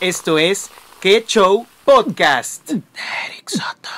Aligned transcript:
Esto 0.00 0.38
es 0.38 0.70
Que 1.00 1.24
Show 1.24 1.66
Podcast. 1.84 2.68
Eric 2.68 3.48
Soto. 3.48 3.90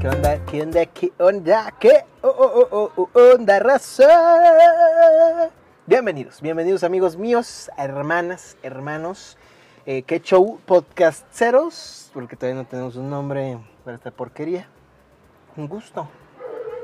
¿Qué 0.00 0.08
onda? 0.08 0.44
¿Qué 0.46 0.62
onda? 0.62 0.86
¿Qué 0.86 1.12
onda? 1.18 1.74
¿Qué 1.80 2.04
oh, 2.22 2.28
oh, 2.28 2.68
oh, 2.70 2.92
oh, 2.96 3.08
oh, 3.12 3.34
onda, 3.34 3.58
raza? 3.58 5.50
Bienvenidos, 5.86 6.40
bienvenidos 6.40 6.84
amigos 6.84 7.16
míos, 7.16 7.70
hermanas, 7.76 8.56
hermanos. 8.62 9.36
Eh, 9.84 10.02
¿Qué 10.02 10.20
show? 10.20 10.60
Podcasteros, 10.64 12.10
porque 12.14 12.36
todavía 12.36 12.62
no 12.62 12.68
tenemos 12.68 12.94
un 12.94 13.10
nombre 13.10 13.58
para 13.84 13.96
esta 13.96 14.12
porquería. 14.12 14.68
Un 15.56 15.66
gusto, 15.68 16.08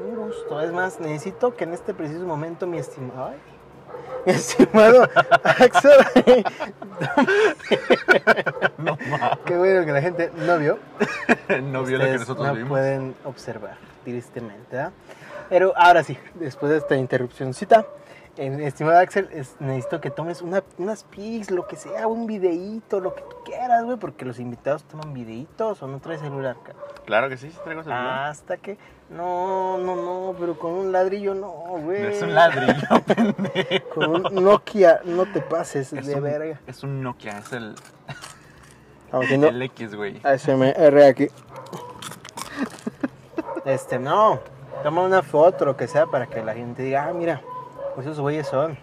un 0.03 0.17
gusto. 0.17 0.61
Es 0.61 0.73
más, 0.73 1.01
necesito 1.01 1.55
que 1.55 1.65
en 1.65 1.73
este 1.75 1.95
preciso 1.95 2.25
momento 2.27 2.67
mi 2.67 2.79
estimado... 2.79 3.27
ay, 3.29 3.39
mi 4.27 4.33
estimado 4.33 5.09
Axel... 5.45 6.45
No. 8.79 8.97
Qué 9.45 9.57
bueno 9.57 9.85
que 9.85 9.93
la 9.93 10.01
gente 10.03 10.31
no 10.37 10.59
vio. 10.59 10.79
No 11.63 11.85
vio 11.85 11.99
lo 11.99 12.05
que 12.05 12.19
nosotros 12.19 12.47
no 12.47 12.55
vimos. 12.55 12.69
pueden 12.71 13.15
observar, 13.25 13.77
tristemente. 14.05 14.77
¿verdad? 14.77 14.93
Pero 15.49 15.73
ahora 15.77 16.03
sí, 16.05 16.17
después 16.35 16.71
de 16.71 16.79
esta 16.79 16.97
interrupcióncita, 16.97 17.85
eh, 18.37 18.57
estimado 18.63 18.99
Axel, 18.99 19.29
es- 19.33 19.57
necesito 19.61 20.01
que 20.01 20.11
tomes 20.11 20.43
una, 20.43 20.63
unas 20.79 21.03
pics, 21.05 21.51
lo 21.51 21.67
que 21.67 21.77
sea, 21.77 22.07
un 22.07 22.27
videíto, 22.27 23.01
lo 23.01 23.15
que 23.15 23.23
tú 23.23 23.37
quieras, 23.45 23.85
güey, 23.85 23.97
porque 23.99 24.25
los 24.25 24.39
invitados 24.39 24.85
toman 24.85 25.13
videitos 25.13 25.83
o 25.83 25.89
no 25.89 25.99
traes 26.01 26.21
celular. 26.21 26.57
ca- 26.63 26.75
Claro 27.05 27.29
que 27.29 27.37
sí, 27.37 27.51
sí 27.51 27.59
traigo 27.65 27.83
celular. 27.83 28.29
Hasta 28.29 28.57
que, 28.59 28.79
no, 29.11 29.77
no, 29.79 29.97
no, 29.97 30.35
pero 30.39 30.59
con 30.59 30.73
un 30.73 30.93
ladrillo 30.93 31.35
no, 31.35 31.51
güey. 31.83 32.07
es 32.07 32.23
un 32.23 32.35
ladrillo, 32.35 33.03
pendejo. 33.07 33.89
Con 33.95 34.27
un 34.37 34.45
Nokia, 34.45 35.01
no 35.05 35.27
te 35.27 35.41
pases 35.41 35.93
Es 35.93 36.07
de 36.07 36.15
un, 36.15 36.23
verga. 36.23 36.61
es 36.67 36.83
un 36.85 37.03
Nokia, 37.03 37.39
es 37.39 37.53
el, 37.53 37.75
no, 39.13 39.21
el 39.49 39.63
X, 39.63 39.95
güey. 39.97 40.21
ASMR 40.23 41.03
aquí. 41.03 41.29
Este, 43.65 43.99
no. 43.99 44.41
Toma 44.83 45.03
una 45.03 45.23
foto, 45.23 45.65
lo 45.67 45.77
que 45.77 45.89
sea, 45.89 46.07
para 46.07 46.27
que 46.27 46.43
la 46.43 46.55
gente 46.55 46.83
diga, 46.83 47.07
ah, 47.09 47.13
mira, 47.13 47.43
pues 47.95 48.07
esos 48.07 48.21
güeyes 48.21 48.47
son. 48.47 48.79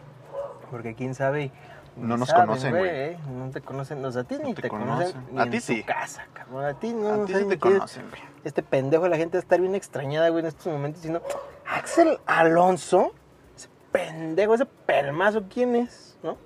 Porque 0.69 0.93
quién 0.93 1.15
sabe. 1.15 1.51
No 1.97 2.17
nos 2.17 2.29
saben, 2.29 2.47
conocen, 2.47 2.75
güey. 2.77 2.89
¿eh? 2.91 3.17
No 3.29 3.49
te 3.49 3.61
conocen, 3.61 4.03
o 4.05 4.11
sea, 4.11 4.21
a 4.21 4.25
ti 4.25 4.37
ni 4.43 4.53
te 4.53 4.63
te, 4.63 4.69
conocen. 4.69 5.11
conocen. 5.13 5.33
Ni 5.35 5.39
A 5.39 5.43
en 5.43 5.49
ti 5.51 5.57
tu 5.57 5.63
sí. 5.63 5.83
casa, 5.83 6.25
cabrón. 6.33 6.65
A 6.65 6.73
ti 6.79 6.93
no, 6.93 7.09
A 7.13 7.17
no 7.17 7.25
ti 7.25 7.33
sí 7.35 7.45
te 7.45 7.57
conocen, 7.59 8.09
güey. 8.09 8.21
Este 8.43 8.63
pendejo, 8.63 9.07
la 9.07 9.17
gente 9.17 9.37
va 9.37 9.39
a 9.39 9.43
estar 9.43 9.59
bien 9.59 9.75
extrañada, 9.75 10.29
güey, 10.29 10.41
en 10.41 10.47
estos 10.47 10.67
momentos 10.71 11.01
diciendo, 11.01 11.21
Axel 11.65 12.19
Alonso, 12.25 13.13
ese 13.55 13.69
pendejo, 13.91 14.53
ese 14.53 14.65
pelmazo, 14.65 15.43
¿quién 15.49 15.75
es? 15.75 16.17
¿No? 16.23 16.37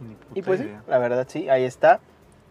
Ni 0.00 0.14
puta 0.14 0.30
Y 0.38 0.42
pues 0.42 0.60
sí, 0.60 0.72
la 0.86 0.98
verdad 0.98 1.26
sí, 1.28 1.48
ahí 1.48 1.64
está. 1.64 2.00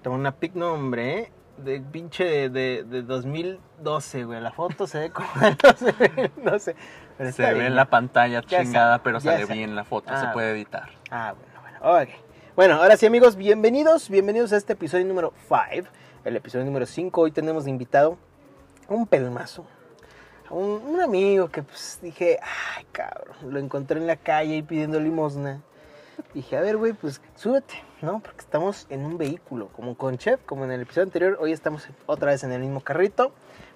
Tengo 0.01 0.15
una 0.17 0.33
pic, 0.35 0.53
no 0.55 0.73
hombre, 0.73 1.19
¿eh? 1.19 1.31
de 1.57 1.79
pinche 1.81 2.23
de, 2.25 2.49
de, 2.49 2.83
de 2.83 3.01
2012, 3.03 4.23
güey. 4.25 4.41
La 4.41 4.51
foto 4.51 4.87
se 4.87 4.99
ve 4.99 5.09
como 5.11 5.27
de 5.39 5.55
2012. 5.63 6.75
Pero 7.17 7.29
Se 7.31 7.41
está 7.41 7.47
ve 7.49 7.53
bien. 7.53 7.65
en 7.67 7.75
la 7.75 7.85
pantalla 7.85 8.41
chingada, 8.41 9.01
pero 9.03 9.19
sale 9.19 9.45
bien 9.45 9.75
la 9.75 9.83
foto, 9.83 10.09
Ah, 10.11 10.19
se 10.19 10.27
puede 10.29 10.47
bueno. 10.47 10.55
editar. 10.57 10.89
Ah, 11.11 11.33
bueno, 11.37 11.79
bueno, 11.81 12.01
ok. 12.03 12.09
Bueno, 12.55 12.75
ahora 12.75 12.97
sí, 12.97 13.07
amigos, 13.07 13.35
bienvenidos, 13.35 14.09
bienvenidos 14.09 14.53
a 14.53 14.57
este 14.57 14.73
episodio 14.73 15.03
número 15.05 15.33
5. 15.47 15.89
El 16.23 16.35
episodio 16.35 16.63
número 16.63 16.85
5, 16.85 17.19
hoy 17.19 17.31
tenemos 17.31 17.63
de 17.63 17.71
invitado 17.71 18.19
un 18.87 19.07
pelmazo. 19.07 19.65
Un, 20.51 20.83
un 20.85 21.01
amigo 21.01 21.47
que 21.49 21.63
pues 21.63 21.97
dije, 22.03 22.37
ay, 22.77 22.85
cabrón, 22.91 23.35
lo 23.41 23.57
encontré 23.57 23.99
en 23.99 24.05
la 24.05 24.17
calle 24.17 24.57
y 24.57 24.61
pidiendo 24.61 24.99
limosna. 24.99 25.63
Dije, 26.35 26.55
a 26.55 26.61
ver, 26.61 26.77
güey, 26.77 26.93
pues 26.93 27.21
súbete, 27.33 27.73
¿no? 28.03 28.19
Porque 28.19 28.41
estamos 28.41 28.85
en 28.91 29.03
un 29.03 29.17
vehículo, 29.17 29.69
como 29.69 29.97
con 29.97 30.19
Chef, 30.19 30.39
como 30.45 30.63
en 30.63 30.73
el 30.73 30.81
episodio 30.81 31.07
anterior. 31.07 31.39
Hoy 31.41 31.53
estamos 31.53 31.87
otra 32.05 32.29
vez 32.29 32.43
en 32.43 32.51
el 32.51 32.61
mismo 32.61 32.81
carrito, 32.81 33.31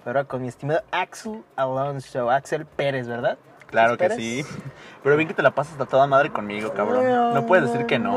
ahora 0.06 0.26
con 0.26 0.44
mi 0.44 0.50
estimado 0.50 0.84
Axel 0.92 1.44
Alonso, 1.56 2.30
Axel 2.30 2.68
Pérez, 2.68 3.08
¿verdad? 3.08 3.40
Claro 3.68 3.98
que 3.98 4.10
sí. 4.12 4.44
Pero 5.04 5.16
bien 5.18 5.28
que 5.28 5.34
te 5.34 5.42
la 5.44 5.52
pasas 5.52 5.80
a 5.80 5.86
toda 5.86 6.08
madre 6.08 6.32
conmigo, 6.32 6.74
cabrón. 6.74 7.34
No 7.34 7.46
puedes 7.46 7.72
decir 7.72 7.86
que 7.86 8.00
no. 8.00 8.12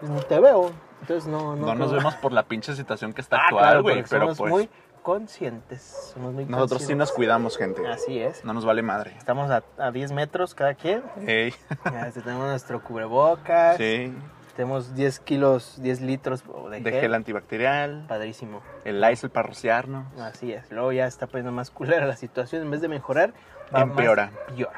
Pues 0.00 0.10
ni 0.10 0.20
te 0.28 0.40
veo. 0.40 0.70
Entonces 1.00 1.26
no, 1.28 1.56
no. 1.56 1.66
No 1.66 1.74
nos 1.74 1.92
vemos 1.92 2.14
por 2.16 2.32
la 2.32 2.42
pinche 2.44 2.74
situación 2.74 3.12
que 3.12 3.20
está 3.20 3.36
Ah, 3.36 3.44
actual, 3.46 3.82
güey. 3.82 4.04
pero 4.08 4.22
somos 4.34 4.38
pues 4.38 4.50
muy 4.50 4.68
conscientes. 5.02 6.10
Somos 6.14 6.32
muy 6.34 6.44
nosotros 6.46 6.82
sí 6.82 6.94
nos 6.94 7.12
cuidamos, 7.12 7.56
gente. 7.56 7.86
Así 7.86 8.18
es. 8.18 8.44
No 8.44 8.52
nos 8.52 8.64
vale 8.64 8.82
madre. 8.82 9.14
Estamos 9.16 9.50
a, 9.50 9.62
a 9.78 9.90
10 9.92 10.12
metros 10.12 10.54
cada 10.54 10.74
quien. 10.74 11.02
Ey, 11.26 11.54
Ya, 11.84 12.08
este, 12.08 12.22
tenemos 12.22 12.46
nuestro 12.48 12.82
cubrebocas. 12.82 13.76
sí. 13.76 14.12
Tenemos 14.56 14.94
10 14.94 15.20
kilos, 15.20 15.74
10 15.82 16.00
litros 16.00 16.42
de, 16.70 16.80
De 16.80 16.90
gel. 16.90 17.00
gel 17.02 17.14
antibacterial. 17.14 18.06
Padrísimo. 18.08 18.62
El 18.84 19.00
Lysol 19.02 19.28
para 19.30 19.48
rociarnos. 19.48 20.06
Así 20.18 20.52
es. 20.52 20.70
Luego 20.72 20.92
ya 20.92 21.06
está 21.06 21.26
poniendo 21.26 21.52
más 21.52 21.70
culera 21.70 22.06
la 22.06 22.16
situación. 22.16 22.62
En 22.62 22.70
vez 22.70 22.80
de 22.80 22.88
mejorar, 22.88 23.34
va 23.74 23.82
Empeora. 23.82 24.30
más 24.30 24.54
peor. 24.56 24.70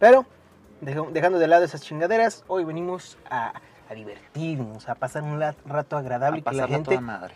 Pero, 0.00 0.26
deja- 0.80 1.02
dejando 1.12 1.38
de 1.38 1.46
lado 1.46 1.64
esas 1.64 1.80
chingaderas, 1.82 2.42
hoy 2.48 2.64
venimos 2.64 3.18
a, 3.30 3.52
a 3.88 3.94
divertirnos, 3.94 4.88
a 4.88 4.96
pasar 4.96 5.22
un 5.22 5.40
rato 5.64 5.96
agradable 5.96 6.38
A 6.38 6.40
y 6.40 6.42
que 6.42 6.56
la 6.56 6.66
gente 6.66 6.90
toda 6.96 7.00
madre. 7.00 7.34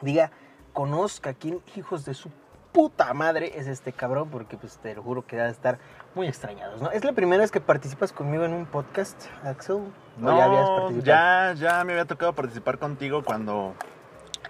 diga, 0.00 0.30
conozca 0.72 1.34
quién 1.34 1.60
hijos 1.76 2.04
de 2.04 2.14
su 2.14 2.30
puta 2.72 3.12
madre 3.14 3.52
es 3.58 3.66
este 3.66 3.92
cabrón, 3.92 4.30
porque 4.30 4.56
pues 4.56 4.78
te 4.78 4.94
lo 4.94 5.02
juro 5.02 5.26
que 5.26 5.36
va 5.38 5.44
a 5.44 5.48
estar 5.50 5.78
muy 6.14 6.26
extrañados, 6.26 6.80
¿no? 6.82 6.90
¿Es 6.90 7.04
la 7.04 7.12
primera 7.12 7.40
vez 7.40 7.50
que 7.50 7.60
participas 7.60 8.12
conmigo 8.12 8.44
en 8.44 8.52
un 8.52 8.66
podcast, 8.66 9.26
Axel? 9.44 9.76
¿O 9.76 9.82
No, 10.18 10.36
ya 10.36 10.44
habías 10.44 10.68
participado? 10.68 11.02
ya, 11.04 11.54
ya 11.54 11.84
me 11.84 11.92
había 11.92 12.04
tocado 12.04 12.32
participar 12.34 12.78
contigo 12.78 13.22
cuando 13.24 13.74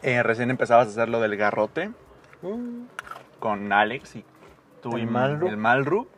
eh, 0.02 0.22
recién 0.22 0.50
empezabas 0.50 0.88
a 0.88 0.90
hacer 0.90 1.08
lo 1.08 1.20
del 1.20 1.36
garrote 1.36 1.90
Mm, 2.42 2.86
con 3.38 3.72
Alex 3.72 4.16
y 4.16 4.24
tú 4.82 4.96
El 4.96 5.02
y 5.02 5.06
Malru. 5.06 5.46
el 5.46 5.56
Malru. 5.56 6.08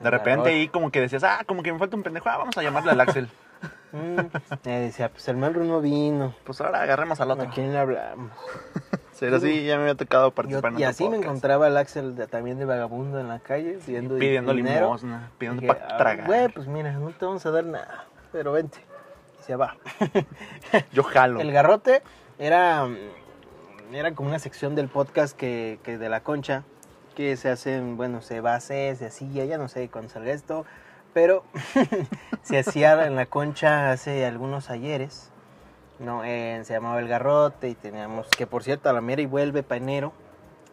De 0.00 0.06
El 0.06 0.12
repente 0.12 0.30
garrote. 0.42 0.50
ahí 0.50 0.68
como 0.68 0.90
que 0.90 1.00
decías, 1.00 1.24
ah, 1.24 1.40
como 1.46 1.62
que 1.62 1.72
me 1.72 1.78
falta 1.78 1.96
un 1.96 2.02
pendejo, 2.02 2.28
ah, 2.28 2.36
vamos 2.36 2.56
a 2.58 2.62
llamarle 2.62 2.90
al 2.92 3.00
Axel. 3.00 3.28
mm. 3.92 4.18
Eh, 4.66 4.80
decía, 4.80 5.08
pues 5.10 5.26
el 5.28 5.38
Malru 5.38 5.64
no 5.64 5.80
vino. 5.80 6.34
Pues 6.44 6.60
ahora 6.60 6.82
agarremos 6.82 7.18
al 7.22 7.30
¿A 7.30 7.34
otro. 7.34 7.48
quién 7.54 7.72
le 7.72 7.78
hablamos? 7.78 8.30
Pero 9.20 9.38
sí, 9.38 9.64
ya 9.64 9.76
me 9.76 9.82
había 9.82 9.94
tocado 9.94 10.28
Yo- 10.28 10.34
participar 10.34 10.72
en 10.72 10.78
y 10.80 10.84
así 10.84 11.04
me 11.04 11.10
podcast. 11.10 11.24
encontraba 11.24 11.66
el 11.68 11.76
Axel 11.76 12.16
de- 12.16 12.26
también 12.26 12.58
de 12.58 12.64
vagabundo 12.64 13.20
en 13.20 13.28
la 13.28 13.38
calle, 13.38 13.78
pidiendo, 13.84 14.16
Pidiendo 14.16 14.54
dinero. 14.54 14.86
limosna, 14.86 15.30
pidiendo 15.38 15.66
para 15.66 15.86
"Ah, 15.90 15.96
tragar. 15.98 16.26
Güey, 16.26 16.48
pues 16.48 16.66
mira, 16.66 16.92
no 16.92 17.10
te 17.10 17.24
vamos 17.26 17.44
a 17.46 17.50
dar 17.50 17.64
nada, 17.64 18.04
pero 18.32 18.52
vente. 18.52 18.78
Y 19.40 19.42
se 19.44 19.56
va. 19.56 19.76
Yo 20.92 21.02
jalo. 21.02 21.40
El 21.40 21.52
garrote 21.52 22.02
era, 22.38 22.88
era 23.92 24.14
como 24.14 24.28
una 24.28 24.38
sección 24.38 24.74
del 24.74 24.88
podcast 24.88 25.36
que, 25.36 25.78
que 25.82 25.98
de 25.98 26.08
la 26.08 26.20
concha, 26.20 26.62
que 27.14 27.36
se 27.36 27.50
hacen, 27.50 27.96
bueno, 27.96 28.22
se 28.22 28.40
base, 28.40 28.94
se 28.96 29.06
hacía, 29.06 29.44
ya 29.44 29.58
no 29.58 29.68
sé 29.68 29.88
cuándo 29.90 30.08
salga 30.10 30.32
esto, 30.32 30.64
pero 31.12 31.42
se 32.42 32.58
hacía 32.58 33.06
en 33.06 33.16
la 33.16 33.26
concha 33.26 33.90
hace 33.90 34.24
algunos 34.24 34.70
ayeres. 34.70 35.29
No, 36.00 36.24
eh, 36.24 36.60
se 36.64 36.72
llamaba 36.72 36.98
El 36.98 37.06
Garrote 37.08 37.68
y 37.68 37.74
teníamos, 37.74 38.26
que 38.28 38.46
por 38.46 38.64
cierto, 38.64 38.88
a 38.90 38.92
la 38.92 39.00
mera 39.00 39.22
y 39.22 39.26
vuelve 39.26 39.62
pa' 39.62 39.76
enero. 39.76 40.12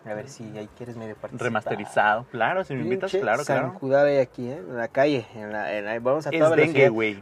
A 0.06 0.14
ver 0.14 0.30
si 0.30 0.58
ahí 0.58 0.70
quieres 0.78 0.96
medio 0.96 1.16
participar. 1.16 1.48
Remasterizado. 1.48 2.26
Claro, 2.32 2.64
si 2.64 2.74
me 2.76 2.84
invitas, 2.84 3.12
Pinche 3.12 3.22
claro, 3.24 3.44
claro. 3.44 3.68
zancudada 3.72 4.22
aquí, 4.22 4.48
¿eh? 4.50 4.56
En 4.66 4.78
la 4.78 4.88
calle, 4.88 5.26
en 5.36 5.52
la, 5.52 5.74
en 5.74 5.84
la- 5.86 6.00
vamos 6.00 6.26
a 6.28 6.30
Es 6.30 6.40
toda 6.40 6.56
dengue, 6.56 6.90
velocidad. 6.90 6.92
güey. 6.94 7.22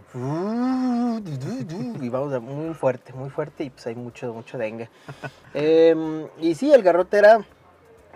Y 2.00 2.10
vamos 2.10 2.32
a 2.34 2.40
muy 2.40 2.76
fuerte, 2.76 3.12
muy 3.14 3.32
fuerte 3.32 3.64
y 3.64 3.70
pues 3.72 3.88
hay 3.88 3.96
mucho, 3.96 4.32
mucho 4.36 4.60
dengue. 4.60 4.90
Em, 5.56 6.28
y 6.40 6.54
sí, 6.54 6.72
el 6.72 6.84
garrote 6.84 7.18
era 7.18 7.40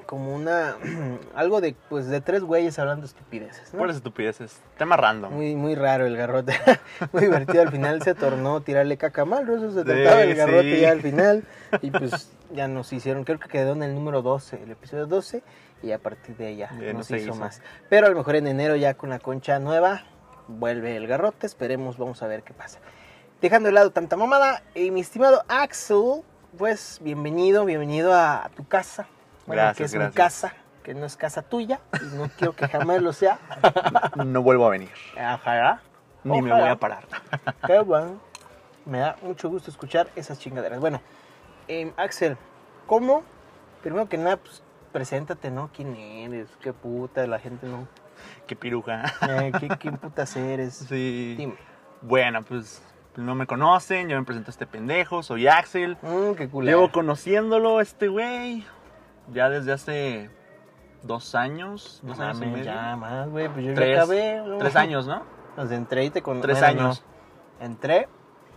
como 0.09 0.33
una, 0.33 0.75
algo 1.35 1.61
de, 1.61 1.75
pues 1.87 2.07
de 2.07 2.19
tres 2.19 2.41
güeyes 2.41 2.79
hablando 2.79 3.05
estupideces, 3.05 3.71
¿no? 3.73 3.77
Por 3.79 3.91
estupideces. 3.91 4.59
Tema 4.79 4.97
random. 4.97 5.31
Muy, 5.31 5.53
muy 5.55 5.75
raro 5.75 6.07
el 6.07 6.17
garrote, 6.17 6.53
muy 7.13 7.21
divertido. 7.25 7.61
Al 7.61 7.69
final 7.69 8.01
se 8.01 8.15
tornó 8.15 8.59
tirarle 8.61 8.97
caca 8.97 9.23
mal, 9.25 9.45
¿no? 9.45 9.55
Eso 9.55 9.71
se 9.71 9.81
Sí, 9.81 9.85
trataba 9.85 10.23
el 10.23 10.33
garrote 10.35 10.73
sí. 10.75 10.81
ya 10.81 10.91
al 10.91 11.01
final. 11.01 11.43
Y 11.83 11.91
pues 11.91 12.31
ya 12.51 12.67
nos 12.67 12.91
hicieron, 12.91 13.23
creo 13.23 13.39
que 13.39 13.49
quedó 13.49 13.73
en 13.73 13.83
el 13.83 13.93
número 13.93 14.23
12, 14.23 14.63
el 14.63 14.71
episodio 14.71 15.05
12. 15.05 15.43
Y 15.83 15.91
a 15.91 15.99
partir 15.99 16.35
de 16.37 16.47
ahí 16.47 16.57
ya 16.57 16.71
Ya 16.81 16.91
no 16.91 17.03
se 17.03 17.17
hizo, 17.17 17.27
hizo. 17.29 17.35
más. 17.35 17.61
Pero 17.87 18.07
a 18.07 18.09
lo 18.09 18.15
mejor 18.15 18.35
en 18.35 18.47
enero 18.47 18.75
ya 18.75 18.95
con 18.95 19.11
la 19.11 19.19
concha 19.19 19.59
nueva 19.59 20.05
vuelve 20.47 20.97
el 20.97 21.05
garrote. 21.05 21.45
Esperemos, 21.45 21.99
vamos 21.99 22.23
a 22.23 22.27
ver 22.27 22.41
qué 22.41 22.55
pasa. 22.55 22.79
Dejando 23.41 23.67
de 23.67 23.73
lado 23.73 23.91
tanta 23.91 24.17
mamada, 24.17 24.63
y 24.73 24.89
mi 24.89 25.01
estimado 25.01 25.43
Axel, 25.47 26.23
pues 26.57 26.97
bienvenido, 27.03 27.63
bienvenido 27.63 28.11
a, 28.11 28.43
a 28.45 28.49
tu 28.49 28.67
casa. 28.67 29.05
Bueno, 29.49 29.63
Gracias, 29.63 29.77
que 29.77 29.83
es 29.85 29.93
mi 29.93 30.11
gracias. 30.11 30.15
casa, 30.15 30.53
que 30.83 30.93
no 30.93 31.07
es 31.07 31.17
casa 31.17 31.41
tuya, 31.41 31.79
y 31.99 32.15
no 32.15 32.29
quiero 32.37 32.55
que 32.55 32.67
jamás 32.67 33.01
lo 33.01 33.13
sea. 33.13 33.39
No 34.23 34.43
vuelvo 34.43 34.67
a 34.67 34.69
venir. 34.69 34.91
Ajá. 35.17 35.81
Ni 36.23 36.39
me 36.39 36.53
voy 36.53 36.69
a 36.69 36.75
parar. 36.75 37.07
Qué 37.65 37.79
bueno. 37.79 38.21
Me 38.85 38.99
da 38.99 39.15
mucho 39.23 39.49
gusto 39.49 39.71
escuchar 39.71 40.07
esas 40.15 40.37
chingaderas. 40.37 40.79
Bueno, 40.79 41.01
em, 41.67 41.91
Axel, 41.97 42.37
¿cómo? 42.85 43.23
Primero 43.81 44.07
que 44.07 44.19
nada, 44.19 44.37
pues, 44.37 44.61
preséntate, 44.91 45.49
¿no? 45.49 45.71
¿Quién 45.75 45.95
eres? 45.95 46.47
¿Qué 46.61 46.71
puta? 46.71 47.25
La 47.25 47.39
gente 47.39 47.65
no 47.65 47.87
Qué 48.45 48.55
piruja. 48.55 49.05
Eh, 49.27 49.51
¿qué, 49.59 49.67
¿Qué 49.79 49.91
putas 49.91 50.35
eres? 50.35 50.75
Sí. 50.87 51.33
Dime. 51.35 51.55
Bueno, 52.03 52.43
pues 52.43 52.83
no 53.15 53.33
me 53.33 53.47
conocen, 53.47 54.09
yo 54.09 54.17
me 54.19 54.25
presento 54.25 54.49
a 54.49 54.53
este 54.53 54.67
pendejo, 54.67 55.23
soy 55.23 55.47
Axel. 55.47 55.97
Mm, 56.03 56.33
qué 56.37 56.47
culero. 56.47 56.77
Llevo 56.77 56.91
conociéndolo, 56.91 57.81
este 57.81 58.09
güey, 58.09 58.63
ya 59.33 59.49
desde 59.49 59.71
hace 59.71 60.29
dos 61.03 61.35
años, 61.35 61.99
dos 62.03 62.19
años 62.19 62.37
y 62.37 62.39
mames, 62.41 62.51
medio. 62.59 62.65
ya 62.65 62.95
más, 62.95 63.29
güey. 63.29 63.47
Pues 63.49 63.65
yo 63.65 63.73
Tres, 63.73 63.95
ya 63.95 64.01
acabé. 64.03 64.41
tres 64.59 64.75
años, 64.75 65.07
¿no? 65.07 65.23
Sea, 65.67 65.77
entré 65.77 66.05
y 66.05 66.09
te 66.09 66.21
conocí. 66.21 66.41
Tres 66.43 66.61
años. 66.61 67.03
Entré 67.59 68.07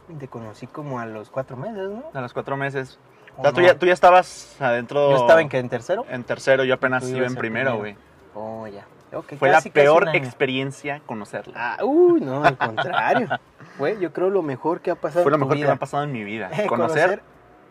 y 0.09 0.15
te 0.15 0.29
conocí 0.29 0.67
como 0.67 1.01
a 1.01 1.07
los 1.07 1.31
cuatro 1.31 1.57
meses, 1.57 1.89
¿no? 1.89 2.05
A 2.15 2.21
los 2.21 2.33
cuatro 2.33 2.57
meses. 2.57 2.99
O 3.37 3.41
¿O 3.41 3.43
sea, 3.45 3.53
tú, 3.53 3.61
ya, 3.63 3.79
tú 3.79 3.87
ya 3.87 3.93
estabas 3.93 4.57
adentro. 4.61 5.11
Yo 5.11 5.17
estaba 5.17 5.41
en 5.41 5.49
que 5.49 5.59
en 5.59 5.69
tercero. 5.69 6.05
En 6.09 6.23
tercero, 6.23 6.65
yo 6.65 6.75
apenas 6.75 7.09
iba 7.09 7.21
en 7.21 7.25
en 7.33 7.35
primero, 7.35 7.79
güey. 7.79 7.97
Oh, 8.35 8.67
ya. 8.67 8.87
Ok, 9.15 9.35
Fue 9.39 9.51
casi, 9.51 9.69
la 9.69 9.73
peor 9.75 10.09
experiencia 10.15 11.03
conocerla. 11.05 11.53
Ah, 11.57 11.85
uy, 11.85 12.21
no, 12.21 12.45
al 12.45 12.57
contrario. 12.57 13.29
Fue, 13.79 13.99
yo 14.01 14.13
creo, 14.13 14.31
lo 14.31 14.43
mejor 14.43 14.81
que 14.81 14.91
ha 14.91 14.95
pasado 14.95 15.23
Fue 15.23 15.31
lo 15.31 15.37
en 15.37 15.41
tu 15.41 15.47
mejor 15.47 15.59
que 15.59 15.67
me 15.67 15.73
ha 15.73 15.77
pasado 15.77 16.05
en 16.05 16.13
mi 16.13 16.25
vida. 16.25 16.51
Eh, 16.57 16.67
Conocer 16.69 17.23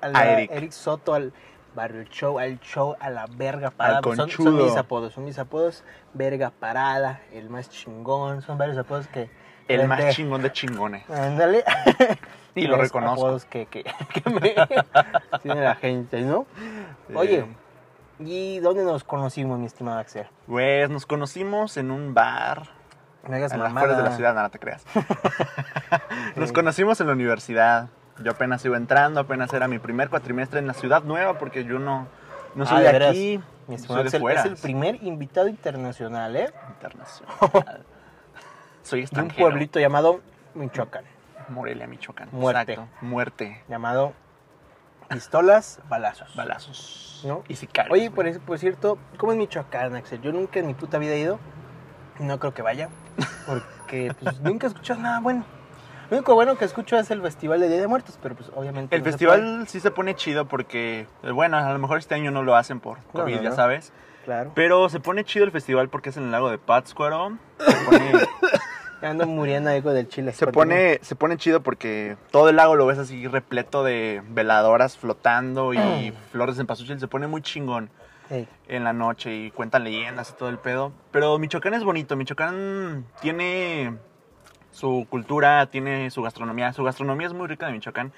al- 0.01 0.15
a 0.15 0.25
Eric. 0.33 0.51
Eric 0.51 0.71
Soto, 0.71 1.13
al 1.13 1.31
Barrio 1.75 2.03
Show, 2.03 2.38
al 2.39 2.59
show, 2.59 2.95
a 3.00 3.09
la 3.09 3.25
verga 3.29 3.71
parada. 3.71 4.01
Pues 4.01 4.18
son, 4.18 4.29
son 4.29 4.57
mis 4.57 4.75
apodos, 4.75 5.13
son 5.13 5.23
mis 5.25 5.39
apodos. 5.39 5.83
Verga 6.13 6.51
parada, 6.51 7.21
el 7.31 7.50
más 7.50 7.69
chingón. 7.69 8.41
Son 8.41 8.57
varios 8.57 8.77
apodos 8.77 9.07
que. 9.07 9.29
el 9.68 9.81
de- 9.81 9.88
más 9.88 10.15
chingón 10.15 10.41
de 10.41 10.51
chingones. 10.51 11.09
Ándale. 11.09 11.63
Y 12.53 12.68
lo 12.68 12.75
reconozco. 12.81 13.13
apodos 13.27 13.45
que, 13.45 13.65
que, 13.68 13.83
que 14.13 14.29
me 14.29 14.53
tiene 15.41 15.62
la 15.62 15.75
gente, 15.75 16.19
¿no? 16.21 16.45
Oye, 17.15 17.45
¿y 18.19 18.59
dónde 18.59 18.83
nos 18.83 19.06
conocimos, 19.06 19.57
mi 19.57 19.67
estimado 19.67 20.00
Axel? 20.00 20.27
Pues 20.47 20.89
nos 20.89 21.06
conocimos 21.06 21.77
en 21.77 21.91
un 21.91 22.13
bar 22.13 22.63
Me 23.25 23.38
hagas 23.38 23.53
en 23.53 23.59
las 23.63 23.74
de 23.74 24.03
la 24.03 24.12
ciudad, 24.17 24.33
no, 24.35 24.41
no 24.41 24.50
te 24.50 24.59
creas. 24.59 24.83
Nos 26.35 26.50
Sí. 26.50 26.53
conocimos 26.53 27.00
en 27.00 27.07
la 27.07 27.13
universidad. 27.13 27.88
Yo 28.23 28.31
apenas 28.31 28.63
iba 28.65 28.77
entrando, 28.77 29.19
apenas 29.19 29.51
era 29.53 29.68
mi 29.68 29.79
primer 29.79 30.09
cuatrimestre 30.09 30.59
en 30.59 30.68
la 30.68 30.73
ciudad 30.73 31.03
nueva 31.03 31.38
porque 31.38 31.63
yo 31.65 31.79
no, 31.79 32.07
no 32.56 32.65
soy 32.65 32.85
Ah, 32.85 32.91
de, 32.91 33.00
de 33.00 33.07
aquí, 33.07 33.41
Mi 33.68 33.77
soy 33.77 34.03
de 34.09 34.19
fuera. 34.19 34.39
es 34.41 34.45
el 34.47 34.56
primer 34.57 34.95
invitado 35.03 35.47
internacional, 35.47 36.35
¿eh? 36.35 36.51
internacional. 36.69 37.31
soy 38.83 39.00
De 39.00 39.03
un 39.03 39.03
extranjero. 39.03 39.47
pueblito 39.50 39.79
llamado 39.79 40.21
Michoacán, 40.56 41.06
Morelia, 41.50 41.88
Michoacán. 41.88 42.29
Muerte. 42.31 42.73
Exacto. 42.73 42.91
Muerte. 43.06 43.63
llamado 43.68 44.13
Pistolas 45.09 45.79
Balazos. 45.89 46.35
Balazos. 46.35 47.21
¿No? 47.25 47.44
Y 47.47 47.56
sicarios. 47.56 47.94
Oye, 47.94 48.09
por, 48.12 48.27
eso- 48.27 48.39
por 48.39 48.57
cierto, 48.57 48.97
¿cómo 49.17 49.31
es 49.33 49.38
Michoacán, 49.38 49.95
Axel? 49.95 50.21
Yo 50.21 50.31
nunca 50.31 50.59
en 50.59 50.67
mi 50.67 50.74
puta 50.74 50.97
vida 50.97 51.13
he 51.13 51.19
ido. 51.19 51.39
No 52.19 52.39
creo 52.39 52.53
que 52.53 52.62
vaya. 52.62 52.89
Porque 53.45 54.13
pues, 54.21 54.39
nunca 54.41 54.67
he 54.67 54.69
escuchado 54.69 55.01
nada 55.01 55.19
bueno. 55.19 55.44
Lo 56.12 56.18
único 56.18 56.36
bueno 56.36 56.58
que 56.58 56.66
escucho 56.66 56.98
es 57.00 57.10
el 57.10 57.22
Festival 57.22 57.62
de 57.62 57.69
Día 57.69 57.80
de 57.80 57.88
Muertos, 57.88 58.19
pero 58.22 58.36
pues 58.36 58.52
obviamente. 58.54 58.94
El 58.94 59.02
no 59.02 59.06
se 59.06 59.12
festival 59.12 59.66
sí 59.69 59.80
se 59.80 59.92
pone 59.92 60.13
chido 60.13 60.44
porque, 60.44 61.08
eh, 61.24 61.31
bueno, 61.31 61.56
a 61.56 61.72
lo 61.72 61.80
mejor 61.80 62.00
este 62.00 62.16
año 62.16 62.31
no 62.31 62.44
lo 62.44 62.58
hacen 62.58 62.81
por 62.81 62.98
COVID, 63.13 63.38
no, 63.38 63.42
ya 63.42 63.54
sabes. 63.54 63.94
Claro. 64.25 64.52
Pero 64.54 64.90
se 64.90 65.00
pone 65.00 65.24
chido 65.24 65.46
el 65.46 65.52
festival 65.52 65.88
porque 65.88 66.10
es 66.10 66.18
en 66.18 66.25
el 66.25 66.31
lago 66.31 66.50
de 66.50 66.58
Pátzcuaro. 66.58 67.38
Se 67.66 67.86
pone, 67.86 68.12
ando 69.02 69.25
muriendo 69.25 69.69
algo 69.69 69.94
del 69.94 70.10
chile. 70.10 70.34
se 70.34 70.48
pone, 70.48 71.00
se 71.02 71.16
pone 71.16 71.38
chido 71.38 71.63
porque 71.63 72.18
todo 72.30 72.50
el 72.50 72.58
lago 72.58 72.75
lo 72.75 72.86
ves 72.86 72.98
así 72.98 73.25
repleto 73.30 73.86
de 73.86 74.22
veladoras 74.31 74.98
flotando 74.98 75.74
y 75.74 76.13
flores 76.34 76.60
en 76.60 76.68
pasuchil. 76.68 77.00
Se 77.00 77.08
pone 77.08 77.28
muy 77.28 77.42
chingón 77.42 77.90
Ey, 78.30 78.50
en 78.68 78.84
la 78.84 78.92
noche 78.92 79.34
y 79.34 79.52
cuentan 79.52 79.86
leyendas 79.86 80.31
y 80.31 80.34
todo 80.34 80.50
el 80.50 80.58
pedo. 80.58 80.92
Pero 81.12 81.40
Michoacán 81.40 81.74
es 81.74 81.86
bonito. 81.86 82.18
Michoacán 82.18 83.06
tiene 83.22 83.98
su 84.71 85.06
cultura, 85.09 85.65
tiene 85.68 86.09
su 86.12 86.21
gastronomía. 86.21 86.73
Su 86.73 86.83
gastronomía 86.83 87.27
es 87.27 87.33
muy 87.33 87.47
rica 87.47 87.65
de 87.68 87.73
Michoacán. 87.73 88.12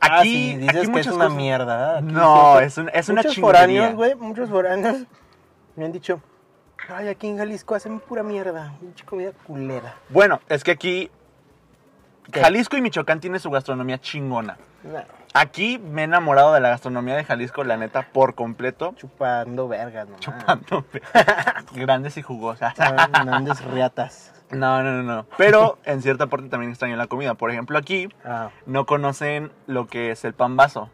ah, 0.00 0.18
Aquí, 0.20 0.52
sí, 0.52 0.56
dices 0.58 0.82
aquí 0.82 0.92
que 0.92 1.00
es 1.00 1.06
una 1.06 1.24
cosas- 1.26 1.32
mierda. 1.36 2.00
No, 2.00 2.60
es, 2.60 2.76
un- 2.78 2.90
es 2.92 3.08
una 3.08 3.22
muchos 3.22 3.36
foráneos, 3.38 3.94
güey, 3.94 4.14
muchos 4.14 4.50
foráneos 4.50 5.04
me 5.76 5.84
han 5.86 5.92
dicho, 5.92 6.20
ay, 6.88 7.08
aquí 7.08 7.26
en 7.28 7.38
Jalisco 7.38 7.74
hacen 7.74 8.00
pura 8.00 8.22
mierda, 8.22 8.74
mucha 8.82 9.04
comida 9.06 9.32
culera. 9.46 9.94
Bueno, 10.10 10.40
es 10.48 10.62
que 10.64 10.72
aquí 10.72 11.10
¿Qué? 12.30 12.40
Jalisco 12.40 12.76
y 12.76 12.80
Michoacán 12.82 13.20
tiene 13.20 13.38
su 13.38 13.50
gastronomía 13.50 13.98
chingona. 14.00 14.56
Aquí 15.32 15.78
me 15.78 16.02
he 16.02 16.04
enamorado 16.04 16.52
de 16.52 16.60
la 16.60 16.68
gastronomía 16.68 17.16
de 17.16 17.24
Jalisco, 17.24 17.64
la 17.64 17.76
neta, 17.76 18.02
por 18.12 18.34
completo. 18.34 18.94
chupando 18.96 19.66
vergas, 19.66 20.06
nomás. 20.06 20.20
Chupando 20.20 20.84
grandes 21.74 22.16
y 22.18 22.22
jugosas. 22.22 22.74
Ah, 22.78 23.24
no 23.24 23.34
andes 23.34 23.64
riatas. 23.64 24.32
No, 24.50 24.82
no, 24.82 24.92
no, 24.92 25.02
no. 25.02 25.26
Pero 25.38 25.78
en 25.84 26.02
cierta 26.02 26.26
parte 26.26 26.48
también 26.48 26.70
extraño 26.70 26.96
la 26.96 27.06
comida. 27.06 27.34
Por 27.34 27.50
ejemplo, 27.50 27.78
aquí 27.78 28.08
Ah, 28.24 28.50
no 28.66 28.86
conocen 28.86 29.50
lo 29.66 29.86
que 29.86 30.10
es 30.10 30.24
el 30.24 30.34
pambazo. 30.34 30.90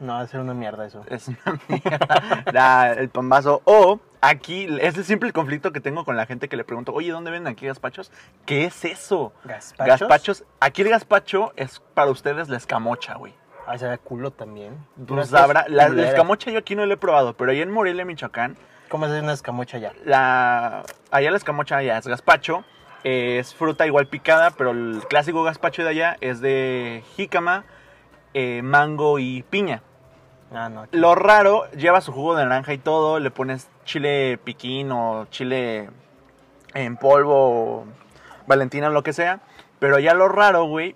no, 0.00 0.14
va 0.14 0.20
a 0.20 0.26
ser 0.26 0.40
una 0.40 0.52
mierda 0.54 0.84
eso. 0.86 1.02
Es 1.08 1.28
una 1.28 1.58
mierda. 1.68 2.92
El 2.98 3.08
pambazo. 3.08 3.62
O 3.64 3.98
aquí, 4.20 4.66
es 4.80 4.96
el 4.98 5.04
simple 5.04 5.32
conflicto 5.32 5.72
que 5.72 5.80
tengo 5.80 6.04
con 6.04 6.16
la 6.16 6.26
gente 6.26 6.48
que 6.48 6.56
le 6.56 6.64
pregunto, 6.64 6.92
oye, 6.92 7.10
¿dónde 7.12 7.30
venden 7.30 7.52
aquí 7.52 7.66
gazpachos? 7.66 8.10
¿Qué 8.44 8.64
es 8.64 8.84
eso? 8.84 9.32
¿Gazpachos? 9.44 10.00
Gazpachos. 10.00 10.44
Aquí 10.60 10.82
el 10.82 10.90
gazpacho 10.90 11.52
es 11.56 11.80
para 11.94 12.10
ustedes 12.10 12.48
la 12.48 12.56
escamocha, 12.58 13.14
güey. 13.14 13.32
Ay, 13.66 13.78
sabe 13.78 13.98
culo 13.98 14.30
también. 14.32 14.76
Pues 15.06 15.28
sabrá, 15.30 15.64
la, 15.68 15.86
escamocha 15.86 16.50
yo 16.50 16.58
aquí 16.58 16.74
no 16.76 16.84
la 16.86 16.94
he 16.94 16.96
probado, 16.96 17.34
pero 17.36 17.50
ahí 17.50 17.60
en 17.62 17.70
Morelia, 17.72 18.04
Michoacán, 18.04 18.56
¿Cómo 18.88 19.06
hacer 19.06 19.22
una 19.22 19.32
escamocha 19.32 19.78
ya? 19.78 19.92
la, 20.04 20.84
allá 21.10 21.30
la 21.30 21.36
escamocha 21.36 21.82
ya 21.82 21.98
es 21.98 22.06
gazpacho, 22.06 22.64
es 23.02 23.54
fruta 23.54 23.86
igual 23.86 24.06
picada, 24.06 24.50
pero 24.50 24.70
el 24.70 25.02
clásico 25.08 25.42
gazpacho 25.42 25.82
de 25.82 25.90
allá 25.90 26.16
es 26.20 26.40
de 26.40 27.02
jícama, 27.16 27.64
eh, 28.34 28.62
mango 28.62 29.18
y 29.18 29.42
piña. 29.42 29.82
Ah, 30.52 30.68
no. 30.68 30.86
Lo 30.92 31.14
raro, 31.14 31.68
lleva 31.72 32.00
su 32.00 32.12
jugo 32.12 32.36
de 32.36 32.44
naranja 32.44 32.72
y 32.72 32.78
todo, 32.78 33.18
le 33.18 33.30
pones 33.30 33.68
chile 33.84 34.38
piquín 34.42 34.92
o 34.92 35.26
chile 35.30 35.90
en 36.74 36.96
polvo, 36.96 37.34
o 37.80 37.86
valentina, 38.46 38.88
lo 38.90 39.02
que 39.02 39.12
sea, 39.12 39.40
pero 39.78 39.98
ya 39.98 40.14
lo 40.14 40.28
raro, 40.28 40.64
güey, 40.64 40.94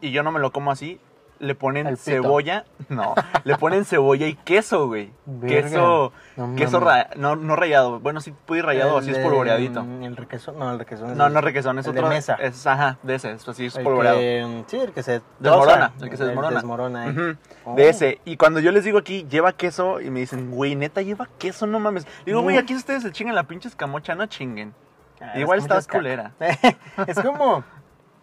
y 0.00 0.12
yo 0.12 0.22
no 0.22 0.32
me 0.32 0.40
lo 0.40 0.52
como 0.52 0.70
así, 0.70 1.00
le 1.40 1.54
ponen 1.54 1.96
cebolla, 1.96 2.64
no, 2.88 3.14
le 3.44 3.56
ponen 3.56 3.84
cebolla 3.84 4.26
y 4.26 4.34
queso, 4.34 4.86
güey. 4.86 5.10
Verga. 5.26 5.62
Queso, 5.68 6.12
No 6.36 6.54
queso 6.54 6.80
ra- 6.80 7.08
no, 7.16 7.34
no 7.34 7.56
rallado, 7.56 7.98
bueno, 7.98 8.20
sí 8.20 8.32
puede 8.46 8.60
ir 8.60 8.66
rallado, 8.66 8.98
así 8.98 9.10
es 9.10 9.16
de- 9.16 9.22
polvoreadito. 9.24 9.80
El 9.80 10.16
requesón, 10.16 10.58
no, 10.58 10.70
el 10.70 10.78
requesón 10.78 11.10
es 11.10 11.16
No, 11.16 11.28
no 11.30 11.40
requesón, 11.40 11.78
es 11.78 11.86
el 11.86 11.94
de 11.94 12.00
otro. 12.00 12.10
mesa. 12.10 12.34
Es, 12.34 12.66
ajá, 12.66 12.98
de 13.02 13.14
ese, 13.14 13.32
es 13.32 13.48
así, 13.48 13.66
es 13.66 13.76
El 13.76 13.84
polvoreado. 13.84 14.18
que- 14.18 14.64
sí, 14.68 14.76
el 14.78 14.92
que 14.92 15.02
se 15.02 15.22
Desmorona, 15.38 15.92
el 16.00 16.10
que 16.10 16.16
se 16.16 16.24
desmorona. 16.24 16.56
desmorona, 16.56 17.06
eh. 17.06 17.10
Ujú, 17.10 17.36
Oh. 17.64 17.74
De 17.74 17.88
ese. 17.88 18.20
Y 18.24 18.36
cuando 18.36 18.60
yo 18.60 18.70
les 18.72 18.84
digo 18.84 18.98
aquí, 18.98 19.26
lleva 19.28 19.52
queso, 19.52 20.00
y 20.00 20.10
me 20.10 20.20
dicen, 20.20 20.50
güey, 20.50 20.74
neta, 20.76 21.02
lleva 21.02 21.28
queso, 21.38 21.66
no 21.66 21.78
mames. 21.80 22.06
Digo, 22.26 22.40
güey, 22.42 22.56
aquí 22.58 22.74
ustedes 22.74 23.02
se 23.02 23.12
chingan 23.12 23.34
la 23.34 23.44
pinche 23.44 23.68
escamocha, 23.68 24.14
no 24.14 24.26
chinguen. 24.26 24.74
Ah, 25.20 25.38
Igual 25.38 25.58
es 25.58 25.64
muchas 25.64 25.86
culera. 25.86 26.32
es 27.06 27.20
como 27.20 27.64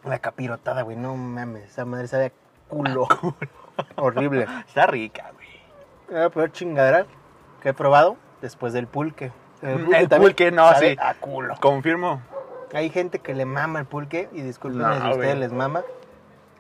la 0.03 0.19
capirotada, 0.19 0.81
güey. 0.83 0.97
No 0.97 1.15
mames, 1.15 1.65
esa 1.69 1.85
madre 1.85 2.07
sabe 2.07 2.25
a 2.25 2.31
culo. 2.69 3.07
Horrible. 3.95 4.47
Está 4.67 4.87
rica, 4.87 5.31
güey. 5.33 5.47
La 6.09 6.29
peor 6.29 6.51
chingadera 6.51 7.05
que 7.61 7.69
he 7.69 7.73
probado 7.73 8.17
después 8.41 8.73
del 8.73 8.87
pulque. 8.87 9.31
El 9.61 10.07
pulque, 10.09 10.51
no, 10.51 10.73
sí. 10.75 10.95
A 10.99 11.13
culo. 11.15 11.55
Confirmo. 11.59 12.21
Hay 12.73 12.89
gente 12.89 13.19
que 13.19 13.33
le 13.33 13.45
mama 13.45 13.79
el 13.79 13.85
pulque 13.85 14.29
y 14.31 14.41
disculpen 14.41 14.81
No, 14.81 14.93
si 15.01 15.07
a 15.07 15.09
ustedes 15.11 15.37
les 15.37 15.51
mama. 15.51 15.81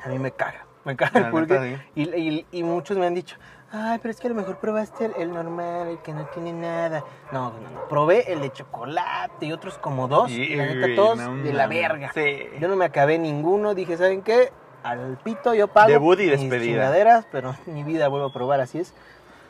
A 0.03 0.09
mí 0.09 0.19
me 0.19 0.31
caga. 0.31 0.65
Me 0.85 0.95
caga 0.95 1.19
el 1.19 1.29
pulque. 1.29 1.59
neta, 1.59 1.83
y, 1.95 2.09
y- 2.09 2.45
y 2.51 2.63
muchos 2.63 2.97
me 2.97 3.05
han 3.05 3.13
dicho, 3.13 3.35
ay, 3.73 3.99
pero 4.01 4.11
es 4.11 4.19
que 4.21 4.27
a 4.27 4.29
lo 4.29 4.35
mejor 4.37 4.57
probaste 4.57 5.05
el, 5.05 5.13
el 5.17 5.33
normal, 5.33 5.87
el 5.89 5.97
que 5.99 6.13
no 6.13 6.25
tiene 6.27 6.53
nada. 6.53 7.03
No, 7.33 7.51
no, 7.51 7.69
no. 7.69 7.87
Probé 7.89 8.31
el 8.31 8.39
de 8.39 8.51
chocolate 8.51 9.45
y 9.45 9.51
otros 9.51 9.77
como 9.77 10.07
dos. 10.07 10.31
la 10.31 10.65
neta, 10.65 10.87
todos 10.95 11.17
no 11.19 11.35
de 11.43 11.51
la 11.53 11.67
verga. 11.67 12.11
Sí. 12.13 12.47
Yo 12.59 12.67
no 12.69 12.75
me 12.77 12.85
acabé 12.85 13.19
ninguno. 13.19 13.73
Dije, 13.75 13.97
¿saben 13.97 14.21
qué? 14.21 14.51
Al 14.87 15.17
pito 15.17 15.53
yo 15.53 15.67
pago. 15.67 15.89
Debut 15.89 16.17
y 16.21 16.27
despedida. 16.27 17.25
pero 17.29 17.55
mi 17.65 17.83
vida 17.83 18.07
vuelvo 18.07 18.27
a 18.27 18.33
probar, 18.33 18.61
así 18.61 18.79
es. 18.79 18.93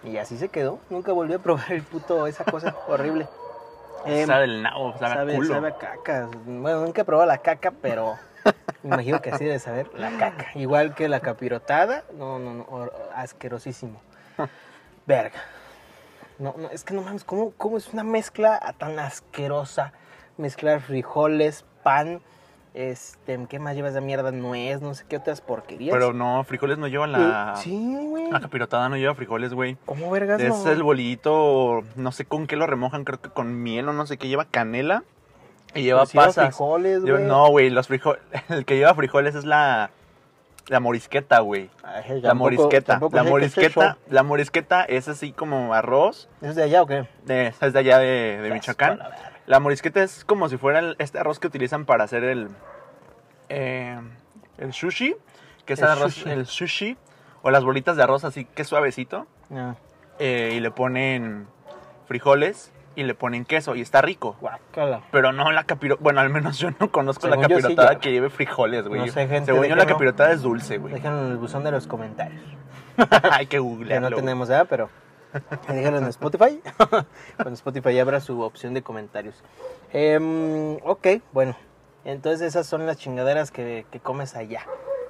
Y 0.03 0.17
así 0.17 0.35
se 0.37 0.49
quedó. 0.49 0.79
Nunca 0.89 1.11
volví 1.11 1.33
a 1.33 1.39
probar 1.39 1.71
el 1.71 1.83
puto, 1.83 2.25
esa 2.25 2.43
cosa 2.43 2.75
horrible. 2.87 3.27
Em, 4.05 4.25
sabe 4.25 4.45
el 4.45 4.63
nabo, 4.63 4.97
sabe, 4.97 5.13
sabe, 5.13 5.35
culo. 5.35 5.53
sabe 5.53 5.67
a 5.67 5.77
caca. 5.77 6.29
Bueno, 6.45 6.81
nunca 6.81 7.01
he 7.01 7.05
probado 7.05 7.27
la 7.27 7.37
caca, 7.37 7.71
pero 7.71 8.15
me 8.83 8.95
imagino 8.95 9.21
que 9.21 9.29
así 9.29 9.45
debe 9.45 9.59
saber 9.59 9.91
la 9.93 10.09
caca. 10.17 10.47
Igual 10.55 10.95
que 10.95 11.07
la 11.07 11.19
capirotada. 11.19 12.03
No, 12.17 12.39
no, 12.39 12.53
no. 12.53 12.91
Asquerosísimo. 13.13 14.01
Verga. 15.05 15.39
No, 16.39 16.55
no, 16.57 16.69
es 16.69 16.83
que 16.83 16.93
no 16.93 17.01
mames, 17.01 17.23
¿cómo, 17.23 17.51
cómo 17.57 17.77
es 17.77 17.93
una 17.93 18.03
mezcla 18.03 18.75
tan 18.77 18.97
asquerosa? 18.99 19.93
Mezclar 20.37 20.81
frijoles, 20.81 21.65
pan, 21.83 22.21
este, 22.77 23.39
¿qué 23.49 23.57
más 23.59 23.75
llevas 23.75 23.93
de 23.95 24.01
mierda? 24.01 24.31
Nuez, 24.31 24.81
no 24.81 24.93
sé 24.93 25.03
qué 25.09 25.17
otras 25.17 25.41
porquerías. 25.41 25.91
Pero 25.93 26.13
no, 26.13 26.43
frijoles 26.43 26.77
no 26.77 26.87
llevan 26.87 27.11
la... 27.11 27.53
Eh, 27.57 27.61
Sí, 27.61 27.95
güey. 27.99 28.29
La 28.31 28.39
capirotada 28.39 28.87
no 28.89 28.97
lleva 28.97 29.15
frijoles, 29.15 29.53
güey. 29.53 29.77
¿Cómo 29.85 30.11
vergas 30.11 30.39
Es 30.39 30.49
no? 30.65 30.71
el 30.71 30.83
bolillito, 30.83 31.81
no 31.95 32.11
sé 32.11 32.25
con 32.25 32.45
qué 32.47 32.55
lo 32.55 32.67
remojan, 32.67 33.03
creo 33.03 33.19
que 33.19 33.29
con 33.29 33.63
miel 33.63 33.89
o 33.89 33.93
no 33.93 34.05
sé 34.05 34.17
qué, 34.17 34.27
lleva 34.27 34.45
canela 34.45 35.03
Y 35.73 35.81
lleva 35.83 36.01
Pues 36.01 36.13
lleva 36.13 36.25
pasas. 36.27 36.45
frijoles, 36.45 37.01
Lleva- 37.03 37.17
güey. 37.17 37.27
No, 37.29 37.49
güey, 37.49 37.69
los 37.71 37.87
frijoles. 37.87 38.21
El 38.49 38.63
que 38.65 38.77
lleva 38.77 38.93
frijoles 38.93 39.33
es 39.35 39.45
la. 39.45 39.89
La 40.67 40.81
morisqueta, 40.81 41.39
güey. 41.39 41.69
Ay, 41.81 42.19
La 42.21 42.33
morisqueta. 42.33 42.93
tampoco 42.93 43.15
La 43.15 43.23
morisqueta, 43.23 43.97
la 44.09 44.23
morisqueta 44.23 44.83
es 44.83 45.07
así 45.07 45.31
como 45.31 45.73
arroz. 45.73 46.27
¿Es 46.41 46.55
de 46.57 46.63
allá 46.63 46.81
o 46.81 46.85
qué? 46.87 47.07
de- 47.25 47.53
es 47.59 47.71
de 47.73 47.79
allá 47.79 47.97
de, 47.99 48.39
de 48.41 48.51
Michoacán. 48.51 48.99
La 49.47 49.59
morisqueta 49.59 50.03
es 50.03 50.23
como 50.23 50.47
si 50.49 50.57
fuera 50.57 50.79
el- 50.79 50.95
este 50.99 51.17
arroz 51.19 51.39
que 51.39 51.47
utilizan 51.47 51.85
para 51.85 52.03
hacer 52.03 52.23
el. 52.23 52.49
eh, 53.49 53.99
el 54.59 54.73
sushi. 54.73 55.15
Que 55.65 55.73
es 55.73 55.79
El 55.81 55.87
arroz, 55.87 56.13
sushi. 56.13 56.29
el 56.29 56.45
sushi. 56.45 56.97
O 57.41 57.49
las 57.51 57.63
bolitas 57.63 57.95
de 57.97 58.03
arroz 58.03 58.23
así 58.23 58.45
que 58.45 58.63
suavecito. 58.63 59.25
Ah, 59.53 59.75
eh, 60.19 60.53
y 60.55 60.59
le 60.59 60.71
ponen 60.71 61.47
frijoles 62.07 62.71
y 62.95 63.03
le 63.03 63.13
ponen 63.15 63.45
queso. 63.45 63.75
Y 63.75 63.81
está 63.81 64.01
rico. 64.01 64.35
guácala. 64.41 65.01
Pero 65.11 65.31
no 65.31 65.51
la 65.51 65.63
capirotada. 65.65 66.03
Bueno, 66.03 66.19
al 66.21 66.29
menos 66.29 66.57
yo 66.57 66.69
no 66.79 66.91
conozco 66.91 67.27
Según 67.27 67.41
la 67.43 67.47
sí 67.47 67.53
capirotada 67.55 67.99
que 67.99 68.11
lleve 68.11 68.29
frijoles, 68.29 68.87
güey. 68.87 69.01
No 69.01 69.07
sé, 69.07 69.27
gente, 69.27 69.51
Según 69.51 69.65
yo, 69.67 69.75
la 69.75 69.85
capirotada 69.85 70.31
es 70.31 70.41
dulce, 70.41 70.77
güey. 70.77 70.93
Déjenlo 70.93 71.25
en 71.25 71.31
el 71.31 71.37
buzón 71.37 71.63
de 71.63 71.71
los 71.71 71.85
comentarios. 71.87 72.41
Hay 73.31 73.45
que 73.45 73.51
Que 73.51 73.59
googlearlo. 73.59 74.09
no 74.09 74.15
tenemos, 74.15 74.49
¿verdad? 74.49 74.67
Pero 74.69 74.89
déjenlo 75.67 75.99
en 75.99 76.05
Spotify. 76.07 76.61
Cuando 77.35 77.53
Spotify 77.53 77.99
abra 77.99 78.19
su 78.19 78.41
opción 78.41 78.73
de 78.73 78.81
comentarios. 78.81 79.35
Em, 79.93 80.75
ok, 80.83 81.07
bueno. 81.31 81.55
Entonces 82.05 82.41
esas 82.41 82.65
son 82.67 82.85
las 82.85 82.97
chingaderas 82.97 83.51
que, 83.51 83.85
que 83.91 83.99
comes 83.99 84.35
allá. 84.35 84.61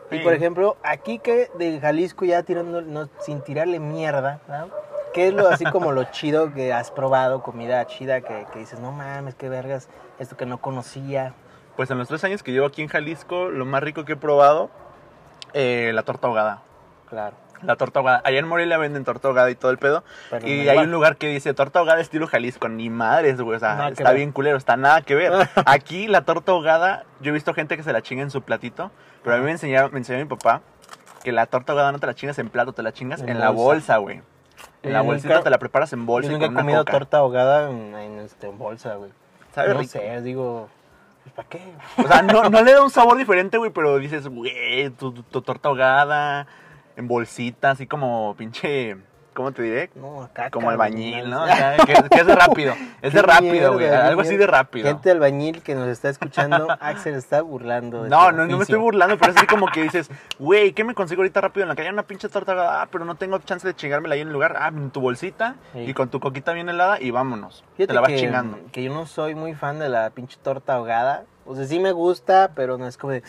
Y 0.09 0.17
Sí. 0.17 0.23
por 0.23 0.33
ejemplo, 0.33 0.77
aquí 0.83 1.19
que 1.19 1.49
de 1.57 1.79
Jalisco 1.79 2.25
ya 2.25 2.41
tirando, 2.43 2.81
no, 2.81 3.09
sin 3.19 3.41
tirarle 3.41 3.79
mierda, 3.79 4.39
¿no? 4.47 4.69
¿Qué 5.13 5.27
es 5.27 5.33
lo 5.33 5.47
así 5.49 5.65
como 5.65 5.91
lo 5.91 6.03
chido 6.05 6.53
que 6.53 6.71
has 6.73 6.91
probado, 6.91 7.41
comida 7.43 7.85
chida 7.87 8.21
que, 8.21 8.45
que 8.53 8.59
dices, 8.59 8.79
no 8.79 8.91
mames, 8.91 9.35
qué 9.35 9.49
vergas, 9.49 9.89
esto 10.19 10.37
que 10.37 10.45
no 10.45 10.59
conocía? 10.59 11.33
Pues 11.75 11.89
en 11.91 11.97
los 11.97 12.07
tres 12.07 12.23
años 12.23 12.41
que 12.43 12.51
llevo 12.51 12.67
aquí 12.67 12.81
en 12.83 12.87
Jalisco, 12.87 13.49
lo 13.49 13.65
más 13.65 13.83
rico 13.83 14.05
que 14.05 14.13
he 14.13 14.17
probado, 14.17 14.69
eh, 15.53 15.91
la 15.93 16.03
torta 16.03 16.27
ahogada. 16.27 16.61
Claro. 17.09 17.35
La 17.63 17.75
torta 17.75 17.99
ahogada. 17.99 18.21
Allá 18.23 18.39
en 18.39 18.47
Morelia 18.47 18.77
venden 18.77 19.03
torta 19.03 19.27
ahogada 19.27 19.49
y 19.49 19.55
todo 19.55 19.71
el 19.71 19.77
pedo. 19.77 20.03
Pero 20.29 20.41
no 20.43 20.47
y 20.47 20.51
hay 20.61 20.69
igual. 20.69 20.85
un 20.85 20.91
lugar 20.91 21.17
que 21.17 21.27
dice 21.27 21.53
torta 21.53 21.79
ahogada 21.79 21.99
estilo 22.01 22.27
Jalisco. 22.27 22.69
Ni 22.69 22.89
madres, 22.89 23.41
güey. 23.41 23.57
O 23.57 23.59
sea, 23.59 23.75
Nada 23.75 23.89
está 23.89 24.11
bien 24.11 24.31
culero, 24.31 24.57
está 24.57 24.77
nada 24.77 25.01
que 25.01 25.15
ver. 25.15 25.31
Aquí 25.65 26.07
la 26.07 26.21
torta 26.25 26.51
ahogada, 26.51 27.05
yo 27.21 27.31
he 27.31 27.33
visto 27.33 27.53
gente 27.53 27.75
que 27.77 27.83
se 27.83 27.91
la 27.93 28.01
chinga 28.01 28.21
en 28.23 28.31
su 28.31 28.41
platito. 28.43 28.91
Pero 29.23 29.35
a 29.35 29.39
mí 29.39 29.45
me 29.45 29.51
enseñaron, 29.51 29.91
me 29.91 29.97
enseñó 29.99 30.19
mi 30.19 30.25
papá 30.25 30.61
que 31.23 31.31
la 31.31 31.45
torta 31.47 31.73
ahogada 31.73 31.91
no 31.91 31.99
te 31.99 32.07
la 32.07 32.13
chingas 32.13 32.37
en 32.39 32.49
plato, 32.49 32.73
te 32.73 32.83
la 32.83 32.93
chingas 32.93 33.21
En 33.21 33.29
en, 33.29 33.39
la 33.39 33.49
bolsa. 33.49 33.97
güey. 33.97 34.21
En 34.83 34.93
la 34.93 35.01
bolsita 35.01 35.33
nunca- 35.33 35.43
te 35.43 35.49
la 35.49 35.57
preparas 35.59 35.91
en 35.93 36.05
bolsa 36.05 36.29
Yo 36.29 36.37
y 36.37 36.39
nunca 36.39 36.45
he 36.45 36.47
con 36.49 36.55
una 36.55 36.61
comido 36.63 36.85
torta 36.85 37.17
ahogada 37.17 37.69
en, 37.69 37.95
en, 37.95 38.19
este, 38.19 38.47
bolsa, 38.47 38.95
güey. 38.95 39.11
Sabe 39.53 39.73
no 39.73 39.79
rico. 39.79 39.91
sé, 39.91 40.21
digo, 40.21 40.69
pues, 41.23 41.33
¿para 41.35 41.49
qué? 41.49 41.61
O 41.97 42.07
sea, 42.07 42.21
no, 42.21 42.49
no 42.49 42.61
le 42.61 42.71
da 42.73 42.83
un 42.83 42.89
sabor 42.91 43.17
diferente, 43.17 43.57
güey, 43.57 43.71
pero 43.71 43.97
dices, 43.97 44.27
güey, 44.27 44.89
tu, 44.91 45.11
tu- 45.11 45.23
tu 45.23 45.41
torta 45.41 45.67
ahogada, 45.69 46.47
en 46.97 47.07
bolsita, 47.07 47.71
así 47.71 47.87
como 47.87 48.35
pinche, 48.35 48.97
¿cómo 49.37 49.51
te 49.51 49.61
diré? 49.61 49.91
No, 49.93 50.23
acá. 50.23 50.49
Como 50.49 50.69
albañil, 50.71 51.29
¿no? 51.29 51.43
O 51.43 51.47
mames. 51.47 51.57
sea, 51.57 51.77
que, 51.77 51.93
que 52.09 52.19
es 52.21 52.25
de 52.27 52.35
rápido. 52.35 52.73
Es 53.03 53.13
de 53.13 53.21
rápido, 53.21 53.73
güey. 53.73 53.87
Algo 53.87 54.21
así 54.21 54.35
de 54.35 54.47
rápido. 54.47 54.87
Gente 54.87 55.11
albañil 55.11 55.61
que 55.61 55.75
nos 55.75 55.87
está 55.87 56.09
escuchando, 56.09 56.67
Axel 56.81 57.13
está 57.13 57.41
burlando. 57.43 58.03
de 58.03 58.09
No, 58.09 58.29
su 58.29 58.35
no, 58.35 58.47
no 58.47 58.57
me 58.57 58.63
estoy 58.63 58.79
burlando, 58.79 59.15
pero 59.19 59.31
es 59.31 59.37
así 59.37 59.45
como 59.45 59.67
que 59.67 59.83
dices, 59.83 60.09
güey, 60.39 60.73
¿qué 60.73 60.83
me 60.83 60.95
consigo 60.95 61.21
ahorita 61.21 61.39
rápido 61.39 61.63
en 61.63 61.69
la 61.69 61.75
calle? 61.75 61.91
Una 61.91 62.03
pinche 62.03 62.27
torta 62.29 62.53
ahogada, 62.53 62.81
ah, 62.81 62.87
pero 62.91 63.05
no 63.05 63.13
tengo 63.15 63.37
chance 63.39 63.67
de 63.67 63.75
chingármela 63.75 64.15
ahí 64.15 64.21
en 64.21 64.27
el 64.27 64.33
lugar. 64.33 64.55
Ah, 64.59 64.69
en 64.69 64.89
tu 64.89 64.99
bolsita 64.99 65.55
Sí. 65.73 65.81
y 65.81 65.93
con 65.93 66.09
tu 66.09 66.19
coquita 66.19 66.51
bien 66.53 66.67
helada 66.69 66.99
y 66.99 67.11
vámonos. 67.11 67.63
Fíjate 67.75 67.87
te 67.87 67.93
la 67.93 68.01
vas 68.01 68.09
que, 68.09 68.17
chingando. 68.17 68.57
que 68.71 68.81
yo 68.83 68.91
no 68.93 69.05
soy 69.05 69.35
muy 69.35 69.53
fan 69.53 69.77
de 69.77 69.89
la 69.89 70.09
pinche 70.09 70.37
torta 70.41 70.73
ahogada. 70.73 71.25
O 71.45 71.55
sea, 71.55 71.65
sí 71.65 71.79
me 71.79 71.91
gusta, 71.93 72.51
pero 72.55 72.77
no 72.77 72.87
es 72.87 72.97
como 72.97 73.13
de. 73.13 73.23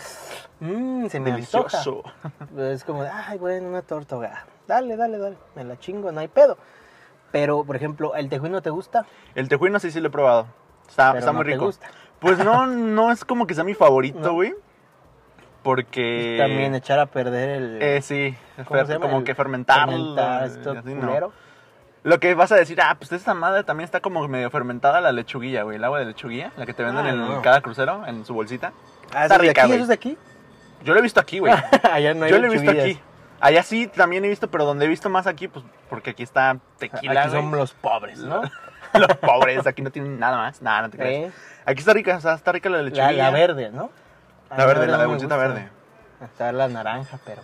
Mmm, 0.61 1.07
se 1.09 1.21
me 1.21 1.31
antoja. 1.33 1.79
Delicioso. 1.79 2.03
Es 2.59 2.83
como 2.83 3.05
de, 3.05 3.11
ay, 3.11 3.39
bueno, 3.39 3.69
una 3.69 3.83
torta 3.83 4.15
ahogada. 4.17 4.45
Dale, 4.69 4.97
dale, 4.97 5.19
dale. 5.19 5.37
Me 5.57 5.65
la 5.65 5.77
chingo, 5.79 6.13
no 6.13 6.21
hay 6.21 6.29
pedo. 6.29 6.57
Pero, 7.33 7.65
por 7.65 7.75
ejemplo, 7.75 8.15
¿el 8.15 8.29
tejuino 8.29 8.63
te 8.63 8.71
gusta? 8.71 9.05
El 9.35 9.49
tejuino 9.49 9.81
sí, 9.81 9.91
sí 9.91 10.01
lo 10.01 10.09
he 10.09 10.11
probado. 10.11 10.47
Está, 10.89 11.09
Pero 11.13 11.19
está 11.19 11.33
no 11.33 11.39
muy 11.39 11.47
te 11.47 11.53
rico. 11.53 11.65
gusta. 11.67 11.89
Pues 12.21 12.39
no, 12.39 12.67
no 12.67 13.11
es 13.11 13.25
como 13.25 13.47
que 13.47 13.55
sea 13.55 13.65
mi 13.65 13.75
favorito, 13.75 14.21
No. 14.21 14.33
güey. 14.35 14.55
Porque. 15.63 16.37
También 16.39 16.75
echar 16.75 16.99
a 16.99 17.07
perder 17.07 17.49
el. 17.51 17.83
Eh, 17.83 18.01
sí, 18.03 18.35
como 18.67 19.19
El 19.19 19.25
que 19.25 19.35
fermentarlo. 19.35 19.93
fermentar, 19.93 20.45
esto 20.47 20.71
así 20.73 20.95
no. 20.95 21.01
culero. 21.07 21.33
Lo 22.05 22.21
que 22.21 22.35
vas 22.35 22.53
a 22.53 22.57
decir, 22.57 22.81
ah, 22.81 22.95
pues 22.99 23.11
esta 23.13 23.35
madre 23.35 23.65
también 23.65 23.85
está 23.85 24.01
como 24.01 24.27
medio 24.29 24.51
fermentada 24.51 25.01
la 25.01 25.13
lechuguilla, 25.13 25.65
güey. 25.65 25.77
El 25.77 25.85
agua 25.85 25.99
de 25.99 26.07
lechuguilla, 26.07 26.53
la 26.57 26.65
que 26.65 26.73
te 26.73 26.85
venden 26.85 27.07
Ah, 27.07 27.11
en 27.11 27.19
no. 27.19 27.43
cada 27.43 27.61
crucero, 27.61 28.07
en 28.07 28.25
su 28.25 28.35
bolsita. 28.35 28.73
Ah, 29.13 29.25
Está 29.25 29.25
¿eso 29.25 29.35
es 29.35 29.41
de 29.43 29.49
rica, 29.49 29.61
aquí? 29.63 29.69
güey. 29.69 29.77
¿Eso 29.77 29.83
es 29.83 29.89
de 29.89 29.95
aquí? 29.95 30.19
Yo 30.85 30.93
lo 30.95 31.01
he 31.01 31.03
visto 31.03 31.21
aquí, 31.21 31.39
güey. 31.41 31.53
Allá 31.93 32.15
no 32.15 32.25
hay 32.25 32.31
Yo 32.31 32.39
lo 32.39 32.47
he 32.47 32.51
visto 32.51 32.71
aquí. 32.71 33.01
Allá 33.41 33.63
sí 33.63 33.87
también 33.87 34.25
he 34.25 34.29
visto, 34.29 34.51
pero 34.51 34.65
donde 34.65 34.85
he 34.87 34.89
visto 34.89 35.09
más 35.09 35.27
aquí, 35.27 35.49
pues 35.49 35.65
porque 35.89 36.11
aquí 36.11 36.23
está 36.23 36.59
tequila. 36.79 37.23
Aquí 37.23 37.31
son 37.31 37.49
güey. 37.49 37.61
los 37.61 37.73
pobres, 37.75 38.19
¿no? 38.19 38.43
los 38.95 39.17
pobres, 39.19 39.67
aquí 39.67 39.83
no 39.83 39.91
tienen 39.91 40.19
nada 40.19 40.37
más. 40.39 40.61
Nada, 40.63 40.83
no 40.83 40.91
te 40.91 40.99
creas. 40.99 41.31
Eh, 41.31 41.33
Aquí 41.67 41.81
está 41.81 41.93
rica, 41.93 42.17
o 42.17 42.21
sea, 42.21 42.35
está 42.35 42.53
rica 42.53 42.69
la 42.71 42.79
La, 42.79 42.83
lechuguilla. 42.85 43.13
la 43.13 43.31
verde, 43.31 43.71
¿no? 43.71 43.91
La 44.57 44.65
verde, 44.65 44.87
la 44.87 44.97
de 44.99 45.07
bolsita 45.07 45.37
verde. 45.37 45.69
Está 46.23 46.51
la 46.53 46.67
naranja, 46.69 47.19
pero 47.27 47.43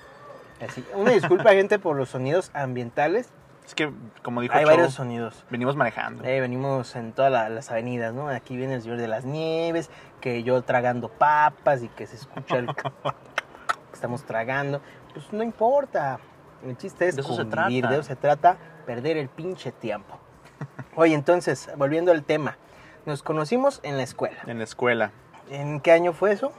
así. 0.67 0.85
Una 0.95 1.11
disculpa, 1.13 1.51
gente, 1.51 1.79
por 1.79 1.95
los 1.97 2.09
sonidos 2.09 2.51
ambientales. 2.55 3.29
Es 3.67 3.75
que, 3.75 3.91
como 4.23 4.41
dijo 4.41 4.55
Hay 4.55 4.65
Chow, 4.65 4.71
varios 4.71 4.95
sonidos. 4.95 5.45
venimos 5.51 5.77
manejando. 5.77 6.25
Eh, 6.25 6.41
venimos 6.41 6.97
en 6.97 7.13
todas 7.13 7.31
la- 7.31 7.49
las 7.51 7.71
avenidas, 7.71 8.13
¿no? 8.15 8.29
Aquí 8.29 8.57
viene 8.57 8.75
el 8.75 8.83
señor 8.83 8.97
de 8.99 9.09
las 9.09 9.25
nieves, 9.27 9.91
que 10.21 10.43
yo 10.43 10.61
tragando 10.63 11.09
papas 11.09 11.83
y 11.83 11.89
que 11.89 12.07
se 12.07 12.17
escucha 12.17 12.57
el... 12.57 12.69
estamos 13.93 14.25
tragando. 14.25 14.81
Pues 15.15 15.33
no 15.33 15.43
importa. 15.43 16.19
El 16.67 16.77
chiste 16.77 17.09
es 17.09 17.17
De 17.17 17.23
eso 17.23 17.35
se 17.35 17.45
trata. 17.45 17.69
de 17.69 17.95
eso 17.95 18.03
se 18.03 18.17
trata, 18.17 18.57
perder 18.87 19.17
el 19.17 19.29
pinche 19.29 19.73
tiempo. 19.73 20.19
Oye, 20.97 21.15
entonces, 21.15 21.71
volviendo 21.77 22.13
al 22.13 22.25
tema. 22.25 22.59
Nos 23.07 23.23
conocimos 23.23 23.81
en 23.83 23.97
la 23.97 24.03
escuela. 24.03 24.39
En 24.47 24.59
la 24.59 24.65
escuela. 24.65 25.13
¿En 25.51 25.81
qué 25.81 25.93
año 25.93 26.13
fue 26.13 26.33
eso? 26.33 26.53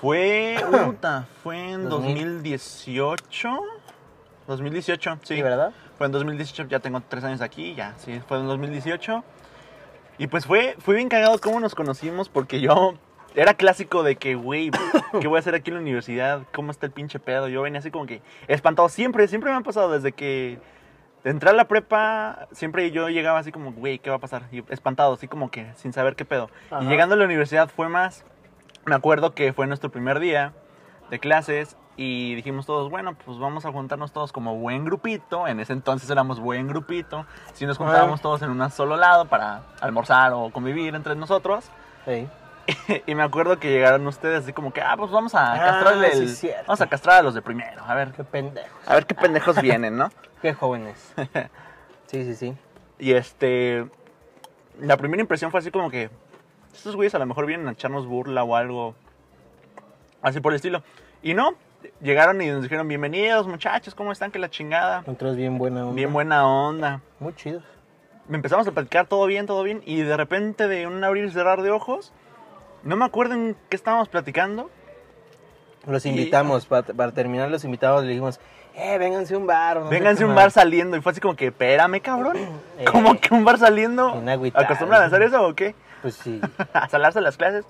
Fue, 0.00 0.56
puta, 0.86 1.26
fue 1.42 1.72
en 1.72 1.88
2000. 1.88 2.42
2018. 2.42 3.58
2018, 4.46 5.18
sí. 5.22 5.36
Sí, 5.36 5.42
¿verdad? 5.42 5.72
Fue 5.96 6.06
en 6.06 6.12
2018, 6.12 6.68
ya 6.68 6.80
tengo 6.80 7.00
tres 7.00 7.24
años 7.24 7.40
aquí, 7.40 7.74
ya, 7.74 7.94
sí, 7.96 8.20
fue 8.28 8.38
en 8.38 8.46
2018. 8.46 9.24
Y 10.18 10.26
pues 10.26 10.44
fue, 10.46 10.76
fue 10.78 10.96
bien 10.96 11.08
cagado 11.08 11.38
cómo 11.40 11.60
nos 11.60 11.74
conocimos, 11.74 12.28
porque 12.28 12.60
yo 12.60 12.94
era 13.34 13.54
clásico 13.54 14.02
de 14.02 14.16
que, 14.16 14.34
güey, 14.34 14.70
¿qué 15.20 15.28
voy 15.28 15.36
a 15.36 15.40
hacer 15.40 15.54
aquí 15.54 15.70
en 15.70 15.76
la 15.76 15.80
universidad? 15.82 16.42
¿Cómo 16.52 16.70
está 16.70 16.86
el 16.86 16.92
pinche 16.92 17.18
pedo? 17.18 17.48
Yo 17.48 17.62
venía 17.62 17.80
así 17.80 17.90
como 17.90 18.06
que 18.06 18.22
espantado. 18.48 18.88
Siempre, 18.88 19.26
siempre 19.28 19.50
me 19.50 19.56
ha 19.56 19.60
pasado 19.60 19.90
desde 19.90 20.12
que 20.12 20.58
entré 21.24 21.50
a 21.50 21.52
la 21.54 21.66
prepa, 21.66 22.48
siempre 22.52 22.90
yo 22.90 23.08
llegaba 23.08 23.38
así 23.38 23.50
como, 23.50 23.72
güey, 23.72 23.98
¿qué 23.98 24.10
va 24.10 24.16
a 24.16 24.20
pasar? 24.20 24.44
Y 24.52 24.62
espantado, 24.68 25.14
así 25.14 25.26
como 25.26 25.50
que 25.50 25.72
sin 25.74 25.92
saber 25.92 26.16
qué 26.16 26.24
pedo. 26.24 26.50
Ajá. 26.70 26.84
Y 26.84 26.86
llegando 26.86 27.14
a 27.14 27.18
la 27.18 27.24
universidad 27.24 27.68
fue 27.68 27.88
más, 27.88 28.24
me 28.84 28.94
acuerdo 28.94 29.34
que 29.34 29.52
fue 29.52 29.66
nuestro 29.66 29.90
primer 29.90 30.20
día 30.20 30.52
de 31.10 31.18
clases 31.18 31.76
y 31.96 32.34
dijimos 32.34 32.66
todos, 32.66 32.90
bueno, 32.90 33.16
pues 33.24 33.38
vamos 33.38 33.64
a 33.66 33.72
juntarnos 33.72 34.12
todos 34.12 34.32
como 34.32 34.56
buen 34.56 34.84
grupito. 34.84 35.46
En 35.46 35.60
ese 35.60 35.72
entonces 35.72 36.10
éramos 36.10 36.40
buen 36.40 36.66
grupito. 36.66 37.24
Si 37.52 37.66
nos 37.66 37.78
juntábamos 37.78 38.20
todos 38.20 38.42
en 38.42 38.50
un 38.50 38.70
solo 38.70 38.96
lado 38.96 39.26
para 39.26 39.62
almorzar 39.80 40.32
o 40.34 40.50
convivir 40.50 40.94
entre 40.94 41.14
nosotros. 41.14 41.70
Sí. 42.04 42.28
y 43.06 43.14
me 43.14 43.22
acuerdo 43.22 43.58
que 43.58 43.70
llegaron 43.70 44.06
ustedes 44.06 44.42
así 44.44 44.52
como 44.52 44.72
que, 44.72 44.80
ah, 44.80 44.94
pues 44.96 45.10
vamos 45.10 45.34
a 45.34 45.52
Ah, 45.54 45.58
castrarle 45.58 46.26
sí, 46.26 46.48
el-. 46.48 46.54
Vamos 46.66 46.80
a 46.80 46.86
castrar 46.86 47.18
a 47.18 47.22
los 47.22 47.34
de 47.34 47.42
primero. 47.42 47.82
A 47.86 47.94
ver, 47.94 48.12
Qué 48.12 48.24
pendejo. 48.24 48.68
a 48.86 48.94
ver 48.94 49.06
qué 49.06 49.14
pendejos 49.14 49.60
vienen, 49.60 49.96
¿no? 49.96 50.10
Qué 50.42 50.52
jóvenes. 50.54 51.14
Sí, 52.06 52.22
sí, 52.24 52.34
sí. 52.36 52.54
Y 52.98 53.12
este. 53.14 53.88
La 54.78 54.96
primera 54.96 55.20
impresión 55.20 55.50
fue 55.50 55.58
así 55.60 55.70
como 55.72 55.90
que. 55.90 56.10
Estos 56.72 56.94
güeyes 56.94 57.14
a 57.14 57.18
lo 57.18 57.26
mejor 57.26 57.46
vienen 57.46 57.66
a 57.66 57.72
echarnos 57.72 58.06
burla 58.06 58.44
o 58.44 58.54
algo. 58.54 58.94
Así 60.22 60.38
por 60.40 60.52
el 60.52 60.56
estilo. 60.56 60.82
Y 61.22 61.34
no. 61.34 61.54
Llegaron 62.02 62.40
y 62.40 62.46
nos 62.50 62.62
dijeron: 62.62 62.86
Bienvenidos, 62.86 63.48
muchachos, 63.48 63.94
¿cómo 63.96 64.12
están? 64.12 64.30
Que 64.30 64.38
la 64.38 64.48
chingada. 64.50 65.00
Nosotros 65.00 65.34
bien 65.34 65.58
buena 65.58 65.82
onda. 65.82 65.94
Bien 65.94 66.12
buena 66.12 66.46
onda. 66.46 67.00
Muy 67.18 67.34
chidos. 67.34 67.64
Empezamos 68.30 68.68
a 68.68 68.72
platicar 68.72 69.06
todo 69.06 69.26
bien, 69.26 69.46
todo 69.46 69.62
bien. 69.64 69.82
Y 69.84 70.02
de 70.02 70.16
repente, 70.16 70.68
de 70.68 70.86
un 70.86 71.02
abrir 71.02 71.24
y 71.24 71.30
cerrar 71.30 71.62
de 71.62 71.70
ojos. 71.70 72.12
No 72.84 72.96
me 72.96 73.04
acuerdo 73.04 73.34
en 73.34 73.56
qué 73.68 73.76
estábamos 73.76 74.08
platicando. 74.08 74.70
Los 75.86 76.06
Y- 76.06 76.10
invitamos, 76.10 76.66
para, 76.66 76.82
para 76.86 77.12
terminar 77.12 77.50
los 77.50 77.64
invitados 77.64 78.02
le 78.04 78.10
dijimos, 78.10 78.40
eh, 78.74 78.96
vénganse 78.98 79.34
a 79.34 79.38
un 79.38 79.46
bar. 79.46 79.80
no 79.80 79.88
Vénganse 79.88 80.22
a 80.22 80.26
un 80.26 80.34
más". 80.34 80.44
bar 80.44 80.50
saliendo. 80.50 80.96
Y 80.96 81.00
fue 81.02 81.12
así 81.12 81.20
como 81.20 81.36
que, 81.36 81.46
espérame, 81.48 82.00
cabrón. 82.00 82.36
Eh, 82.78 82.84
¿Cómo 82.90 83.18
que 83.20 83.32
un 83.34 83.44
bar 83.44 83.58
saliendo? 83.58 84.08
¿Acostumbran 84.54 85.02
a 85.02 85.04
hacer 85.06 85.22
eso 85.22 85.46
o 85.46 85.54
qué? 85.54 85.74
Pues 86.02 86.14
sí. 86.16 86.40
¿A 86.72 86.88
salarse 86.88 87.20
las 87.20 87.36
clases? 87.36 87.64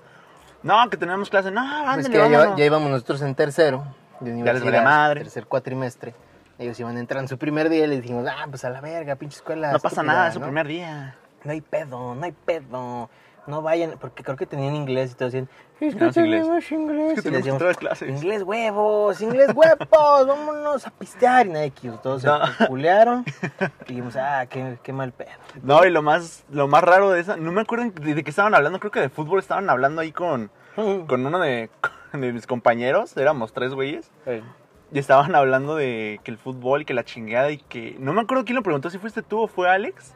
No, 0.63 0.89
que 0.89 0.97
tenemos 0.97 1.29
clases. 1.29 1.51
No, 1.51 1.61
Es 1.63 1.87
ándale, 1.89 2.09
que 2.09 2.31
ya, 2.31 2.55
ya 2.55 2.65
íbamos 2.65 2.89
nosotros 2.89 3.21
en 3.21 3.35
tercero 3.35 3.83
de 4.19 4.31
universidad, 4.31 4.83
madre. 4.83 5.21
tercer 5.21 5.45
cuatrimestre. 5.45 6.15
Ellos 6.57 6.79
iban 6.79 6.97
a 6.97 6.99
entrar 7.01 7.21
en 7.21 7.27
su 7.27 7.37
primer 7.37 7.69
día 7.69 7.83
y 7.83 7.87
le 7.87 8.01
dijimos, 8.01 8.25
ah, 8.27 8.47
pues 8.49 8.63
a 8.65 8.69
la 8.71 8.81
verga, 8.81 9.15
pinche 9.15 9.35
escuela. 9.35 9.71
No 9.73 9.79
pasa 9.79 10.01
nada, 10.01 10.29
es 10.29 10.33
su 10.33 10.39
¿no? 10.39 10.45
primer 10.47 10.67
día. 10.67 11.15
No 11.43 11.51
hay 11.51 11.61
pedo, 11.61 12.15
no 12.15 12.25
hay 12.25 12.31
pedo. 12.31 13.09
No 13.47 13.61
vayan, 13.61 13.95
porque 13.99 14.23
creo 14.23 14.35
que 14.37 14.45
tenían 14.45 14.75
inglés 14.75 15.11
y 15.11 15.15
todos 15.15 15.31
decían, 15.33 15.49
es 15.79 15.93
que 15.93 15.99
Tenemos 16.11 16.17
inglés. 16.17 16.47
Es 16.47 17.15
que 17.15 17.21
tenemos 17.21 17.43
decíamos, 17.45 17.63
que 17.63 17.75
clases. 17.75 18.09
Inglés 18.09 18.43
huevos, 18.43 19.21
inglés 19.21 19.49
huevos, 19.53 19.87
vámonos 20.27 20.87
a 20.87 20.91
pistear. 20.91 21.47
Y 21.47 21.49
nadie 21.49 21.71
quiso, 21.71 21.97
todos 21.99 22.23
No. 22.23 22.45
se 22.47 22.67
culearon. 22.67 23.25
Y 23.85 23.89
dijimos, 23.89 24.15
ah, 24.15 24.45
qué, 24.49 24.77
qué 24.83 24.93
mal 24.93 25.11
pedo. 25.11 25.29
No, 25.63 25.85
y 25.85 25.89
lo 25.91 26.01
más, 26.01 26.45
lo 26.49 26.67
más 26.67 26.83
raro 26.83 27.11
de 27.11 27.19
esa, 27.21 27.35
no 27.37 27.51
me 27.51 27.61
acuerdo 27.61 27.91
de, 27.91 28.13
de 28.15 28.23
qué 28.23 28.29
estaban 28.29 28.55
hablando, 28.55 28.79
creo 28.79 28.91
que 28.91 29.01
de 29.01 29.09
fútbol 29.09 29.39
estaban 29.39 29.69
hablando 29.69 30.01
ahí 30.01 30.11
con, 30.11 30.49
con 30.75 31.25
uno 31.25 31.39
de, 31.39 31.69
de 32.13 32.33
mis 32.33 32.47
compañeros, 32.47 33.15
éramos 33.17 33.53
tres 33.53 33.73
güeyes, 33.73 34.11
Sí. 34.25 34.41
y 34.91 34.99
estaban 34.99 35.35
hablando 35.35 35.75
de 35.75 36.19
que 36.23 36.31
el 36.31 36.37
fútbol 36.37 36.81
y 36.81 36.85
que 36.85 36.93
la 36.93 37.03
chingada 37.03 37.51
y 37.51 37.57
que, 37.57 37.95
no 37.99 38.13
me 38.13 38.21
acuerdo 38.21 38.45
quién 38.45 38.55
lo 38.55 38.63
preguntó, 38.63 38.89
si 38.89 38.97
fuiste 38.97 39.21
tú 39.21 39.41
o 39.41 39.47
fue 39.47 39.69
Alex. 39.69 40.13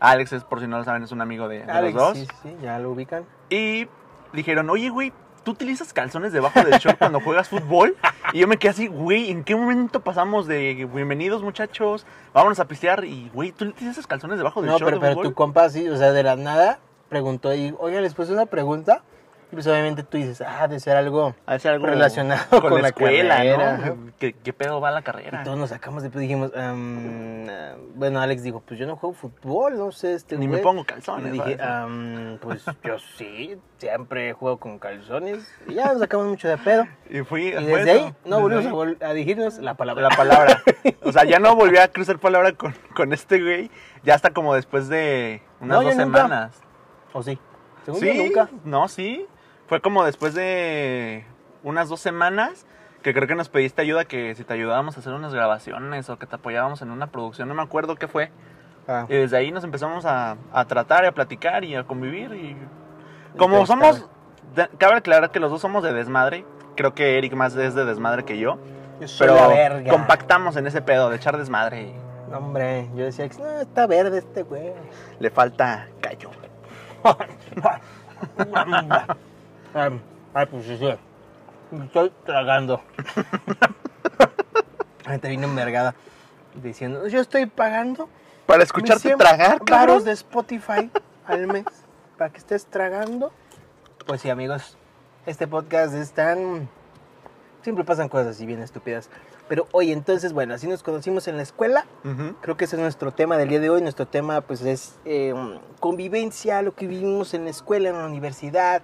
Alex 0.00 0.32
es, 0.32 0.44
por 0.44 0.60
si 0.60 0.66
no 0.66 0.78
lo 0.78 0.84
saben, 0.84 1.02
es 1.02 1.12
un 1.12 1.20
amigo 1.20 1.48
de, 1.48 1.64
de 1.64 1.72
Alex, 1.72 1.94
los 1.94 2.02
dos. 2.08 2.18
sí, 2.18 2.26
sí, 2.42 2.56
ya 2.62 2.78
lo 2.78 2.90
ubican. 2.90 3.24
Y 3.50 3.88
dijeron, 4.32 4.68
oye, 4.70 4.88
güey, 4.90 5.12
¿tú 5.44 5.52
utilizas 5.52 5.92
calzones 5.92 6.32
debajo 6.32 6.62
del 6.62 6.78
short 6.78 6.98
cuando 6.98 7.20
juegas 7.20 7.48
fútbol? 7.48 7.96
Y 8.32 8.40
yo 8.40 8.48
me 8.48 8.56
quedé 8.58 8.70
así, 8.72 8.86
güey, 8.88 9.30
¿en 9.30 9.44
qué 9.44 9.54
momento 9.56 10.00
pasamos 10.00 10.46
de 10.46 10.86
bienvenidos 10.92 11.42
muchachos, 11.42 12.04
vámonos 12.34 12.58
a 12.60 12.66
pistear? 12.66 13.04
Y, 13.04 13.30
güey, 13.32 13.52
¿tú 13.52 13.64
utilizas 13.66 14.06
calzones 14.06 14.38
debajo 14.38 14.60
del 14.60 14.70
No, 14.70 14.78
short 14.78 14.84
pero, 14.86 14.96
de 14.96 15.00
pero 15.00 15.14
fútbol? 15.14 15.28
tu 15.28 15.34
compa 15.34 15.68
sí, 15.70 15.88
o 15.88 15.96
sea, 15.96 16.12
de 16.12 16.22
la 16.22 16.36
nada 16.36 16.78
preguntó 17.08 17.54
y, 17.54 17.74
oye, 17.78 18.00
les 18.00 18.14
puse 18.14 18.32
una 18.32 18.46
pregunta. 18.46 19.02
Pues 19.50 19.66
obviamente 19.68 20.02
tú 20.02 20.16
dices, 20.18 20.42
ah, 20.46 20.66
de 20.66 20.80
ser 20.80 20.96
algo. 20.96 21.34
Ser 21.58 21.72
algo 21.72 21.86
relacionado 21.86 22.60
con 22.60 22.82
la 22.82 22.88
escuela, 22.88 23.36
carrera. 23.36 23.94
¿Qué, 24.18 24.32
qué 24.32 24.52
pedo 24.52 24.80
va 24.80 24.90
la 24.90 25.02
carrera? 25.02 25.40
Y 25.40 25.44
todos 25.44 25.56
nos 25.56 25.70
sacamos 25.70 26.02
de 26.02 26.10
pedo 26.10 26.20
y 26.22 26.26
dijimos, 26.26 26.50
"Am, 26.56 27.46
ah", 27.48 27.74
bueno, 27.94 28.20
Alex 28.20 28.42
dijo, 28.42 28.60
pues 28.66 28.78
yo 28.80 28.86
no 28.86 28.96
juego 28.96 29.14
fútbol, 29.14 29.78
no 29.78 29.92
sé, 29.92 30.14
este 30.14 30.36
Ni 30.36 30.46
me 30.46 30.54
güey". 30.54 30.62
pongo 30.62 30.84
calzones. 30.84 31.32
dije. 31.32 31.56
"Am, 31.62 32.38
pues 32.40 32.64
yo 32.82 32.98
sí, 33.16 33.56
siempre 33.78 34.32
juego 34.32 34.58
con 34.58 34.78
calzones. 34.80 35.48
Y 35.68 35.74
ya 35.74 35.86
nos 35.92 36.00
sacamos 36.00 36.26
mucho 36.26 36.48
de 36.48 36.58
pedo. 36.58 36.84
y 37.08 37.20
fui, 37.22 37.46
Y 37.46 37.64
desde 37.64 37.90
ahí 37.92 38.14
no 38.24 38.40
volvimos 38.40 38.66
a, 38.66 38.72
vol- 38.72 39.02
a 39.02 39.12
dirigirnos 39.12 39.58
la 39.58 39.74
palabra. 39.74 40.08
La 40.10 40.16
palabra. 40.16 40.62
O 41.02 41.12
sea, 41.12 41.24
ya 41.24 41.38
no 41.38 41.54
volví 41.54 41.78
a 41.78 41.86
cruzar 41.88 42.18
palabra 42.18 42.52
con, 42.52 42.74
con 42.96 43.12
este 43.12 43.40
güey. 43.40 43.70
Ya 44.02 44.14
hasta 44.16 44.30
como 44.30 44.54
después 44.54 44.88
de 44.88 45.40
unas 45.60 45.78
No, 45.78 45.84
dos 45.84 45.94
semanas. 45.94 46.52
¿O 47.12 47.22
sí? 47.22 47.38
Según 47.84 48.00
Sí, 48.00 48.06
yo, 48.16 48.24
nunca. 48.24 48.48
no, 48.64 48.88
sí. 48.88 49.24
Fue 49.68 49.80
como 49.80 50.04
después 50.04 50.34
de 50.34 51.24
unas 51.64 51.88
dos 51.88 52.00
semanas 52.00 52.66
que 53.02 53.12
creo 53.14 53.28
que 53.28 53.34
nos 53.34 53.48
pediste 53.48 53.82
ayuda, 53.82 54.04
que 54.04 54.34
si 54.34 54.44
te 54.44 54.54
ayudábamos 54.54 54.96
a 54.96 55.00
hacer 55.00 55.12
unas 55.12 55.32
grabaciones 55.34 56.08
o 56.10 56.18
que 56.18 56.26
te 56.26 56.36
apoyábamos 56.36 56.82
en 56.82 56.90
una 56.90 57.08
producción, 57.08 57.48
no 57.48 57.54
me 57.54 57.62
acuerdo 57.62 57.96
qué 57.96 58.08
fue. 58.08 58.30
Ah, 58.88 59.06
Y 59.08 59.14
desde 59.14 59.36
ahí 59.36 59.50
nos 59.50 59.64
empezamos 59.64 60.04
a, 60.04 60.36
a 60.52 60.64
tratar 60.66 61.04
y 61.04 61.06
a 61.08 61.12
platicar 61.12 61.64
y 61.64 61.74
a 61.74 61.84
convivir. 61.84 62.32
Y 62.32 62.56
como 63.36 63.66
somos, 63.66 64.08
de- 64.54 64.68
cabe 64.78 64.96
aclarar 64.96 65.30
que 65.30 65.40
los 65.40 65.50
dos 65.50 65.60
somos 65.60 65.82
de 65.82 65.92
desmadre. 65.92 66.44
Creo 66.76 66.94
que 66.94 67.18
Eric 67.18 67.32
más 67.34 67.54
es 67.56 67.74
de 67.74 67.84
desmadre 67.84 68.24
que 68.24 68.38
yo. 68.38 68.58
yo 69.00 69.08
soy 69.08 69.26
Pero 69.28 69.40
la 69.40 69.48
verga. 69.48 69.90
compactamos 69.90 70.56
en 70.56 70.66
ese 70.66 70.82
pedo 70.82 71.10
de 71.10 71.16
echar 71.16 71.36
desmadre. 71.36 71.82
y 71.82 71.94
No, 72.30 72.38
hombre, 72.38 72.88
yo 72.94 73.04
decía, 73.04 73.28
no, 73.38 73.60
está 73.60 73.86
verde 73.86 74.18
este 74.18 74.42
güey. 74.42 74.72
Le 75.18 75.30
falta 75.30 75.88
callo. 76.00 76.30
Ay, 79.76 80.00
ay, 80.32 80.46
pues 80.46 80.64
sí, 80.64 80.78
sí. 80.78 80.88
Estoy 81.84 82.10
tragando. 82.24 82.80
Te 85.20 85.28
vino 85.28 85.46
envergada 85.46 85.94
diciendo, 86.54 87.06
yo 87.08 87.20
estoy 87.20 87.44
pagando 87.44 88.08
Para 88.46 88.62
escucharte 88.62 89.02
100 89.02 89.18
tragar, 89.18 89.62
cabrón. 89.64 90.02
de 90.02 90.12
Spotify 90.12 90.90
al 91.26 91.46
mes 91.46 91.66
para 92.16 92.30
que 92.30 92.38
estés 92.38 92.64
tragando. 92.64 93.32
Pues 94.06 94.22
sí, 94.22 94.30
amigos, 94.30 94.78
este 95.26 95.46
podcast 95.46 95.92
es 95.94 96.12
tan... 96.12 96.70
Siempre 97.60 97.84
pasan 97.84 98.08
cosas 98.08 98.28
así 98.28 98.46
bien 98.46 98.62
estúpidas. 98.62 99.10
Pero 99.46 99.66
oye, 99.72 99.92
entonces, 99.92 100.32
bueno, 100.32 100.54
así 100.54 100.66
nos 100.66 100.82
conocimos 100.82 101.28
en 101.28 101.36
la 101.36 101.42
escuela. 101.42 101.84
Ujú. 102.02 102.34
Creo 102.40 102.56
que 102.56 102.64
ese 102.64 102.76
es 102.76 102.82
nuestro 102.82 103.12
tema 103.12 103.36
del 103.36 103.50
día 103.50 103.60
de 103.60 103.68
hoy. 103.68 103.82
Nuestro 103.82 104.06
tema, 104.06 104.40
pues, 104.40 104.62
es 104.62 104.98
eh, 105.04 105.34
convivencia, 105.80 106.62
lo 106.62 106.74
que 106.74 106.86
vivimos 106.86 107.34
en 107.34 107.44
la 107.44 107.50
escuela, 107.50 107.90
en 107.90 107.98
la 107.98 108.06
universidad, 108.06 108.82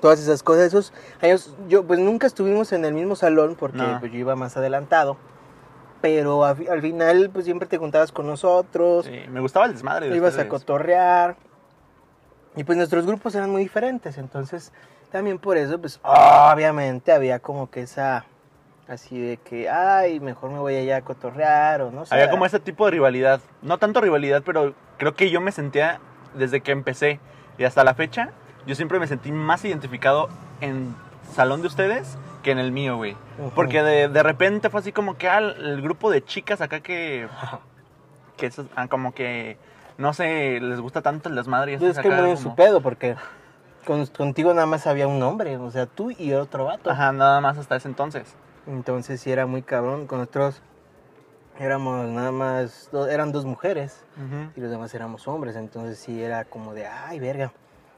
todas 0.00 0.20
esas 0.20 0.42
cosas. 0.42 0.66
Esos 0.66 0.92
años, 1.20 1.54
yo, 1.68 1.84
pues, 1.84 1.98
nunca 2.00 2.26
estuvimos 2.26 2.72
en 2.72 2.84
el 2.84 2.94
mismo 2.94 3.14
salón 3.16 3.56
porque 3.58 3.78
No. 3.78 4.00
pues, 4.00 4.12
yo 4.12 4.18
iba 4.18 4.34
más 4.36 4.56
adelantado. 4.56 5.16
Pero 6.00 6.44
a 6.44 6.50
al 6.50 6.80
final, 6.80 7.30
pues, 7.32 7.44
siempre 7.44 7.68
te 7.68 7.76
juntabas 7.78 8.10
con 8.10 8.26
nosotros, 8.26 9.04
Sí, 9.06 9.20
me 9.28 9.40
gustaba 9.40 9.66
el 9.66 9.72
desmadre 9.72 10.08
de 10.08 10.16
ibas 10.16 10.38
a 10.38 10.48
cotorrear. 10.48 11.36
Y 12.56 12.64
pues 12.64 12.76
nuestros 12.76 13.06
grupos 13.06 13.34
eran 13.34 13.50
muy 13.50 13.62
diferentes. 13.62 14.18
Entonces, 14.18 14.72
también 15.12 15.38
por 15.38 15.56
eso, 15.56 15.78
pues, 15.80 16.00
obviamente 16.02 17.12
había 17.12 17.38
como 17.38 17.70
que 17.70 17.82
esa. 17.82 18.24
Así 18.88 19.20
de 19.20 19.36
que, 19.36 19.68
ay, 19.70 20.18
mejor 20.18 20.50
me 20.50 20.58
voy 20.58 20.74
allá 20.74 20.96
a 20.96 21.02
cotorrear 21.02 21.80
o 21.82 21.92
no 21.92 22.04
sé. 22.06 22.12
Había 22.12 22.28
como 22.28 22.44
ese 22.44 22.58
tipo 22.58 22.86
de 22.86 22.90
rivalidad. 22.90 23.40
No 23.62 23.78
tanto 23.78 24.00
rivalidad, 24.00 24.42
pero 24.44 24.74
creo 24.98 25.14
que 25.14 25.30
yo 25.30 25.40
me 25.40 25.52
sentía 25.52 26.00
desde 26.34 26.60
que 26.60 26.72
empecé 26.72 27.20
y 27.56 27.62
hasta 27.62 27.84
la 27.84 27.94
fecha, 27.94 28.30
yo 28.70 28.74
siempre 28.76 28.98
me 29.00 29.06
sentí 29.06 29.32
más 29.32 29.64
identificado 29.64 30.28
en 30.60 30.94
salón 31.34 31.60
de 31.60 31.66
ustedes 31.66 32.16
que 32.42 32.52
en 32.52 32.58
el 32.58 32.72
mío, 32.72 32.96
güey. 32.96 33.16
Porque 33.54 33.82
de, 33.82 34.08
de 34.08 34.22
repente 34.22 34.70
fue 34.70 34.80
así 34.80 34.92
como 34.92 35.18
que 35.18 35.28
ah, 35.28 35.38
el 35.40 35.82
grupo 35.82 36.10
de 36.10 36.24
chicas 36.24 36.60
acá 36.62 36.80
que, 36.80 37.28
que 38.36 38.46
esos, 38.46 38.66
ah, 38.76 38.86
como 38.88 39.12
que 39.12 39.58
no 39.98 40.14
sé, 40.14 40.60
les 40.60 40.80
gusta 40.80 41.02
tanto 41.02 41.28
el 41.28 41.34
desmadre 41.34 41.72
y 41.72 41.74
es 41.74 41.98
que 41.98 42.08
muy 42.08 42.18
como- 42.20 42.36
su 42.38 42.54
pedo, 42.54 42.80
porque 42.80 43.16
con- 43.84 44.06
contigo 44.06 44.54
nada 44.54 44.66
más 44.66 44.86
había 44.86 45.06
un 45.08 45.22
hombre, 45.22 45.56
o 45.58 45.70
sea, 45.70 45.86
tú 45.86 46.10
y 46.12 46.32
otro 46.32 46.64
vato. 46.66 46.90
Ajá, 46.90 47.12
nada 47.12 47.40
más 47.40 47.58
hasta 47.58 47.76
ese 47.76 47.88
entonces. 47.88 48.34
Entonces 48.66 49.20
sí 49.20 49.30
era 49.32 49.46
muy 49.46 49.62
cabrón. 49.62 50.06
Con 50.06 50.18
nosotros 50.20 50.62
éramos 51.58 52.06
nada 52.08 52.30
más, 52.32 52.88
eran 53.10 53.32
dos 53.32 53.44
mujeres 53.44 54.04
y 54.56 54.60
los 54.60 54.70
demás 54.70 54.94
éramos 54.94 55.26
hombres. 55.28 55.56
Entonces 55.56 55.98
sí 55.98 56.22
era 56.22 56.44
como 56.44 56.72
de, 56.72 56.86
ay, 56.86 57.18
verga. 57.20 57.52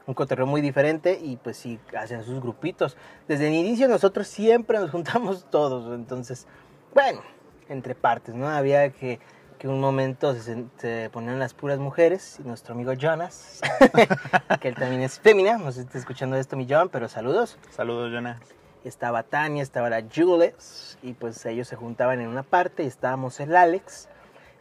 Un 0.05 0.13
cotorreo 0.13 0.45
muy 0.45 0.61
diferente 0.61 1.19
y 1.21 1.37
pues 1.37 1.57
sí, 1.57 1.79
hacían 1.97 2.23
sus 2.23 2.41
grupitos. 2.41 2.97
Desde 3.27 3.47
el 3.47 3.53
inicio 3.53 3.87
nosotros 3.87 4.27
siempre 4.27 4.79
nos 4.79 4.91
juntamos 4.91 5.45
todos. 5.51 5.93
Entonces, 5.95 6.47
bueno, 6.93 7.21
entre 7.69 7.95
partes, 7.95 8.35
¿no? 8.35 8.49
Había 8.49 8.89
que, 8.89 9.19
que 9.57 9.67
un 9.67 9.79
momento 9.79 10.35
se, 10.35 10.65
se 10.77 11.09
ponían 11.11 11.39
las 11.39 11.53
puras 11.53 11.79
mujeres 11.79 12.37
y 12.39 12.47
nuestro 12.47 12.73
amigo 12.73 12.93
Jonas, 12.93 13.61
que 14.59 14.67
él 14.67 14.75
también 14.75 15.01
es 15.01 15.19
fémina, 15.19 15.57
no 15.57 15.71
sé 15.71 15.81
si 15.81 15.85
está 15.87 15.97
escuchando 15.97 16.35
esto 16.35 16.57
mi 16.57 16.67
John, 16.69 16.89
pero 16.89 17.07
saludos. 17.07 17.57
Saludos, 17.69 18.11
Jonas. 18.11 18.39
Estaba 18.83 19.23
Tania, 19.23 19.63
estaba 19.63 19.89
la 19.89 20.03
Jules, 20.13 20.97
y 21.01 21.13
pues 21.13 21.45
ellos 21.45 21.69
se 21.69 21.77
juntaban 21.77 22.19
en 22.19 22.27
una 22.27 22.43
parte, 22.43 22.83
y 22.83 22.87
estábamos 22.87 23.39
el 23.39 23.55
Alex, 23.55 24.09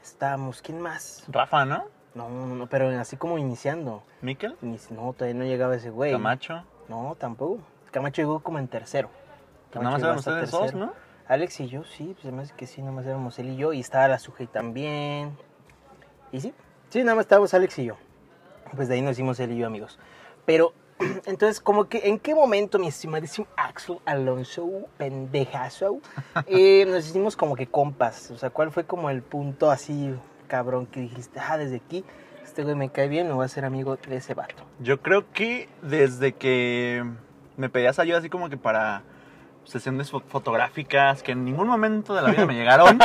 estábamos, 0.00 0.62
¿quién 0.62 0.80
más? 0.80 1.24
Rafa, 1.26 1.64
¿no? 1.64 1.86
No, 2.14 2.28
no, 2.28 2.46
no, 2.46 2.66
pero 2.66 2.88
así 3.00 3.16
como 3.16 3.38
iniciando. 3.38 4.02
Miquel, 4.20 4.56
No, 4.90 5.12
todavía 5.12 5.34
no 5.34 5.44
llegaba 5.44 5.74
ese 5.74 5.90
güey. 5.90 6.12
Camacho. 6.12 6.64
No, 6.88 7.16
tampoco. 7.18 7.60
Camacho 7.90 8.22
llegó 8.22 8.40
como 8.40 8.58
en 8.58 8.68
tercero. 8.68 9.10
Pues 9.70 9.82
nada 9.82 9.96
más 9.96 10.02
Camacho 10.02 10.30
eran 10.30 10.44
ustedes 10.44 10.50
dos. 10.50 10.74
¿no? 10.74 10.92
Alex 11.28 11.60
y 11.60 11.68
yo, 11.68 11.84
sí, 11.84 12.12
pues 12.14 12.26
además 12.26 12.52
que 12.52 12.66
sí, 12.66 12.80
nada 12.82 12.92
más 12.92 13.06
éramos 13.06 13.38
él 13.38 13.50
y 13.50 13.56
yo, 13.56 13.72
y 13.72 13.80
estaba 13.80 14.08
la 14.08 14.18
Sujei 14.18 14.46
también. 14.46 15.36
Y 16.30 16.40
sí, 16.40 16.52
sí, 16.90 17.02
nada 17.02 17.14
más 17.14 17.24
estábamos 17.24 17.54
Alex 17.54 17.78
y 17.78 17.86
yo. 17.86 17.96
Pues 18.76 18.88
de 18.88 18.94
ahí 18.94 19.02
nos 19.02 19.12
hicimos 19.12 19.38
él 19.40 19.52
y 19.52 19.58
yo 19.58 19.66
amigos. 19.66 19.98
Pero, 20.44 20.74
entonces, 21.26 21.60
como 21.60 21.88
que, 21.88 22.08
¿en 22.08 22.18
qué 22.18 22.34
momento, 22.34 22.78
mi 22.78 22.88
estimadísimo 22.88 23.46
Axel 23.56 23.98
Alonso, 24.04 24.68
pendejazo, 24.98 26.00
eh, 26.46 26.84
nos 26.86 27.08
hicimos 27.08 27.36
como 27.36 27.56
que 27.56 27.66
compas? 27.66 28.30
O 28.30 28.36
sea, 28.36 28.50
¿cuál 28.50 28.70
fue 28.70 28.84
como 28.84 29.08
el 29.08 29.22
punto 29.22 29.70
así, 29.70 30.14
cabrón, 30.52 30.84
que 30.84 31.00
dijiste, 31.00 31.40
ah, 31.40 31.56
desde 31.56 31.76
aquí, 31.76 32.04
este 32.44 32.62
güey 32.62 32.74
me 32.76 32.90
cae 32.90 33.08
bien, 33.08 33.26
me 33.26 33.32
voy 33.32 33.44
a 33.44 33.46
hacer 33.46 33.64
amigo 33.64 33.96
de 33.96 34.16
ese 34.16 34.34
vato? 34.34 34.62
Yo 34.80 35.00
creo 35.00 35.24
que 35.32 35.66
desde 35.80 36.32
que 36.34 37.02
me 37.56 37.70
pedías 37.70 37.98
ayuda 37.98 38.18
así 38.18 38.28
como 38.28 38.50
que 38.50 38.58
para 38.58 39.00
sesiones 39.64 40.12
fo- 40.12 40.22
fotográficas 40.28 41.22
que 41.22 41.32
en 41.32 41.46
ningún 41.46 41.68
momento 41.68 42.14
de 42.14 42.20
la 42.20 42.30
vida 42.32 42.44
me 42.44 42.52
llegaron, 42.60 42.98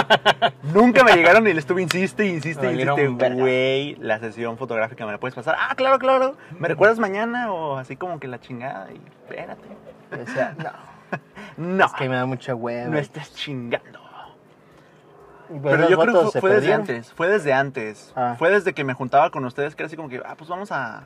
nunca 0.73 1.05
me 1.05 1.13
llegaron 1.13 1.47
y 1.47 1.53
le 1.53 1.59
estuve 1.59 1.81
insiste, 1.83 2.25
insiste, 2.25 2.69
insiste, 2.69 3.29
güey, 3.29 3.95
la 3.95 4.19
sesión 4.19 4.57
fotográfica 4.57 5.05
me 5.05 5.13
la 5.13 5.19
puedes 5.19 5.35
pasar. 5.35 5.55
Ah, 5.57 5.73
claro, 5.75 5.99
claro. 5.99 6.35
¿Me 6.59 6.67
recuerdas 6.67 6.99
mañana 6.99 7.49
o 7.53 7.77
así 7.77 7.95
como 7.95 8.19
que 8.19 8.27
la 8.27 8.41
chingada? 8.41 8.89
Y 8.91 8.99
espérate. 9.23 9.61
O 10.11 10.31
sea, 10.33 10.53
no, 10.57 11.17
No, 11.77 11.85
es 11.85 11.93
que 11.93 12.09
me 12.09 12.15
da 12.15 12.25
mucha 12.25 12.53
hueva. 12.55 12.89
no 12.89 12.97
estés 12.97 13.33
chingando. 13.33 14.01
Pues 15.49 15.59
Pero 15.61 15.89
yo 15.89 15.97
creo 15.99 16.31
que 16.31 16.39
fue, 16.41 16.51
desde 16.55 16.73
antes, 16.73 17.11
fue 17.13 17.27
desde 17.27 17.53
antes. 17.53 18.11
Ah. 18.15 18.35
Fue 18.37 18.49
desde 18.49 18.73
que 18.73 18.83
me 18.83 18.93
juntaba 18.93 19.29
con 19.31 19.45
ustedes 19.45 19.75
que 19.75 19.83
era 19.83 19.87
así 19.87 19.95
como 19.95 20.09
que, 20.09 20.21
ah, 20.25 20.35
pues 20.37 20.49
vamos 20.49 20.71
a 20.71 21.03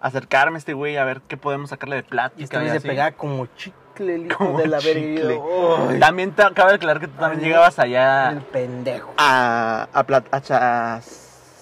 acercarme 0.00 0.56
a 0.56 0.58
este 0.58 0.72
güey 0.74 0.96
a 0.96 1.04
ver 1.04 1.20
qué 1.28 1.36
podemos 1.36 1.70
sacarle 1.70 1.96
de 1.96 2.02
plática. 2.02 2.40
Y 2.40 2.44
esta 2.44 2.58
vez 2.58 2.74
y 2.74 2.80
se 2.80 2.88
pegaba 2.88 3.12
como 3.12 3.46
chicle 3.56 4.14
el 4.14 4.26
hijo 4.26 4.36
Como 4.38 4.58
de 4.58 4.66
la 4.68 4.78
verga. 4.78 4.92
chicle. 5.00 5.34
y 5.34 5.36
yo, 5.38 5.86
"Uy, 5.90 5.98
También 5.98 6.32
te, 6.32 6.42
cabe 6.54 6.74
aclarar 6.74 7.00
que 7.00 7.08
tú 7.08 7.18
también 7.18 7.40
Ay, 7.40 7.46
llegabas 7.48 7.78
allá 7.78 8.30
El 8.30 8.40
pendejo. 8.42 9.12
a, 9.16 9.88
a, 9.92 10.06
plat- 10.06 10.26
a 10.32 11.00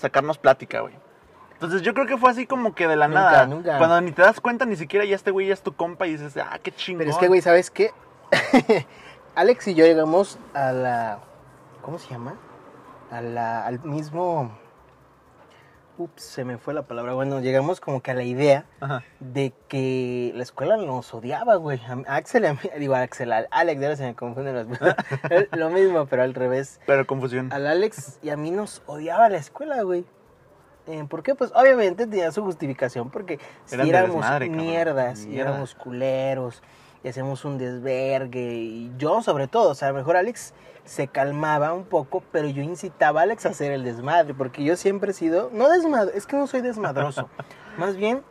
sacarnos 0.01 0.39
plática, 0.39 0.81
güey. 0.81 0.95
Entonces 1.53 1.83
yo 1.83 1.95
creo 1.95 2.07
que 2.07 2.19
fue 2.19 2.31
así 2.31 2.47
como 2.47 2.75
que 2.75 2.87
de 2.89 2.97
la 2.97 3.07
Nunca, 3.09 3.21
nada. 3.21 3.47
nunca. 3.47 3.79
Cuando 3.79 4.01
ni 4.01 4.13
te 4.13 4.23
das 4.23 4.41
cuenta, 4.41 4.67
ni 4.67 4.77
siquiera 4.77 5.05
ya 5.05 5.15
este 5.17 5.31
güey 5.31 5.47
ya 5.47 5.55
es 5.55 5.63
tu 5.63 5.75
compa 5.75 6.07
y 6.07 6.13
dices, 6.17 6.37
ah, 6.37 6.59
qué 6.63 6.73
chingón. 6.73 6.99
Pero 6.99 7.11
es 7.13 7.17
que, 7.19 7.29
güey, 7.29 7.41
¿sabes 7.41 7.71
qué? 7.71 7.91
Alex 9.35 9.69
y 9.69 9.75
yo 9.75 9.85
llegamos 9.85 10.39
a 10.53 10.73
la. 10.73 11.19
¿Cómo 11.85 11.99
se 11.99 12.09
llama? 12.11 12.35
A 13.11 13.21
la, 13.21 13.67
al 13.67 13.81
mismo. 13.85 14.51
Ups, 15.97 16.23
se 16.25 16.45
me 16.45 16.59
fue 16.59 16.75
la 16.75 16.83
palabra. 16.83 17.15
Bueno, 17.15 17.39
llegamos 17.41 17.81
como 17.81 18.03
que 18.03 18.11
a 18.11 18.15
la 18.15 18.25
idea 18.25 18.65
Ajá. 18.81 19.05
de 19.21 19.53
que 19.69 20.33
la 20.35 20.43
escuela 20.43 20.77
nos 20.77 21.15
odiaba, 21.15 21.55
güey. 21.55 21.81
A 22.09 22.17
Axel, 22.17 22.43
y 22.43 22.47
a 22.49 22.55
mí- 22.55 22.59
digo 22.81 22.95
a 22.97 23.03
Axel, 23.03 23.33
a 23.33 23.47
Alex, 23.53 23.81
ahora 23.83 23.97
se 23.97 24.03
me 24.05 24.15
confunden 24.17 24.57
los. 24.57 24.67
Lo 25.53 25.71
mismo, 25.71 26.07
pero 26.07 26.23
al 26.25 26.35
revés. 26.35 26.81
Pero 26.87 27.07
confusión. 27.07 27.53
Al 27.53 27.67
Alex 27.69 28.19
y 28.23 28.31
a 28.31 28.37
mí 28.37 28.51
nos 28.51 28.83
odiaba 28.87 29.29
la 29.29 29.37
escuela, 29.37 29.83
güey. 29.83 30.05
Eh, 30.89 31.05
¿Por 31.09 31.23
qué? 31.23 31.35
Pues 31.37 31.53
obviamente 31.55 32.07
tenía 32.09 32.33
su 32.33 32.43
justificación 32.43 33.11
porque 33.11 33.39
si 33.65 33.77
Eran 33.77 33.87
éramos 33.89 34.17
desmadre, 34.17 34.49
cabrón. 34.49 34.67
mierdas 34.67 35.25
y 35.25 35.29
Mierda. 35.29 35.51
éramos 35.53 35.75
culeros 35.77 36.63
y 37.05 37.09
hacíamos 37.09 37.45
un 37.45 37.57
desvergue 37.57 38.53
y 38.55 38.93
yo 38.99 39.23
sobre 39.23 39.47
todo, 39.47 39.71
o 39.71 39.75
sea, 39.75 39.89
a 39.89 39.93
lo 39.93 39.99
mejor 39.99 40.17
Alex 40.17 40.53
se 40.85 41.09
calmaba 41.09 41.73
un 41.73 41.85
poco, 41.85 42.23
pero 42.33 42.49
yo 42.49 42.63
incitaba 42.63 43.21
a 43.21 43.23
Alex 43.25 43.47
a 43.47 43.51
hacer 43.51 43.73
el 43.73 43.85
desmadre 43.85 44.35
porque 44.35 44.63
yo 44.65 44.77
siempre 44.77 45.11
he 45.13 45.15
sido, 45.15 45.51
no 45.53 45.69
desmadre, 45.71 46.17
es 46.17 46.27
que 46.27 46.37
no 46.37 46.47
soy 46.47 46.61
desmadroso, 46.61 47.29
más 47.79 47.97
bien 47.97 48.23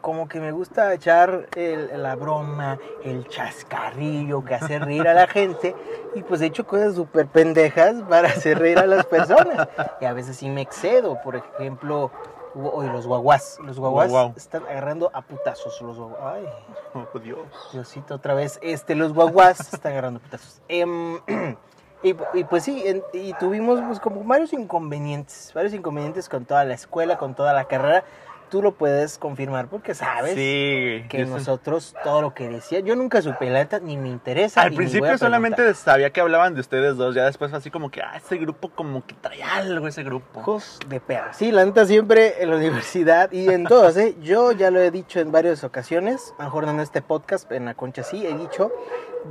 como 0.00 0.28
que 0.28 0.40
me 0.40 0.52
gusta 0.52 0.92
echar 0.94 1.48
el- 1.56 2.02
la 2.02 2.14
broma, 2.16 2.78
el 3.04 3.26
chascarrillo, 3.28 4.44
que 4.44 4.54
hace 4.54 4.78
reír 4.78 5.06
a 5.08 5.14
la 5.14 5.26
gente. 5.26 5.74
Y 6.14 6.22
pues 6.22 6.40
he 6.42 6.46
hecho 6.46 6.66
cosas 6.66 6.94
súper 6.94 7.26
pendejas 7.26 8.02
para 8.08 8.28
hacer 8.28 8.58
reír 8.58 8.78
a 8.78 8.86
las 8.86 9.04
personas. 9.06 9.68
Y 10.00 10.04
a 10.04 10.12
veces 10.12 10.36
sí 10.36 10.48
me 10.48 10.60
excedo. 10.60 11.20
Por 11.22 11.36
ejemplo, 11.36 12.10
hoy 12.56 12.86
los 12.88 13.06
guaguás. 13.06 13.58
Los 13.62 13.78
guaguás 13.78 14.10
Guau, 14.10 14.32
están 14.36 14.62
agarrando 14.64 15.10
a 15.12 15.22
putazos. 15.22 15.80
Los 15.82 15.98
guaguás. 15.98 16.20
Ay, 16.36 16.48
Oh, 17.14 17.18
Dios. 17.18 17.38
Diosito, 17.72 18.14
otra 18.14 18.34
vez. 18.34 18.58
Este, 18.62 18.94
los 18.94 19.12
guaguás 19.12 19.60
están 19.72 19.92
agarrando 19.92 20.20
putazos. 20.20 20.60
Em, 20.68 21.18
y, 22.02 22.14
y 22.34 22.44
pues 22.44 22.64
sí, 22.64 22.82
en- 22.86 23.02
y 23.12 23.32
tuvimos 23.34 23.80
pues 23.86 24.00
como 24.00 24.22
varios 24.24 24.52
inconvenientes. 24.52 25.52
Varios 25.54 25.74
inconvenientes 25.74 26.28
con 26.28 26.44
toda 26.44 26.64
la 26.64 26.74
escuela, 26.74 27.18
con 27.18 27.34
toda 27.34 27.52
la 27.52 27.64
carrera. 27.66 28.04
Tú 28.48 28.62
lo 28.62 28.72
puedes 28.72 29.18
confirmar 29.18 29.66
porque 29.66 29.92
sabes 29.94 30.34
Sí, 30.34 31.04
que 31.08 31.24
sé- 31.24 31.26
nosotros 31.26 31.96
todo 32.04 32.22
lo 32.22 32.32
que 32.32 32.48
decía, 32.48 32.78
yo 32.80 32.94
nunca 32.94 33.20
supe 33.20 33.50
la 33.50 33.58
neta, 33.58 33.80
ni 33.80 33.96
me 33.96 34.08
interesa. 34.08 34.62
Al 34.62 34.72
principio 34.72 35.18
solamente 35.18 35.74
sabía 35.74 36.10
que 36.10 36.20
hablaban 36.20 36.54
de 36.54 36.60
ustedes 36.60 36.96
dos, 36.96 37.14
ya 37.16 37.24
después 37.24 37.50
fue 37.50 37.58
así 37.58 37.70
como 37.72 37.90
que, 37.90 38.02
ah, 38.02 38.12
ese 38.16 38.36
grupo 38.36 38.68
como 38.70 39.04
que 39.04 39.14
trae 39.14 39.42
algo 39.42 39.88
ese 39.88 40.04
grupo. 40.04 40.40
Hijos 40.40 40.78
de 40.86 41.00
perra. 41.00 41.32
Sí, 41.32 41.50
la 41.50 41.64
neta 41.64 41.84
siempre 41.86 42.40
en 42.40 42.50
la 42.50 42.56
universidad 42.56 43.32
y 43.32 43.48
en 43.50 43.64
todas, 43.64 43.96
¿eh? 43.96 44.14
Yo 44.22 44.52
ya 44.52 44.70
lo 44.70 44.78
he 44.80 44.92
dicho 44.92 45.18
en 45.18 45.32
varias 45.32 45.64
ocasiones, 45.64 46.32
mejor 46.38 46.66
no 46.66 46.70
en 46.70 46.80
este 46.80 47.02
podcast, 47.02 47.50
en 47.50 47.64
la 47.64 47.74
concha 47.74 48.04
sí, 48.04 48.24
he 48.24 48.36
dicho, 48.36 48.70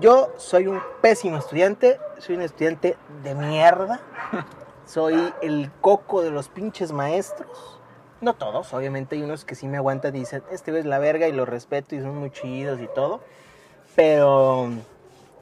yo 0.02 0.34
soy 0.36 0.68
un 0.68 0.82
pésimo 1.02 1.38
estudiante, 1.38 2.00
soy 2.18 2.36
un 2.36 2.42
estudiante 2.42 2.98
de 3.24 3.34
mierda, 3.34 4.02
soy 4.86 5.34
el 5.42 5.72
coco 5.82 6.22
de 6.22 6.32
los 6.32 6.50
pinches 6.50 6.92
maestros. 6.92 7.75
No 8.26 8.34
todos, 8.34 8.74
obviamente 8.74 9.16
hay 9.16 9.22
unos 9.22 9.46
que 9.46 9.54
sí 9.54 9.68
me 9.68 9.78
aguantan 9.78 10.16
y 10.16 10.22
dicen, 10.22 10.42
este 10.50 10.76
es 10.80 10.86
la 10.88 10.98
verga 10.98 11.28
y 11.28 11.32
lo 11.32 11.46
respeto 11.46 11.94
y 11.94 12.02
son 12.02 12.18
muy 12.18 12.32
chidos 12.32 12.82
y 12.82 12.88
todo. 12.88 13.22
Pero 13.96 14.68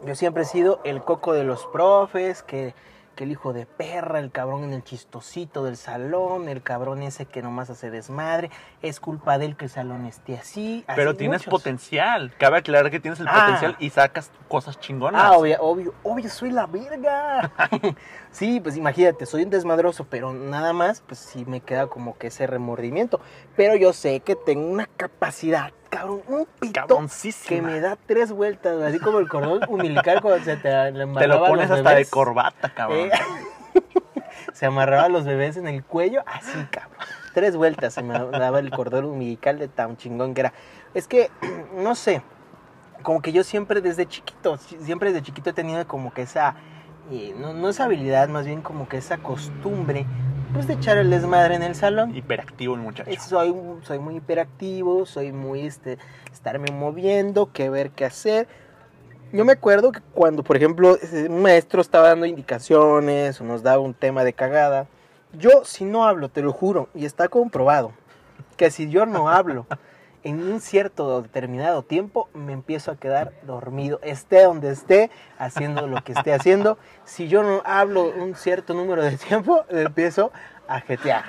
yo 0.05 0.15
siempre 0.15 0.43
he 0.43 0.45
sido 0.45 0.81
el 0.83 1.01
coco 1.01 1.31
de 1.31 1.45
los 1.45 1.65
profes, 1.67 2.43
que, 2.43 2.75
que 3.15 3.23
el 3.25 3.31
hijo 3.31 3.53
de 3.53 3.65
perra, 3.65 4.19
el 4.19 4.31
cabrón 4.31 4.63
en 4.63 4.73
el 4.73 4.83
chistosito 4.83 5.63
del 5.63 5.77
salón, 5.77 6.49
el 6.49 6.61
cabrón 6.63 7.03
ese 7.03 7.25
que 7.25 7.41
nomás 7.41 7.69
hace 7.69 7.89
desmadre, 7.91 8.49
es 8.81 8.99
culpa 8.99 9.37
de 9.37 9.45
él 9.45 9.55
que 9.55 9.65
el 9.65 9.71
salón 9.71 10.05
esté 10.05 10.35
así. 10.37 10.83
Pero 10.95 11.11
así 11.11 11.19
tienes 11.19 11.41
muchos. 11.41 11.51
potencial. 11.51 12.33
Cabe 12.37 12.57
aclarar 12.57 12.91
que 12.91 12.99
tienes 12.99 13.19
el 13.19 13.27
Ah. 13.27 13.43
potencial 13.45 13.75
y 13.79 13.89
sacas 13.89 14.31
cosas 14.47 14.79
chingonas. 14.79 15.21
Ah, 15.23 15.33
obvio, 15.37 15.57
obvio, 15.61 15.93
obvio, 16.03 16.29
soy 16.29 16.51
la 16.51 16.65
verga. 16.67 17.51
sí, 18.31 18.59
pues 18.59 18.75
imagínate, 18.77 19.25
soy 19.25 19.43
un 19.43 19.49
desmadroso, 19.49 20.05
pero 20.09 20.33
nada 20.33 20.73
más, 20.73 21.01
pues 21.01 21.19
sí 21.19 21.45
me 21.45 21.61
queda 21.61 21.87
como 21.87 22.17
que 22.17 22.27
ese 22.27 22.47
remordimiento. 22.47 23.19
Pero 23.55 23.75
yo 23.75 23.93
sé 23.93 24.19
que 24.21 24.35
tengo 24.35 24.67
una 24.67 24.85
capacidad, 24.87 25.71
cabrón, 25.95 26.21
un 26.27 26.47
pito 26.59 26.73
que 27.47 27.61
me 27.61 27.79
da 27.79 27.97
tres 28.05 28.31
vueltas, 28.31 28.81
así 28.81 28.99
como 28.99 29.19
el 29.19 29.27
cordón 29.27 29.61
umbilical 29.69 30.21
cuando 30.21 30.43
se 30.43 30.57
te 30.57 31.27
lo 31.27 31.39
pones 31.49 31.71
hasta 31.71 31.89
de 31.95 32.05
corbata, 32.11 32.69
cabrón. 32.69 32.99
Eh, 33.07 33.11
se 34.53 34.65
amarraba 34.65 35.03
a 35.05 35.09
los 35.09 35.25
bebés 35.25 35.57
en 35.57 35.67
el 35.67 35.83
cuello, 35.83 36.23
así, 36.25 36.57
cabrón. 36.71 36.97
Tres 37.33 37.55
vueltas 37.55 37.93
se 37.93 38.03
me 38.03 38.13
daba 38.13 38.59
el 38.59 38.69
cordón 38.69 39.05
umbilical 39.05 39.57
de 39.57 39.67
tan 39.67 39.97
chingón 39.97 40.33
que 40.33 40.41
era. 40.41 40.53
Es 40.93 41.07
que, 41.07 41.31
no 41.75 41.95
sé, 41.95 42.21
como 43.01 43.21
que 43.21 43.31
yo 43.31 43.43
siempre 43.43 43.81
desde 43.81 44.05
chiquito, 44.05 44.57
si- 44.57 44.77
siempre 44.79 45.11
desde 45.11 45.23
chiquito 45.25 45.49
he 45.49 45.53
tenido 45.53 45.85
como 45.87 46.13
que 46.13 46.21
esa, 46.23 46.55
eh, 47.11 47.33
no, 47.37 47.53
no 47.53 47.69
esa 47.69 47.85
habilidad, 47.85 48.29
más 48.29 48.45
bien 48.45 48.61
como 48.61 48.87
que 48.87 48.97
esa 48.97 49.17
costumbre, 49.17 50.05
pues 50.53 50.67
de 50.67 50.73
echar 50.73 50.97
el 50.97 51.09
desmadre 51.09 51.55
en 51.55 51.63
el 51.63 51.73
salón. 51.73 52.15
Hiperactivo 52.15 52.75
el 52.75 52.81
muchacho. 52.81 53.09
Soy, 53.19 53.53
soy 53.81 53.99
muy 53.99 54.17
hiperactivo, 54.17 55.05
soy 55.05 55.31
muy, 55.31 55.61
este, 55.61 55.97
estarme 56.31 56.71
moviendo, 56.71 57.51
que 57.51 57.69
ver 57.69 57.89
qué 57.89 58.05
hacer. 58.05 58.47
Yo 59.31 59.45
me 59.45 59.53
acuerdo 59.53 59.91
que 59.91 59.99
cuando, 60.13 60.43
por 60.43 60.55
ejemplo, 60.55 60.97
un 61.27 61.41
maestro 61.41 61.81
estaba 61.81 62.09
dando 62.09 62.27
indicaciones 62.27 63.41
o 63.41 63.43
nos 63.43 63.63
daba 63.63 63.81
un 63.81 63.95
tema 63.95 64.23
de 64.23 64.33
cagada, 64.33 64.87
yo 65.33 65.65
si 65.65 65.85
no 65.85 66.05
hablo, 66.05 66.29
te 66.29 66.43
lo 66.43 66.53
juro, 66.53 66.87
y 66.93 67.05
está 67.05 67.27
comprobado, 67.27 67.91
que 68.55 68.69
si 68.69 68.89
yo 68.89 69.07
no 69.07 69.29
hablo 69.29 69.65
en 70.23 70.41
un 70.41 70.61
cierto 70.61 71.21
determinado 71.21 71.83
tiempo, 71.83 72.29
me 72.33 72.53
empiezo 72.53 72.91
a 72.91 72.95
quedar 72.95 73.33
dormido, 73.43 73.99
esté 74.03 74.43
donde 74.43 74.71
esté, 74.71 75.11
haciendo 75.37 75.87
lo 75.87 76.03
que 76.03 76.13
esté 76.13 76.33
haciendo. 76.33 76.77
Si 77.03 77.27
yo 77.27 77.43
no 77.43 77.61
hablo 77.65 78.09
un 78.09 78.35
cierto 78.35 78.73
número 78.73 79.03
de 79.03 79.17
tiempo, 79.17 79.65
empiezo 79.69 80.31
a 80.67 80.79
jetear. 80.79 81.25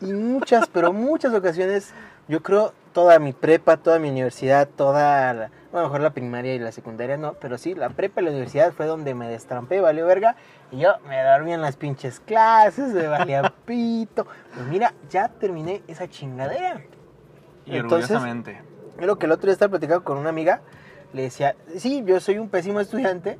Y 0.00 0.12
muchas, 0.12 0.68
pero 0.68 0.92
muchas 0.92 1.34
ocasiones, 1.34 1.92
yo 2.28 2.42
creo, 2.42 2.72
toda 2.92 3.18
mi 3.18 3.32
prepa, 3.32 3.76
toda 3.76 3.98
mi 3.98 4.08
universidad, 4.08 4.68
toda, 4.68 5.34
la, 5.34 5.50
bueno, 5.70 5.88
mejor 5.88 6.00
la 6.00 6.10
primaria 6.10 6.54
y 6.54 6.58
la 6.58 6.72
secundaria 6.72 7.16
no, 7.16 7.34
pero 7.34 7.58
sí, 7.58 7.74
la 7.74 7.90
prepa 7.90 8.20
y 8.20 8.24
la 8.24 8.30
universidad 8.30 8.72
fue 8.72 8.86
donde 8.86 9.14
me 9.14 9.28
destrampé, 9.28 9.80
valió 9.80 10.06
verga, 10.06 10.36
y 10.70 10.78
yo 10.78 10.92
me 11.06 11.22
dormí 11.22 11.52
en 11.52 11.60
las 11.60 11.76
pinches 11.76 12.20
clases, 12.20 12.94
me 12.94 13.06
valía 13.06 13.52
pito. 13.66 14.26
Pues 14.54 14.66
mira, 14.66 14.94
ya 15.10 15.28
terminé 15.28 15.82
esa 15.88 16.08
chingadera. 16.08 16.80
Y 17.70 17.76
entonces- 17.76 18.10
orgullosamente. 18.10 18.62
Yo 19.00 19.06
lo 19.06 19.18
que 19.18 19.26
el 19.26 19.32
otro 19.32 19.46
día 19.46 19.52
estaba 19.52 19.70
platicando 19.70 20.02
con 20.04 20.18
una 20.18 20.28
amiga, 20.30 20.60
le 21.12 21.22
decía, 21.22 21.54
sí, 21.76 22.02
yo 22.04 22.18
soy 22.20 22.38
un 22.38 22.48
pésimo 22.48 22.80
estudiante, 22.80 23.38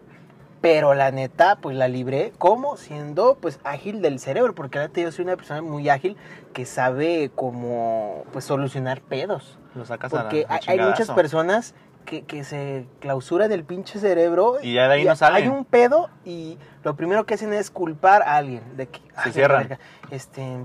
pero 0.60 0.94
la 0.94 1.10
neta, 1.10 1.56
pues 1.60 1.76
la 1.76 1.88
libré 1.88 2.32
como 2.38 2.76
siendo 2.76 3.36
pues 3.40 3.60
ágil 3.64 4.00
del 4.02 4.18
cerebro, 4.20 4.54
porque 4.54 4.78
la 4.78 4.86
neta 4.86 5.00
yo 5.00 5.12
soy 5.12 5.24
una 5.24 5.36
persona 5.36 5.62
muy 5.62 5.88
ágil 5.88 6.16
que 6.52 6.64
sabe 6.64 7.30
como 7.34 8.24
pues 8.32 8.44
solucionar 8.44 9.00
pedos. 9.00 9.58
Lo 9.74 9.84
sacas 9.84 10.12
a 10.12 10.16
la- 10.16 10.22
Porque 10.22 10.46
al 10.48 10.60
hay, 10.66 10.78
muchas 10.80 11.10
personas 11.10 11.74
que, 12.04 12.22
que 12.22 12.42
se 12.42 12.86
clausuran 13.00 13.50
del 13.50 13.64
pinche 13.64 13.98
cerebro. 13.98 14.56
Y 14.62 14.74
ya 14.74 14.88
de 14.88 14.94
ahí 14.94 15.04
no 15.04 15.14
salen. 15.14 15.42
Hay 15.42 15.48
un 15.48 15.64
pedo 15.64 16.08
y 16.24 16.56
lo 16.82 16.96
primero 16.96 17.26
que 17.26 17.34
hacen 17.34 17.52
es 17.52 17.70
culpar 17.70 18.22
a 18.22 18.36
alguien. 18.36 18.62
De 18.76 18.86
que, 18.88 19.00
"Ay, 19.14 19.30
cierran. 19.32 19.58
verga, 19.68 19.78
Este, 20.10 20.64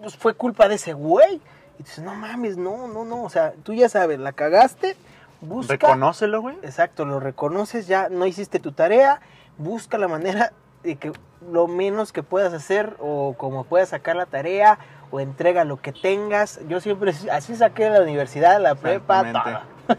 pues 0.00 0.16
fue 0.16 0.34
culpa 0.34 0.68
de 0.68 0.76
ese 0.76 0.92
güey. 0.92 1.40
Y 1.82 1.84
dices, 1.84 2.04
no 2.04 2.14
mames, 2.14 2.56
no, 2.56 2.86
no, 2.86 3.04
no. 3.04 3.24
O 3.24 3.28
sea, 3.28 3.54
tú 3.64 3.74
ya 3.74 3.88
sabes, 3.88 4.20
la 4.20 4.32
cagaste, 4.32 4.96
busca. 5.40 5.72
Reconócelo, 5.72 6.40
güey. 6.40 6.56
Exacto, 6.62 7.04
lo 7.04 7.18
reconoces, 7.18 7.88
ya 7.88 8.08
no 8.08 8.24
hiciste 8.24 8.60
tu 8.60 8.70
tarea, 8.70 9.20
busca 9.58 9.98
la 9.98 10.06
manera 10.06 10.52
de 10.84 10.96
que 10.96 11.12
lo 11.50 11.66
menos 11.66 12.12
que 12.12 12.22
puedas 12.22 12.52
hacer 12.52 12.96
o 13.00 13.34
como 13.36 13.64
puedas 13.64 13.88
sacar 13.88 14.14
la 14.14 14.26
tarea 14.26 14.78
o 15.10 15.18
entrega 15.18 15.64
lo 15.64 15.80
que 15.80 15.92
tengas. 15.92 16.60
Yo 16.68 16.80
siempre 16.80 17.12
así 17.32 17.56
saqué 17.56 17.90
la 17.90 18.00
universidad, 18.00 18.60
la 18.60 18.76
prepa, 18.76 19.32
todo. 19.32 19.98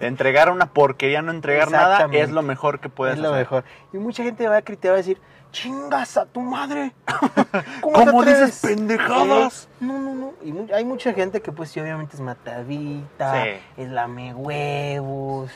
Entregar 0.00 0.50
una 0.50 0.66
porquería, 0.66 1.20
no 1.20 1.32
entregar 1.32 1.68
nada, 1.68 2.08
es 2.12 2.30
lo 2.30 2.42
mejor 2.42 2.78
que 2.78 2.88
puedes 2.88 3.16
es 3.16 3.20
lo 3.20 3.30
hacer. 3.30 3.40
mejor. 3.40 3.64
Y 3.92 3.98
mucha 3.98 4.22
gente 4.22 4.46
va 4.46 4.58
a 4.58 4.62
criticar, 4.62 4.92
va 4.92 4.94
a 4.94 4.98
decir, 4.98 5.20
chingas 5.54 6.16
a 6.16 6.26
tu 6.26 6.40
madre. 6.40 6.92
¿Cómo, 7.80 7.94
¿Cómo 8.10 8.24
te 8.24 8.30
dices 8.30 8.58
atreves?" 8.58 8.60
pendejadas? 8.60 9.68
No, 9.80 9.98
no, 10.00 10.14
no. 10.14 10.32
Y 10.42 10.72
hay 10.72 10.84
mucha 10.84 11.12
gente 11.14 11.40
que 11.40 11.52
pues 11.52 11.70
sí, 11.70 11.80
obviamente 11.80 12.16
es 12.16 12.20
matadita, 12.20 13.44
Sí. 13.44 13.50
es 13.76 13.88
lame 13.88 14.34
huevos, 14.34 15.50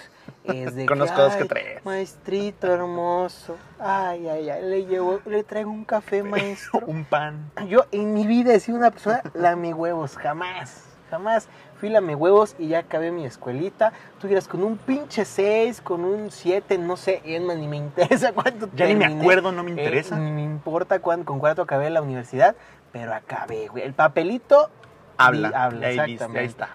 es 0.45 0.75
de 0.77 0.87
Conozco 0.87 1.21
dos 1.21 1.35
que 1.35 1.43
"Ay, 1.43 1.49
tres". 1.49 1.85
Maestrito 1.85 2.73
hermoso. 2.73 3.57
Ay, 3.81 4.29
ay, 4.29 4.49
ay, 4.49 4.63
le 4.63 4.87
llevo, 4.87 5.21
le 5.27 5.43
traigo 5.45 5.71
un 5.71 5.85
café, 5.85 6.23
maestro. 6.23 6.87
Un 6.87 7.05
pan. 7.05 7.51
Yo 7.69 7.87
en 7.91 8.15
mi 8.15 8.27
vida 8.27 8.55
he 8.55 8.61
sido 8.61 8.79
una 8.79 8.91
persona 8.93 9.21
lame 9.35 9.75
huevos, 9.75 10.17
jamás, 10.17 10.85
jamás. 11.11 11.49
Fui 11.81 11.89
lame 11.89 12.15
huevos 12.15 12.55
y 12.59 12.69
ya 12.69 12.81
acabé 12.81 13.11
mi 13.11 13.25
escuelita. 13.25 13.93
Tú 14.21 14.27
dirás, 14.29 14.49
con 14.49 14.63
un 14.63 14.77
pinche 14.79 15.25
6, 15.25 15.81
con 15.81 16.05
un 16.05 16.31
7, 16.31 16.79
no 16.79 16.97
sé, 16.97 17.23
ni 17.25 17.69
me 17.69 17.77
interesa 17.77 18.33
cuánto 18.35 18.69
Ya 18.75 18.87
ni 18.87 18.95
me 18.97 19.07
acuerdo, 19.07 19.53
no 19.53 19.63
me 19.63 19.71
Eh, 19.71 19.75
interesa. 19.75 20.17
ni 20.17 20.31
me 20.31 20.43
importa 20.43 20.99
cuán- 21.01 21.25
con 21.25 21.39
cuánto 21.39 21.63
acabé 21.63 21.91
la 21.91 22.03
universidad, 22.03 22.57
pero 22.93 23.15
acabé, 23.15 23.69
güey. 23.69 23.85
El 23.85 23.95
papelito 23.95 24.71
Habla. 25.17 25.49
habla, 25.55 25.87
ahí, 25.89 25.99
exactamente. 25.99 26.39
ahí 26.41 26.47
está. 26.47 26.69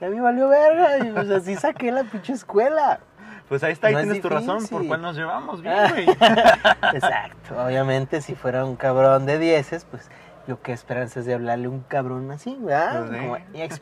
Y 0.00 0.04
a 0.04 0.08
mí 0.08 0.18
valió 0.20 0.48
verga, 0.48 0.98
y 0.98 1.12
pues 1.12 1.28
así 1.30 1.56
saqué 1.56 1.92
la 1.92 2.04
pinche 2.04 2.32
escuela. 2.32 3.00
Pues 3.48 3.62
ahí 3.64 3.72
está, 3.72 3.88
ahí 3.88 3.94
No 3.94 4.00
tienes 4.02 4.20
tu 4.22 4.28
razón. 4.28 4.64
¿Por 4.68 4.86
cuál 4.86 5.02
nos 5.02 5.16
llevamos? 5.16 5.60
Bien, 5.60 5.76
güey. 5.90 6.06
Exacto. 6.94 7.60
Obviamente, 7.64 8.20
si 8.22 8.34
fuera 8.34 8.64
un 8.64 8.76
cabrón 8.76 9.26
de 9.26 9.38
dieces, 9.38 9.84
pues 9.90 10.08
yo 10.50 10.60
qué 10.62 10.72
esperanzas 10.72 11.26
de 11.26 11.34
hablarle 11.34 11.66
a 11.66 11.70
un 11.70 11.80
cabrón 11.82 12.28
así, 12.32 12.56
¿verdad? 12.60 13.06
Pues 13.06 13.10
sí. 13.12 13.24
Como 13.24 13.36
ex 13.54 13.80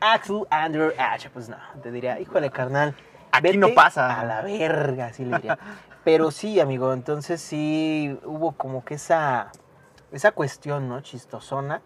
Axel 0.00 0.42
Andrew 0.50 0.92
H. 0.98 1.30
Pues 1.30 1.48
no, 1.48 1.56
te 1.82 1.90
diría, 1.90 2.20
híjole, 2.20 2.50
carnal. 2.50 2.94
Aquí 3.32 3.56
no 3.56 3.68
pasa. 3.74 4.20
A 4.20 4.24
la 4.26 4.42
verga, 4.42 5.06
así 5.06 5.24
le 5.24 5.36
diría. 5.36 5.58
Pero 6.04 6.30
sí, 6.30 6.60
amigo, 6.60 6.92
entonces 6.92 7.40
sí 7.40 8.18
hubo 8.24 8.52
como 8.52 8.84
que 8.84 8.94
esa, 8.94 9.50
esa 10.12 10.32
cuestión, 10.32 10.90
¿no? 10.90 11.00
Chistosona. 11.00 11.80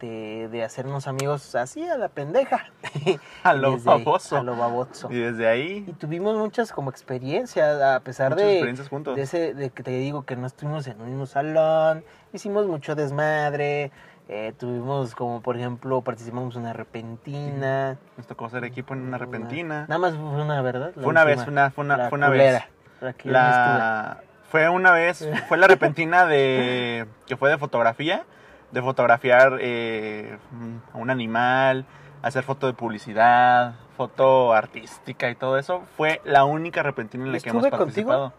De, 0.00 0.48
de 0.50 0.64
hacernos 0.64 1.06
amigos 1.06 1.54
así 1.54 1.86
a 1.88 1.96
la 1.96 2.08
pendeja. 2.08 2.70
A 3.44 3.54
lo 3.54 3.72
Desde 3.72 3.86
baboso. 3.86 4.36
A 4.36 4.42
lo 4.42 4.56
baboso. 4.56 5.08
Y 5.12 5.18
desde 5.18 5.46
ahí, 5.46 5.84
Y 5.86 5.92
tuvimos 5.92 6.36
muchas 6.36 6.72
como 6.72 6.90
experiencias, 6.90 7.80
a 7.80 8.00
pesar 8.00 8.30
muchas 8.30 8.46
de, 8.46 8.52
experiencias 8.54 8.88
juntos. 8.88 9.14
de 9.14 9.22
ese, 9.22 9.54
de 9.54 9.70
que 9.70 9.84
te 9.84 9.92
digo 9.92 10.24
que 10.24 10.34
no 10.34 10.46
estuvimos 10.46 10.86
en 10.88 11.00
un 11.00 11.08
mismo 11.08 11.26
salón, 11.26 12.04
hicimos 12.32 12.66
mucho 12.66 12.96
desmadre, 12.96 13.92
eh, 14.28 14.52
tuvimos 14.58 15.14
como 15.14 15.40
por 15.40 15.56
ejemplo 15.56 16.00
participamos 16.02 16.56
en 16.56 16.62
una 16.62 16.72
repentina. 16.72 17.96
Nos 18.16 18.26
tocó 18.26 18.48
ser 18.48 18.64
equipo 18.64 18.92
en 18.94 19.02
una 19.02 19.18
repentina. 19.18 19.82
Nada 19.82 19.98
más 19.98 20.14
fue 20.14 20.42
una, 20.42 20.60
¿verdad? 20.62 20.92
La 20.96 21.02
Fue 21.02 21.10
una 21.10 21.24
vez, 21.24 21.46
una, 21.46 21.70
fue 21.70 21.84
una, 21.84 21.96
la 21.96 22.08
fue 22.08 22.18
una 22.18 22.26
culera, 22.28 22.68
vez. 23.00 23.14
La... 23.24 24.18
Fue 24.50 24.68
una 24.68 24.90
vez, 24.92 25.28
fue 25.48 25.58
la 25.58 25.68
repentina 25.68 26.26
de 26.26 27.06
que 27.26 27.36
fue 27.36 27.50
de 27.50 27.58
fotografía, 27.58 28.24
de 28.72 28.82
fotografiar 28.82 29.58
eh, 29.60 30.38
a 30.92 30.98
un 30.98 31.10
animal, 31.10 31.84
hacer 32.22 32.42
foto 32.44 32.66
de 32.66 32.72
publicidad, 32.72 33.74
foto 33.96 34.52
artística 34.52 35.30
y 35.30 35.34
todo 35.34 35.58
eso. 35.58 35.82
Fue 35.96 36.20
la 36.24 36.44
única 36.44 36.82
repentina 36.82 37.24
en 37.24 37.32
la 37.32 37.40
que 37.40 37.48
hemos 37.48 37.64
¿Estuve 37.64 37.78
contigo? 37.78 38.32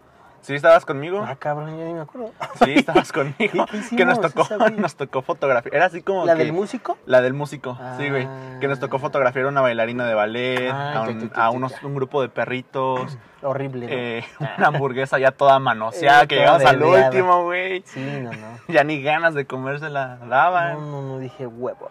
Sí, 0.48 0.54
estabas 0.54 0.86
conmigo. 0.86 1.22
Ah, 1.28 1.36
cabrón, 1.36 1.78
yo 1.78 1.84
ni 1.84 1.92
me 1.92 2.00
acuerdo. 2.00 2.30
Sí, 2.64 2.72
estabas 2.76 3.12
conmigo. 3.12 3.66
¿Qué- 3.70 3.80
qué 3.90 3.96
que 3.96 4.04
nos 4.06 4.18
tocó, 4.18 4.46
nos 4.78 4.96
tocó 4.96 5.20
fotografiar. 5.20 5.74
Era 5.74 5.84
así 5.84 6.00
como 6.00 6.24
¿La 6.24 6.32
que- 6.36 6.44
del 6.44 6.54
músico? 6.54 6.96
La 7.04 7.20
del 7.20 7.34
músico, 7.34 7.78
sí, 7.98 8.08
güey. 8.08 8.26
Que 8.58 8.66
nos 8.66 8.80
tocó 8.80 8.96
Ah. 8.96 9.00
fotografiar 9.00 9.44
a 9.44 9.48
una 9.48 9.60
bailarina 9.60 10.06
de 10.06 10.14
ballet, 10.14 10.70
Ah, 10.72 10.90
a, 10.90 10.94
ya, 10.94 11.00
un, 11.02 11.20
ya, 11.20 11.26
ya, 11.26 11.32
a 11.34 11.36
ya, 11.36 11.50
unos, 11.50 11.72
ya. 11.78 11.86
un 11.86 11.94
grupo 11.94 12.22
de 12.22 12.30
perritos, 12.30 13.18
Horrible, 13.42 13.86
¿no? 13.88 13.92
eh, 13.92 14.24
una 14.40 14.68
hamburguesa 14.68 15.18
ya 15.18 15.32
toda 15.32 15.58
manoseada, 15.58 16.22
Eh, 16.22 16.26
que 16.28 16.36
llegamos 16.36 16.64
al 16.64 16.82
último, 16.82 17.44
güey. 17.44 17.82
Sí, 17.84 18.00
no, 18.22 18.32
no. 18.32 18.38
Ya 18.68 18.84
ni 18.84 19.02
ganas 19.02 19.34
de 19.34 19.44
comérsela 19.44 20.16
No, 20.22 20.28
daban. 20.28 20.80
no, 20.90 21.02
no 21.02 21.18
dije 21.18 21.46
huevos. 21.46 21.90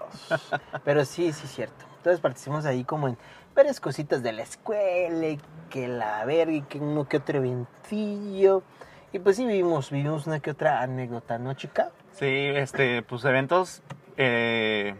Pero 0.84 1.06
sí, 1.06 1.32
sí, 1.32 1.46
cierto. 1.46 1.86
Entonces 1.98 2.20
participamos 2.22 2.66
ahí 2.66 2.84
como 2.84 3.08
en 3.08 3.18
varias 3.58 3.82
cositas 3.82 4.22
de 4.22 4.32
la 4.32 4.44
escuela, 4.44 5.28
y 5.28 5.40
que 5.70 5.88
la 5.88 6.24
verga, 6.26 6.54
y 6.54 6.62
que 6.62 6.78
uno 6.80 7.10
que 7.10 7.18
otro 7.18 7.40
eventillo. 7.40 8.64
Y 9.12 9.20
pues 9.20 9.36
sí 9.36 9.46
vivimos, 9.46 9.90
vivimos 9.90 10.28
una 10.28 10.40
que 10.40 10.52
otra 10.52 10.82
anécdota, 10.82 11.40
¿no, 11.40 11.54
chica? 11.56 11.90
Sí, 12.12 12.28
este, 12.28 13.02
pues 13.02 13.26
eventos, 13.26 13.82
eh, 14.16 14.94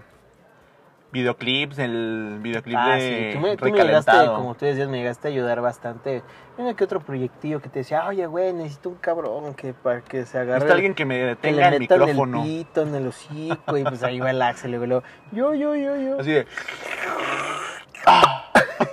videoclips, 1.12 1.78
el 1.78 2.40
videoclip 2.42 2.78
Ah, 2.80 2.96
de 2.96 3.32
sí. 3.32 3.38
Tú 3.38 3.40
me, 3.40 3.58
tú 3.58 3.66
me 3.66 3.72
llegaste, 3.72 4.12
como 4.26 4.56
tú 4.56 4.66
decías, 4.66 4.90
me 4.90 4.98
llegaste 4.98 5.28
a 5.28 5.32
ayudar 5.32 5.62
bastante. 5.62 6.24
Uno 6.58 6.76
que 6.76 6.84
otro 6.84 7.00
proyectillo 7.00 7.62
que 7.62 7.70
te 7.70 7.80
decía, 7.80 8.08
oye, 8.08 8.26
güey, 8.26 8.54
necesito 8.54 8.90
un 8.90 8.96
cabrón 8.96 9.54
que 9.54 9.74
para 9.74 10.02
que 10.02 10.26
se 10.26 10.40
agarre. 10.40 10.56
Necesito 10.56 10.74
alguien 10.74 10.96
que 10.96 11.06
me 11.06 11.18
que 11.20 11.26
detenga 11.26 11.70
le 11.70 11.76
el 11.76 11.82
micrófono. 11.82 12.44
el 12.44 12.50
pito 12.66 12.82
en 12.82 12.96
el 12.96 13.08
hocico 13.08 13.78
y 13.78 13.84
pues 13.84 14.02
ahí 14.02 14.20
va 14.20 14.32
el 14.32 14.42
Axel 14.42 14.74
y 14.74 14.78
luego 14.78 15.04
yo, 15.32 15.54
yo, 15.54 15.76
yo, 15.76 15.96
yo. 15.96 16.20
Así 16.20 16.32
de, 16.32 16.48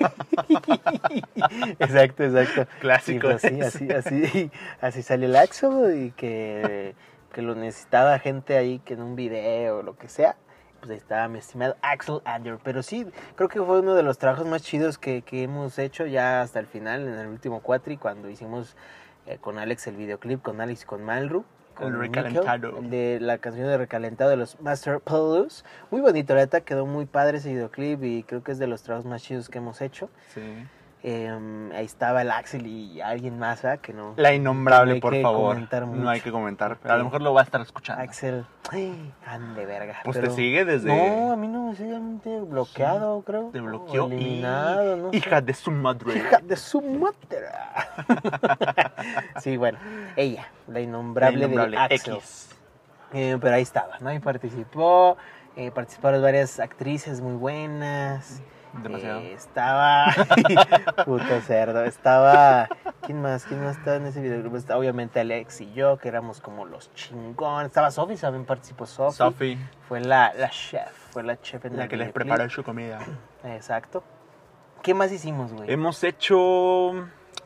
Exacto, 1.78 2.24
exacto. 2.24 2.66
Clásico 2.80 3.28
Y, 3.28 3.30
pues, 3.30 3.44
así, 3.44 3.60
ese. 3.60 3.94
así, 3.94 4.24
así, 4.24 4.50
así 4.80 5.02
salió 5.02 5.28
el 5.28 5.36
Axel 5.36 6.06
y 6.06 6.10
que, 6.12 6.94
que 7.32 7.42
lo 7.42 7.54
necesitaba 7.54 8.18
gente 8.18 8.56
ahí 8.56 8.78
que 8.80 8.94
en 8.94 9.02
un 9.02 9.16
video 9.16 9.78
o 9.78 9.82
lo 9.82 9.96
que 9.96 10.08
sea. 10.08 10.36
Pues 10.80 10.90
ahí 10.90 10.96
estaba 10.98 11.28
mi 11.28 11.38
estimado 11.38 11.76
Axel 11.82 12.20
Ander. 12.24 12.58
Pero 12.62 12.82
sí, 12.82 13.06
creo 13.36 13.48
que 13.48 13.62
fue 13.62 13.80
uno 13.80 13.94
de 13.94 14.02
los 14.02 14.18
trabajos 14.18 14.46
más 14.46 14.62
chidos 14.62 14.98
que, 14.98 15.22
que 15.22 15.42
hemos 15.42 15.78
hecho 15.78 16.06
ya 16.06 16.42
hasta 16.42 16.60
el 16.60 16.66
final, 16.66 17.06
en 17.08 17.18
el 17.18 17.28
último 17.28 17.60
cuatri, 17.60 17.96
cuando 17.96 18.28
hicimos 18.28 18.76
eh, 19.26 19.38
con 19.40 19.58
Alex 19.58 19.86
el 19.86 19.96
videoclip, 19.96 20.42
con 20.42 20.60
Alex 20.60 20.82
y 20.82 20.86
con 20.86 21.02
Malru. 21.02 21.44
Con 21.74 21.94
El 21.94 21.98
recalentado. 21.98 22.78
el 22.78 22.90
de 22.90 23.18
la 23.20 23.38
canción 23.38 23.66
de 23.66 23.76
Recalentado 23.76 24.30
de 24.30 24.36
los 24.36 24.60
Master 24.60 25.00
Plus. 25.00 25.64
Muy 25.90 26.00
bonito, 26.00 26.34
la 26.34 26.42
neta, 26.42 26.60
quedó 26.60 26.86
muy 26.86 27.06
padre 27.06 27.38
ese 27.38 27.50
videoclip 27.52 28.02
y 28.04 28.22
creo 28.22 28.42
que 28.42 28.52
es 28.52 28.58
de 28.58 28.66
los 28.66 28.82
trabajos 28.82 29.06
más 29.08 29.22
chidos 29.22 29.48
que 29.48 29.58
hemos 29.58 29.80
hecho. 29.80 30.08
sí. 30.32 30.40
Em, 31.06 31.70
ahí 31.72 31.84
estaba 31.84 32.22
el 32.22 32.30
Axel 32.30 32.66
y 32.66 33.02
alguien 33.02 33.38
más, 33.38 33.60
¿verdad? 33.60 33.78
Que 33.80 33.92
no. 33.92 34.14
La 34.16 34.32
innombrable, 34.32 34.92
No 34.92 34.94
hay 34.94 35.00
por 35.02 35.12
que 35.12 35.20
favor. 35.20 35.58
No 35.88 36.08
hay 36.08 36.22
que 36.22 36.32
comentar. 36.32 36.72
A 36.72 36.76
Sí. 36.76 36.96
lo 36.96 37.04
mejor 37.04 37.20
lo 37.20 37.34
va 37.34 37.42
a 37.42 37.44
estar 37.44 37.60
escuchando. 37.60 38.02
Axel, 38.02 38.46
ay, 38.70 39.12
ande 39.26 39.66
verga. 39.66 39.96
Pues 40.02 40.16
pero- 40.16 40.30
te 40.30 40.34
sigue 40.34 40.64
desde. 40.64 40.88
No, 40.88 41.30
a 41.30 41.36
mí 41.36 41.46
no 41.46 41.68
me 41.68 41.76
sigue, 41.76 41.94
a 41.94 41.98
mí 41.98 42.18
bloqueado, 42.48 43.20
creo. 43.20 43.50
Te 43.52 43.60
bloqueó. 43.60 44.06
eliminado, 44.06 44.96
y... 44.96 45.00
no 45.00 45.10
sé. 45.10 45.16
Hija 45.18 45.42
de 45.42 45.52
su 45.52 45.70
madre. 45.70 46.16
Hija 46.16 46.38
de 46.38 46.56
su 46.56 46.80
madre. 46.80 47.48
sí, 49.42 49.58
bueno, 49.58 49.78
ella, 50.16 50.48
la 50.68 50.72
La 50.74 50.80
innombrable, 50.80 51.48
de 51.48 51.76
Axel. 51.76 52.14
X. 52.14 52.48
Eh, 53.12 53.36
pero 53.42 53.56
ahí 53.56 53.62
estaba, 53.62 53.98
¿no? 54.00 54.08
Ahí 54.08 54.20
participó, 54.20 55.18
eh, 55.54 55.70
participaron 55.70 56.22
varias 56.22 56.58
actrices 56.60 57.20
muy 57.20 57.34
buenas. 57.36 58.40
Demasiado. 58.82 59.20
Eh, 59.20 59.32
estaba. 59.32 60.06
Puto 61.04 61.40
cerdo. 61.42 61.84
Estaba. 61.84 62.68
¿Quién 63.02 63.22
más? 63.22 63.44
¿Quién 63.44 63.62
más 63.62 63.76
estaba 63.76 63.96
en 63.96 64.06
ese 64.06 64.20
video? 64.20 64.48
Pues, 64.50 64.68
obviamente 64.70 65.20
Alex 65.20 65.60
y 65.60 65.72
yo, 65.72 65.98
que 65.98 66.08
éramos 66.08 66.40
como 66.40 66.64
los 66.64 66.92
chingones. 66.94 67.68
Estaba 67.68 67.90
Sofi, 67.90 68.16
también 68.16 68.44
participó 68.44 68.86
Sofi. 68.86 69.16
Sophie, 69.16 69.58
Fue 69.88 70.00
la, 70.00 70.32
la 70.34 70.50
chef. 70.50 70.90
Fue 71.10 71.22
la 71.22 71.40
chef 71.40 71.64
en 71.64 71.76
la 71.76 71.84
el 71.84 71.88
que 71.88 71.96
les 71.96 72.12
preparó 72.12 72.48
su 72.50 72.62
comida. 72.62 72.98
Exacto. 73.44 74.02
¿Qué 74.82 74.92
más 74.94 75.12
hicimos, 75.12 75.52
güey? 75.52 75.70
Hemos 75.72 76.04
hecho 76.04 76.92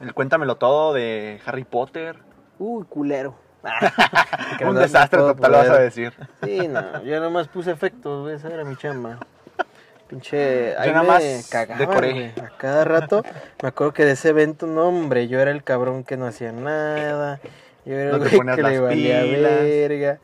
el 0.00 0.14
Cuéntamelo 0.14 0.56
Todo 0.56 0.92
de 0.92 1.40
Harry 1.46 1.64
Potter. 1.64 2.18
Uy, 2.58 2.84
culero. 2.84 3.36
Un 4.66 4.74
desastre 4.76 5.20
total, 5.20 5.52
lo 5.52 5.58
vas 5.58 5.70
a 5.70 5.78
decir. 5.78 6.12
Sí, 6.42 6.68
no, 6.68 7.02
yo 7.02 7.16
nada 7.16 7.30
más 7.30 7.48
puse 7.48 7.70
efectos, 7.70 8.22
güey, 8.22 8.36
esa 8.36 8.48
era 8.48 8.64
mi 8.64 8.76
chamba. 8.76 9.18
Pinche, 10.08 10.74
ahí 10.78 10.88
nada 10.90 11.02
me 11.02 11.08
más 11.08 11.48
cagaba, 11.50 11.78
decoré. 11.80 12.12
güey. 12.12 12.32
A 12.42 12.56
cada 12.56 12.84
rato, 12.84 13.22
me 13.62 13.68
acuerdo 13.68 13.92
que 13.92 14.04
de 14.06 14.12
ese 14.12 14.30
evento, 14.30 14.66
no, 14.66 14.88
hombre, 14.88 15.28
yo 15.28 15.38
era 15.40 15.50
el 15.50 15.62
cabrón 15.62 16.02
que 16.04 16.16
no 16.16 16.26
hacía 16.26 16.50
nada. 16.50 17.40
Yo 17.84 17.94
era 17.94 18.16
No 18.16 18.24
el 18.24 18.30
güey 18.36 18.56
que 18.56 18.62
le 18.62 18.80
valía 18.80 19.22
pilas. 19.22 19.60
verga. 19.60 20.18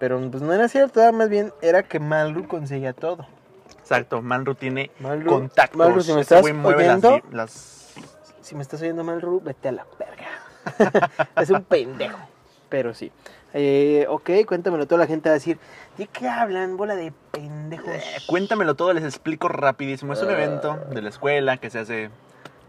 Pero 0.00 0.20
pues 0.30 0.42
no 0.42 0.52
era 0.52 0.66
cierto, 0.68 1.12
más 1.12 1.28
bien 1.28 1.52
era 1.62 1.84
que 1.84 2.00
Malru 2.00 2.48
conseguía 2.48 2.92
todo. 2.92 3.26
Exacto, 3.78 4.20
Manru 4.22 4.56
tiene 4.56 4.90
Malru- 5.00 5.26
contactos. 5.26 5.78
Malru, 5.78 6.00
si 6.02 6.12
me 6.12 6.20
estás 6.22 6.44
las, 6.44 6.64
oyendo, 6.64 7.20
las- 7.30 7.92
Si 8.40 8.56
me 8.56 8.62
estás 8.62 8.82
oyendo 8.82 9.04
Malru, 9.04 9.40
vete 9.40 9.68
a 9.68 9.72
la 9.72 9.86
verga. 9.98 11.20
es 11.40 11.50
un 11.50 11.62
pendejo. 11.62 12.18
Pero 12.72 12.94
sí. 12.94 13.12
Eh, 13.52 14.06
ok, 14.08 14.30
cuéntamelo, 14.46 14.86
toda 14.86 15.00
la 15.00 15.06
gente 15.06 15.28
va 15.28 15.34
a 15.34 15.38
decir, 15.38 15.58
¿de 15.98 16.06
qué 16.06 16.26
hablan? 16.26 16.78
Bola 16.78 16.96
de 16.96 17.12
pendejos. 17.30 17.86
Eh, 17.86 18.02
Cuéntamelo 18.26 18.76
todo, 18.76 18.94
les 18.94 19.04
explico 19.04 19.46
rapidísimo. 19.48 20.14
Es 20.14 20.22
un 20.22 20.30
Ah. 20.30 20.32
evento 20.32 20.78
de 20.90 21.02
la 21.02 21.10
escuela 21.10 21.58
que 21.58 21.68
se 21.68 21.80
hace 21.80 22.08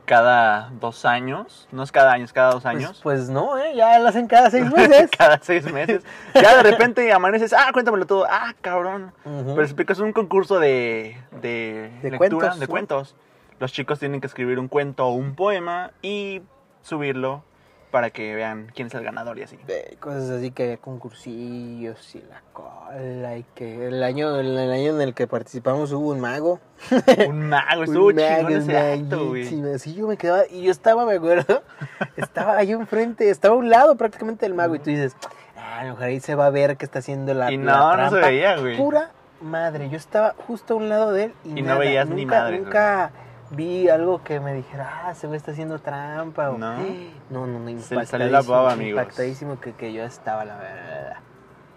cada 0.06 0.72
dos 0.82 1.06
años. 1.06 1.70
No 1.72 1.84
es 1.84 1.94
cada 1.94 2.12
año, 2.12 2.26
es 2.26 2.34
cada 2.34 2.52
dos 2.52 2.64
Pues, 2.64 2.76
años. 2.76 3.00
pues 3.02 3.30
no, 3.30 3.58
¿eh? 3.58 3.74
Ya 3.78 3.98
lo 4.00 4.10
hacen 4.10 4.28
cada 4.28 4.52
seis 4.52 4.66
meses. 4.76 5.10
cada 5.18 5.40
seis 5.42 5.72
meses. 5.72 6.04
Ya 6.36 6.58
de 6.62 6.64
repente 6.70 7.14
amaneces, 7.14 7.54
ah, 7.54 7.70
cuéntamelo 7.72 8.06
todo. 8.06 8.26
Ah, 8.30 8.54
cabrón. 8.60 9.14
Ujú. 9.24 9.52
Pero 9.56 9.62
explico, 9.64 9.94
es 9.94 10.00
un 10.00 10.12
concurso 10.12 10.60
de, 10.60 11.16
de, 11.42 11.92
De 12.02 12.12
lectura, 12.12 12.18
cuentos, 12.18 12.60
de 12.60 12.66
¿no? 12.68 12.70
cuentos. 12.72 13.16
Los 13.60 13.72
chicos 13.72 14.00
tienen 14.00 14.20
que 14.20 14.28
escribir 14.28 14.60
un 14.60 14.68
cuento 14.68 15.08
o 15.08 15.14
un 15.14 15.36
poema 15.36 15.92
y 16.02 16.42
subirlo 16.82 17.46
para 17.94 18.10
que 18.10 18.34
vean 18.34 18.72
quién 18.74 18.88
es 18.88 18.94
el 18.96 19.04
ganador 19.04 19.38
y 19.38 19.44
así. 19.44 19.56
De 19.68 19.98
cosas 20.00 20.28
así 20.32 20.50
que 20.50 20.64
había 20.64 20.78
concursillos 20.78 22.16
y 22.16 22.22
la 22.22 22.42
cola 22.52 23.38
y 23.38 23.46
que 23.54 23.88
el 23.88 24.02
año, 24.04 24.40
el, 24.40 24.58
el 24.58 24.72
año 24.72 24.96
en 24.96 25.02
el 25.02 25.14
que 25.14 25.28
participamos 25.28 25.92
hubo 25.92 26.10
un 26.10 26.20
mago. 26.20 26.60
Un 27.28 27.50
mago, 27.50 27.84
estuvo 27.86 28.08
un 28.08 28.16
mago, 28.16 28.50
ese 28.50 28.76
acto, 28.76 29.28
güey. 29.28 29.74
Así 29.76 29.94
yo 29.94 30.08
me 30.08 30.18
quedaba, 30.18 30.42
y 30.50 30.64
yo 30.64 30.72
estaba, 30.72 31.06
me 31.06 31.14
acuerdo, 31.14 31.62
estaba 32.18 32.58
ahí 32.58 32.72
enfrente, 32.72 33.30
estaba 33.30 33.54
a 33.54 33.58
un 33.60 33.70
lado 33.70 33.96
prácticamente 33.96 34.48
del 34.48 34.56
mago 34.56 34.74
y 34.74 34.80
tú 34.80 34.90
dices, 34.90 35.16
ah, 35.56 35.82
a 35.82 35.84
lo 35.84 35.90
mejor 35.92 36.04
ahí 36.06 36.20
se 36.20 36.34
va 36.34 36.48
a 36.48 36.50
ver 36.50 36.76
que 36.78 36.86
está 36.86 36.98
haciendo 36.98 37.36
la 37.36 37.52
Y 37.52 37.58
la 37.58 37.64
no, 37.78 37.96
no 37.98 38.04
se 38.06 38.10
trampa". 38.10 38.28
veía, 38.28 38.58
güey. 38.58 38.76
Pura 38.76 39.12
madre, 39.40 39.88
yo 39.92 39.98
estaba 39.98 40.34
justo 40.48 40.74
a 40.74 40.78
un 40.78 40.90
lado 40.90 41.12
de 41.12 41.26
él 41.26 41.34
y, 41.46 41.60
Y 41.60 41.62
no 41.62 41.78
veías 41.78 42.08
nunca, 42.08 42.16
ni 42.18 42.26
madres, 42.26 42.62
Nunca 42.62 43.12
vi 43.56 43.90
algo 43.90 44.24
que 44.24 44.40
me 44.40 44.54
dijera, 44.54 45.04
ah, 45.06 45.12
ese 45.12 45.28
güey 45.28 45.38
está 45.38 45.52
haciendo 45.52 45.80
trampa. 45.80 46.50
O, 46.52 46.58
No. 46.58 46.78
no, 47.30 47.48
no, 47.48 47.60
no, 47.60 47.82
Se 47.82 47.96
la 47.96 48.02
impactadísimo, 48.04 48.54
baba. 48.54 48.76
Impactadísimo 48.84 49.60
que, 49.60 49.74
que 49.74 49.94
yo 49.94 50.04
estaba, 50.04 50.46
la 50.46 50.58
verdad. 50.58 51.18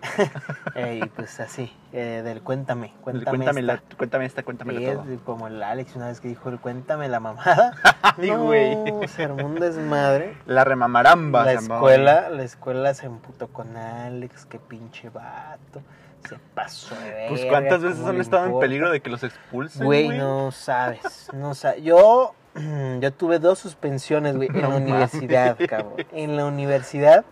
Y 1.02 1.04
pues 1.08 1.40
así, 1.40 1.72
eh, 1.92 2.22
del 2.24 2.42
cuéntame, 2.42 2.92
Cuéntame, 3.00 3.24
cuéntame. 3.38 3.62
la- 3.62 3.74
esta. 3.74 3.96
cuéntame 3.96 4.24
esta, 4.26 4.42
cuéntame 4.42 4.76
Sí, 4.76 4.84
todo. 4.86 5.04
es 5.12 5.20
como 5.22 5.46
el 5.48 5.62
Alex 5.62 5.96
una 5.96 6.08
vez 6.08 6.20
que 6.20 6.28
dijo 6.28 6.48
el 6.48 6.60
cuéntame 6.60 7.08
la 7.08 7.18
mamada. 7.20 7.72
No, 8.18 8.44
güey. 8.44 8.76
se 9.08 9.24
armó 9.24 9.46
un 9.46 9.56
desmadre. 9.56 10.36
La 10.46 10.64
remamaramba. 10.64 11.44
La 11.44 11.52
se 11.52 11.58
escuela, 11.58 12.28
la 12.30 12.42
escuela 12.44 12.94
se 12.94 13.06
emputó 13.06 13.48
con 13.48 13.76
Alex, 13.76 14.46
qué 14.46 14.58
pinche 14.58 15.08
vato. 15.10 15.80
Se 16.28 16.36
pasó 16.54 16.94
de. 16.96 17.26
Pues 17.28 17.44
cuántas 17.46 17.82
veces 17.82 17.98
¿cómo 17.98 18.10
han 18.10 18.20
estado 18.20 18.46
en 18.46 18.58
peligro 18.60 18.90
de 18.90 19.00
que 19.00 19.10
los 19.10 19.22
expulsen, 19.22 19.84
Güey, 19.84 20.06
güey. 20.06 20.18
no 20.18 20.50
sabes, 20.52 21.28
no 21.32 21.54
sabes. 21.54 21.82
Yo, 21.82 22.34
yo 23.00 23.12
tuve 23.12 23.38
dos 23.38 23.58
suspensiones, 23.58 24.36
güey, 24.36 24.48
en 24.48 24.62
No 24.62 24.70
la 24.70 24.76
universidad, 24.76 25.56
cabrón. 25.68 25.94
En 26.12 26.36
la 26.36 26.46
universidad 26.46 27.24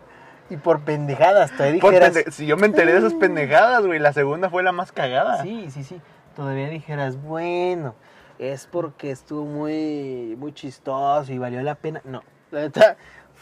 y 0.51 0.57
por 0.59 0.81
pendejadas, 0.83 1.51
todavía 1.57 1.81
Por 1.81 1.93
dijeras... 1.93 2.15
pende- 2.15 2.31
Si 2.31 2.45
yo 2.47 2.57
me 2.59 2.67
enteré 2.67 2.93
de 2.93 2.99
esas 2.99 3.15
pendejadas, 3.15 3.87
güey, 3.87 3.99
la 3.99 4.13
segunda 4.13 4.51
fue 4.51 4.63
la 4.63 4.73
más 4.73 4.93
cagada. 4.93 5.43
Sí, 5.43 5.69
sí, 5.71 5.83
sí. 5.85 6.01
Todavía 6.37 6.69
dijeras, 6.69 7.17
bueno, 7.17 7.95
es 8.39 8.67
porque 8.67 9.11
estuvo 9.11 9.45
muy, 9.47 10.37
muy 10.39 10.53
chistoso 10.53 11.33
y 11.33 11.39
valió 11.39 11.63
la 11.63 11.77
pena. 11.77 12.03
No, 12.05 12.23
la 12.51 12.61
neta 12.61 12.97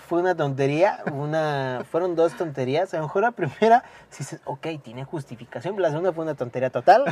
fue 0.08 0.20
una 0.20 0.34
tontería, 0.34 1.02
una, 1.12 1.84
fueron 1.90 2.14
dos 2.14 2.36
tonterías. 2.36 2.92
A 2.94 2.98
lo 2.98 3.04
mejor 3.04 3.22
la 3.22 3.30
primera, 3.32 3.84
si 4.10 4.18
dices, 4.18 4.40
ok, 4.44 4.66
tiene 4.82 5.04
justificación, 5.04 5.80
la 5.80 5.88
segunda 5.88 6.12
fue 6.12 6.24
una 6.24 6.34
tontería 6.34 6.70
total. 6.70 7.04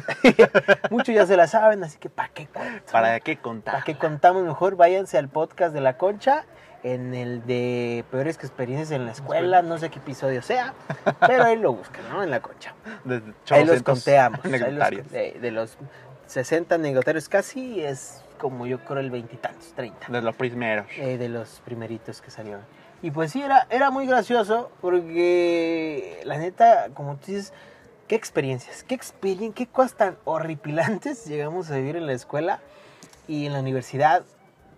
Muchos 0.90 1.14
ya 1.14 1.26
se 1.26 1.36
la 1.36 1.46
saben, 1.46 1.82
así 1.84 1.98
que 1.98 2.10
¿para 2.10 2.28
qué 2.30 2.46
cuento? 2.46 2.92
¿Para 2.92 3.20
qué 3.20 3.36
contar? 3.38 3.74
¿Para 3.74 3.84
qué 3.84 3.96
contamos 3.96 4.44
mejor? 4.44 4.76
Váyanse 4.76 5.18
al 5.18 5.28
podcast 5.28 5.72
de 5.72 5.80
La 5.80 5.96
Concha, 5.96 6.44
en 6.82 7.14
el 7.14 7.46
de 7.46 8.04
peores 8.10 8.38
que 8.38 8.46
experiencias 8.46 8.90
en 8.90 9.06
la 9.06 9.12
escuela, 9.12 9.62
no 9.62 9.78
sé 9.78 9.90
qué 9.90 9.98
episodio 9.98 10.42
sea, 10.42 10.74
pero 11.26 11.44
ahí 11.44 11.56
lo 11.56 11.72
buscan, 11.72 12.08
¿no? 12.10 12.22
En 12.22 12.30
La 12.30 12.40
Concha. 12.40 12.74
Ahí 13.50 13.64
los 13.64 13.80
800 13.80 13.82
conteamos. 13.82 14.40
ahí 14.44 14.72
los 14.72 15.10
de, 15.10 15.50
los 15.50 15.78
60 16.26 16.74
anecdotarios 16.74 17.28
casi 17.28 17.82
es 17.82 18.22
como 18.38 18.66
yo 18.66 18.78
creo 18.80 19.00
el 19.00 19.10
veintitantos, 19.10 19.72
30. 19.74 20.08
De 20.08 20.22
los 20.22 20.34
primeros. 20.34 20.86
eh, 20.96 21.18
de 21.18 21.28
los 21.28 21.60
primeritos 21.64 22.20
que 22.20 22.30
salieron. 22.30 22.62
Y 23.02 23.10
pues 23.10 23.32
sí, 23.32 23.42
era, 23.42 23.66
era 23.70 23.90
muy 23.90 24.06
gracioso 24.06 24.70
porque 24.80 26.20
la 26.24 26.38
neta, 26.38 26.88
como 26.92 27.16
tú 27.16 27.26
dices, 27.28 27.52
qué 28.08 28.14
experiencias, 28.14 28.82
qué 28.82 28.94
experiencias, 28.94 29.54
qué 29.54 29.66
cosas 29.66 29.94
tan 29.94 30.18
horripilantes 30.24 31.24
llegamos 31.26 31.70
a 31.70 31.76
vivir 31.76 31.96
en 31.96 32.06
la 32.06 32.12
escuela 32.12 32.60
y 33.26 33.46
en 33.46 33.52
la 33.52 33.60
universidad. 33.60 34.24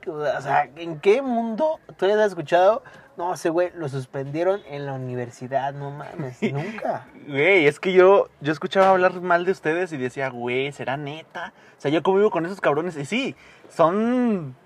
O 0.07 0.41
sea, 0.41 0.69
¿en 0.77 1.01
qué 1.01 1.23
mundo 1.23 1.81
tú 1.97 2.07
has 2.07 2.27
escuchado? 2.27 2.83
No, 3.17 3.35
ese 3.35 3.51
güey 3.51 3.71
lo 3.75 3.89
suspendieron 3.89 4.61
en 4.69 4.87
la 4.87 4.95
universidad, 4.95 5.75
no 5.75 5.91
mames, 5.91 6.43
nunca. 6.53 7.07
Güey, 7.27 7.67
es 7.67 7.79
que 7.79 7.93
yo, 7.93 8.29
yo 8.41 8.53
escuchaba 8.53 8.91
hablar 8.91 9.21
mal 9.21 9.45
de 9.45 9.53
ustedes 9.53 9.93
y 9.93 9.97
decía, 9.97 10.29
güey, 10.29 10.73
¿será 10.73 10.97
neta? 10.97 11.53
O 11.79 11.81
sea, 11.81 11.91
yo 11.91 12.03
convivo 12.03 12.31
con 12.31 12.47
esos 12.47 12.61
cabrones 12.61 12.97
y 12.97 13.05
sí, 13.05 13.37
son 13.69 14.57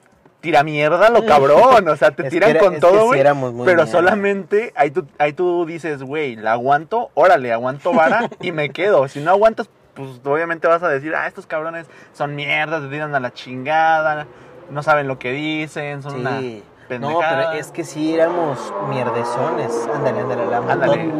tiramierda 0.40 1.10
lo 1.10 1.24
cabrón, 1.26 1.88
o 1.88 1.96
sea, 1.96 2.10
te 2.10 2.22
Es 2.26 2.30
tiran 2.30 2.50
era- 2.50 2.60
con 2.60 2.78
todo, 2.80 3.06
güey. 3.06 3.20
pero 3.22 3.34
mierda. 3.52 3.86
solamente 3.86 4.72
ahí 4.76 4.90
tú, 4.90 5.06
ahí 5.18 5.32
tú 5.32 5.64
dices, 5.66 6.02
güey, 6.02 6.36
la 6.36 6.52
aguanto, 6.52 7.10
órale, 7.14 7.52
aguanto 7.52 7.92
vara 7.92 8.28
y 8.40 8.52
me 8.52 8.70
quedo. 8.70 9.08
Si 9.08 9.20
no 9.20 9.30
aguantas, 9.30 9.68
pues 9.94 10.20
obviamente 10.24 10.68
vas 10.68 10.82
a 10.82 10.88
decir, 10.88 11.14
ah, 11.14 11.26
estos 11.26 11.46
cabrones 11.46 11.86
son 12.12 12.34
mierdas, 12.34 12.82
te 12.82 12.88
tiran 12.88 13.14
a 13.14 13.20
la 13.20 13.32
chingada, 13.32 14.26
no 14.70 14.82
saben 14.82 15.08
lo 15.08 15.18
que 15.18 15.32
dicen, 15.32 16.02
son 16.02 16.20
una 16.20 16.38
Sí. 16.40 16.62
No, 16.88 16.88
pendejada. 16.88 17.48
pero 17.48 17.60
es 17.60 17.72
que 17.72 17.82
sí 17.82 18.14
éramos 18.14 18.72
mierdezones. 18.88 19.72
Ándale, 19.92 20.20
ándale, 20.20 20.46
la 20.46 20.60
moto, 20.60 20.72
Ándale. 20.72 21.10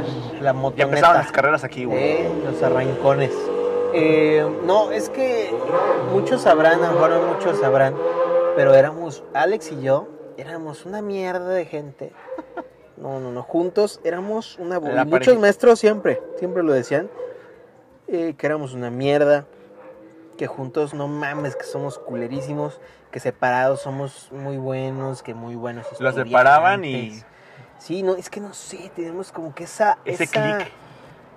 la 0.41 0.53
motoneta. 0.53 0.77
Ya 0.79 0.85
empezaban 0.85 1.17
las 1.19 1.33
carreras 1.33 1.65
aquí, 1.65 1.85
güey. 1.87 1.99
Eh, 1.99 2.31
los 2.45 2.63
arrancones. 2.63 3.33
Eh, 3.93 4.47
no, 4.65 4.93
es 4.93 5.09
que 5.09 5.53
muchos 6.13 6.43
sabrán, 6.43 6.85
a 6.85 6.87
lo 6.89 6.93
mejor 6.93 7.21
muchos 7.35 7.59
sabrán, 7.59 7.95
pero 8.57 8.75
éramos, 8.75 9.23
Alex 9.35 9.71
y 9.73 9.83
yo, 9.83 10.09
éramos 10.37 10.87
una 10.87 11.03
mierda 11.03 11.51
de 11.51 11.67
gente. 11.67 12.13
No, 12.97 13.21
no, 13.21 13.31
no, 13.31 13.43
juntos 13.43 14.01
éramos 14.03 14.59
una... 14.59 14.81
La 14.81 15.05
muchos 15.05 15.39
maestros 15.39 15.79
siempre, 15.79 16.23
siempre 16.39 16.63
lo 16.63 16.73
decían, 16.73 17.11
eh, 18.09 18.35
que 18.37 18.47
éramos 18.47 18.73
una 18.73 18.91
mierda, 18.91 19.45
que 20.39 20.47
juntos 20.47 20.95
no 20.95 21.07
mames, 21.07 21.55
que 21.57 21.65
somos 21.65 21.99
culerísimos, 21.99 22.81
que 23.11 23.21
separados 23.21 23.83
somos 23.83 24.33
muy 24.33 24.57
buenos, 24.57 25.23
que 25.23 25.35
muy 25.35 25.55
buenos 25.55 25.87
Los 26.01 26.15
separaban 26.15 26.85
y-. 26.85 27.23
Sí, 27.79 28.03
no, 28.03 28.15
es 28.17 28.31
que 28.31 28.41
no 28.41 28.55
sé, 28.55 28.91
tenemos 28.97 29.31
como 29.31 29.55
que 29.55 29.65
esa... 29.65 29.99
Ese 30.07 30.25
esa- 30.25 30.57
clic. 30.59 30.73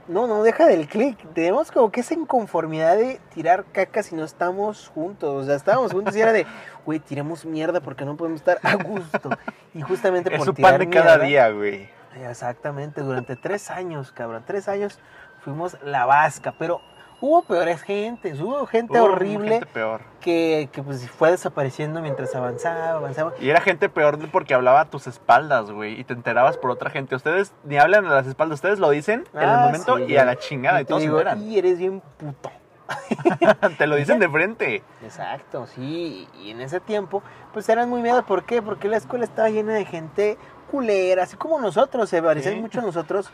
No, 0.10 0.26
no, 0.26 0.42
deja 0.42 0.66
del 0.66 0.88
clic. 0.88 1.18
Tenemos 1.34 1.72
como 1.72 1.92
que 1.92 2.00
esa 2.00 2.16
inconformidad 2.16 2.98
de 2.98 3.22
tirar 3.32 3.66
caca 3.72 4.02
si 4.02 4.16
no 4.16 4.24
estamos 4.24 4.88
juntos. 4.88 5.44
O 5.44 5.46
sea, 5.46 5.56
estábamos 5.56 5.92
juntos 5.92 6.16
y 6.16 6.20
era 6.20 6.34
de, 6.34 6.48
güey, 6.84 7.00
tiremos 7.00 7.46
mierda 7.46 7.80
porque 7.80 8.06
no 8.06 8.18
podemos 8.18 8.42
estar 8.42 8.58
a 8.64 8.76
gusto. 8.76 9.30
Y 9.76 9.82
justamente 9.82 10.32
Es 10.34 10.40
por 10.40 10.48
su 10.48 10.54
tirar 10.56 10.72
pan 10.72 10.80
de 10.80 10.90
cada 10.90 11.20
día, 11.20 11.52
güey. 11.52 11.90
Exactamente, 12.28 13.02
durante 13.02 13.36
tres 13.36 13.70
años, 13.70 14.12
cabrón. 14.12 14.44
Tres 14.48 14.68
años 14.68 15.00
fuimos 15.44 15.78
la 15.84 16.08
vasca, 16.08 16.56
pero 16.58 16.82
hubo 17.22 17.42
peores 17.44 17.82
gentes, 17.82 18.40
hubo 18.40 18.66
gente 18.66 19.00
Hubo 19.00 19.06
horrible 19.12 19.50
gente 19.60 19.66
peor. 19.68 20.02
que, 20.22 20.70
que 20.72 20.82
pues 20.84 21.10
fue 21.10 21.32
desapareciendo 21.32 22.02
mientras 22.02 22.34
avanzaba, 22.36 22.92
avanzaba. 22.92 23.34
Y 23.40 23.50
era 23.50 23.62
gente 23.62 23.90
peor 23.90 24.18
porque 24.32 24.54
hablaba 24.54 24.82
a 24.82 24.86
tus 24.90 25.08
espaldas, 25.08 25.72
güey. 25.72 26.00
Y 26.00 26.04
te 26.04 26.14
enterabas 26.14 26.58
por 26.58 26.72
otra 26.72 26.90
gente. 26.90 27.16
Ustedes 27.16 27.54
ni 27.66 27.78
hablan 27.78 28.06
a 28.06 28.10
las 28.14 28.28
espaldas, 28.28 28.56
ustedes 28.58 28.80
lo 28.80 28.90
dicen 28.90 29.26
en 29.34 29.42
el 29.42 29.50
Ah, 29.50 29.64
momento 29.66 29.98
sí, 29.98 30.04
y 30.08 30.18
a 30.18 30.26
la 30.26 30.36
chingada. 30.38 30.82
Y, 30.82 30.86
te 30.86 30.90
todos 30.90 31.02
digo, 31.02 31.16
se 31.18 31.22
enteran. 31.24 31.44
y 31.44 31.58
eres 31.58 31.78
bien 31.78 32.02
puto. 32.18 32.52
te 33.78 33.86
lo 33.88 33.96
dicen 33.98 34.20
de 34.20 34.28
frente. 34.30 34.84
Exacto, 35.04 35.68
sí. 35.68 36.28
Y 36.42 36.52
en 36.52 36.62
ese 36.62 36.80
tiempo, 36.80 37.22
pues 37.54 37.70
eran 37.70 37.88
muy 37.90 38.02
miedo. 38.02 38.24
¿Por 38.26 38.44
qué? 38.46 38.62
Porque 38.62 38.88
la 38.88 38.98
escuela 38.98 39.26
estaba 39.26 39.50
llena 39.50 39.74
de 39.74 39.86
gente 39.86 40.38
culera, 40.72 41.24
así 41.24 41.36
como 41.36 41.60
nosotros, 41.60 42.10
se 42.10 42.22
parecían 42.22 42.56
Sí. 42.56 42.62
mucho 42.62 42.80
a 42.80 42.84
nosotros. 42.84 43.32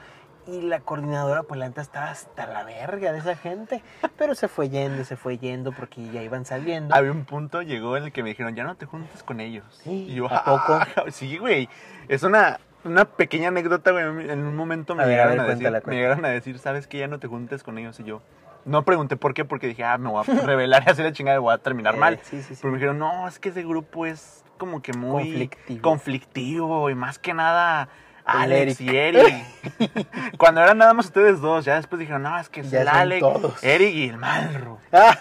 Y 0.48 0.62
la 0.62 0.80
coordinadora, 0.80 1.42
pues 1.44 1.60
la 1.60 1.68
neta 1.68 1.82
estaba 1.82 2.12
hasta 2.12 2.46
la 2.46 2.64
verga 2.64 3.12
de 3.12 3.18
esa 3.20 3.36
gente. 3.36 3.82
Pero 4.18 4.36
se 4.36 4.48
fue 4.48 4.70
yendo, 4.70 5.04
se 5.04 5.16
fue 5.16 5.38
yendo 5.40 5.72
porque 5.72 6.08
ya 6.12 6.22
iban 6.22 6.46
saliendo. 6.46 6.94
Había 6.94 7.12
un 7.12 7.26
punto, 7.26 7.62
llegó 7.64 7.98
en 7.98 8.04
el 8.06 8.12
que 8.12 8.22
me 8.22 8.30
dijeron, 8.30 8.56
ya 8.56 8.64
no 8.64 8.76
te 8.76 8.86
juntes 8.86 9.24
con 9.24 9.40
ellos. 9.40 9.66
Sí, 9.84 10.06
y 10.10 10.14
yo, 10.16 10.32
¿a 10.32 10.44
poco? 10.44 10.74
"Ah, 10.80 10.88
Sí, 11.10 11.38
güey. 11.38 11.68
Es 12.08 12.22
una, 12.22 12.60
una 12.84 13.06
pequeña 13.06 13.48
anécdota, 13.48 13.90
güey. 13.92 14.04
En 14.30 14.40
un 14.46 14.56
momento 14.56 14.94
me 14.94 15.02
A 15.04 15.06
ver, 15.08 15.20
a 15.20 15.24
llegaron 15.24 15.38
ver, 15.38 15.46
a, 15.46 15.50
decir, 15.50 15.64
cuéntala, 15.70 15.84
me 15.90 15.96
llegaron 15.96 16.26
a 16.26 16.30
decir, 16.30 16.60
¿sabes 16.60 16.86
que 16.86 17.00
Ya 17.00 17.08
no 17.08 17.18
te 17.20 17.28
juntes 17.28 17.64
con 17.64 17.80
ellos. 17.80 18.00
Y 18.00 18.04
yo, 18.04 18.22
no 18.66 18.84
pregunté 18.84 19.18
por 19.18 19.34
qué, 19.34 19.46
porque 19.46 19.66
dije, 19.68 19.84
ah, 19.84 19.98
me 19.98 20.10
voy 20.10 20.24
a 20.28 20.32
revelar 20.46 20.84
y 20.86 20.92
así 20.92 21.02
la 21.02 21.12
chingada 21.12 21.38
y 21.38 21.42
voy 21.42 21.56
a 21.56 21.58
terminar 21.58 21.96
Eh, 21.96 21.98
mal. 22.00 22.20
Sí, 22.22 22.44
sí, 22.44 22.54
sí. 22.54 22.60
Pero 22.62 22.72
me 22.72 22.78
dijeron, 22.78 23.00
no, 23.00 23.28
es 23.28 23.40
que 23.40 23.50
ese 23.50 23.64
grupo 23.64 24.06
es 24.06 24.44
como 24.60 24.82
que 24.84 24.94
muy 24.94 25.24
Conflictivo. 25.24 25.82
conflictivo 25.82 26.90
y 26.92 26.96
más 26.96 27.18
que 27.20 27.34
nada 27.34 27.90
Alex 28.26 28.80
Eric. 28.82 28.92
y 28.92 28.96
Eric. 28.98 30.38
Cuando 30.38 30.62
eran 30.62 30.78
nada 30.78 30.94
más 30.94 31.06
ustedes 31.08 31.42
dos, 31.42 31.64
ya 31.66 31.76
después 31.76 32.00
dijeron, 32.00 32.24
no, 32.24 32.38
es 32.40 32.50
que 32.50 32.62
es 32.62 32.72
Ya 32.72 32.82
el 32.82 32.88
Alex, 32.88 33.20
todos. 33.22 33.64
Eric 33.64 33.94
y 33.94 34.10
el 34.10 34.18
Malro. 34.18 34.80
Ah, 34.92 35.18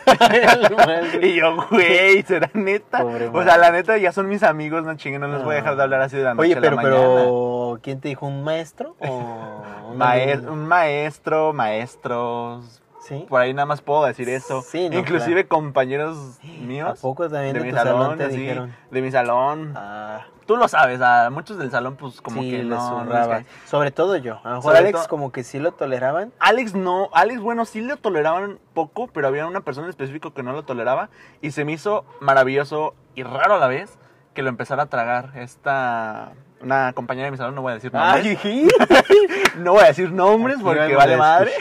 Y 1.21 1.35
yo, 1.35 1.57
güey, 1.69 2.23
¿será 2.23 2.49
neta? 2.55 2.99
Pobre 3.03 3.29
o 3.29 3.43
sea, 3.43 3.57
la 3.59 3.71
neta 3.73 3.97
ya 3.99 4.13
son 4.13 4.29
mis 4.29 4.43
amigos, 4.43 4.85
no 4.85 4.95
chinguen, 4.97 5.21
no 5.21 5.29
les 5.29 5.43
voy 5.43 5.55
a 5.55 5.57
dejar 5.57 5.77
de 5.77 5.83
hablar 5.83 6.01
así 6.01 6.17
de 6.17 6.23
la 6.25 6.35
noche 6.35 6.47
Oye, 6.47 6.53
a 6.53 6.57
la 6.57 6.61
pero, 6.63 6.77
mañana. 6.77 6.97
pero, 6.97 7.79
¿quién 7.83 8.01
te 8.01 8.09
dijo? 8.09 8.27
¿Un 8.27 8.45
maestro 8.45 8.97
o 9.01 9.63
Maes- 9.97 10.47
un 10.49 10.67
maestro, 10.67 11.53
maestros, 11.53 12.83
¿Sí? 13.05 13.27
por 13.29 13.41
ahí 13.41 13.53
nada 13.53 13.67
más 13.67 13.83
puedo 13.83 14.05
decir 14.05 14.29
eso. 14.29 14.63
Sí, 14.63 14.89
no, 14.89 14.99
Inclusive 14.99 15.47
compañeros 15.47 16.39
¿A 16.43 16.47
míos 16.65 17.01
poco 17.01 17.29
también 17.29 17.55
de 17.55 17.61
de, 17.61 17.67
mi 17.67 17.73
salón, 17.73 18.03
salón, 18.03 18.19
te 18.19 18.25
así, 18.25 18.37
dijeron? 18.39 18.75
de 18.91 19.03
mi 19.03 19.11
salón. 19.11 19.75
Ah, 19.77 20.27
Tú 20.47 20.57
lo 20.57 20.69
sabes, 20.69 21.01
a 21.01 21.31
muchos 21.31 21.57
del 21.59 21.71
salón 21.71 21.97
pues 21.97 22.21
como 22.21 22.43
sí, 22.43 22.51
que 22.51 22.59
les 22.59 22.67
no, 22.67 22.97
honraba. 22.97 23.45
Sobre 23.65 23.91
todo 23.91 24.17
yo. 24.17 24.41
A 24.45 24.51
lo 24.51 24.57
mejor 24.57 24.63
Sobre 24.63 24.79
Alex 24.79 25.09
como 25.09 25.33
que 25.33 25.43
sí 25.43 25.59
lo 25.59 25.73
toleraban. 25.73 26.33
Alex 26.39 26.75
no, 26.75 27.09
Alex 27.15 27.41
bueno, 27.41 27.65
sí 27.65 27.81
lo 27.81 27.97
toleraban 27.97 28.59
poco, 28.75 29.07
pero 29.07 29.29
había 29.29 29.47
una 29.47 29.63
persona 29.63 29.87
en 29.87 29.91
específico 29.91 30.35
que 30.35 30.43
no 30.43 30.53
lo 30.53 30.65
toleraba 30.65 31.09
y 31.41 31.53
se 31.53 31.65
me 31.65 31.73
hizo 31.73 32.05
maravilloso 32.21 32.95
y 33.15 33.23
raro 33.23 33.55
a 33.55 33.59
la 33.59 33.69
vez 33.69 33.99
que 34.35 34.43
lo 34.43 34.51
empezara 34.51 34.83
a 34.83 34.87
tragar 34.87 35.33
esta 35.37 36.33
una 36.61 36.93
compañera 36.93 37.27
de 37.27 37.31
mi 37.31 37.37
salón, 37.37 37.55
no 37.55 37.63
voy 37.63 37.73
a 37.73 37.75
decir 37.75 37.93
nombres. 37.93 38.39
Ay, 38.45 38.69
no 39.59 39.73
voy 39.73 39.85
a 39.85 39.89
decir 39.89 40.11
nombres 40.13 40.59
porque 40.63 40.95
vale 40.95 41.15
a 41.15 41.19
madre. 41.19 41.53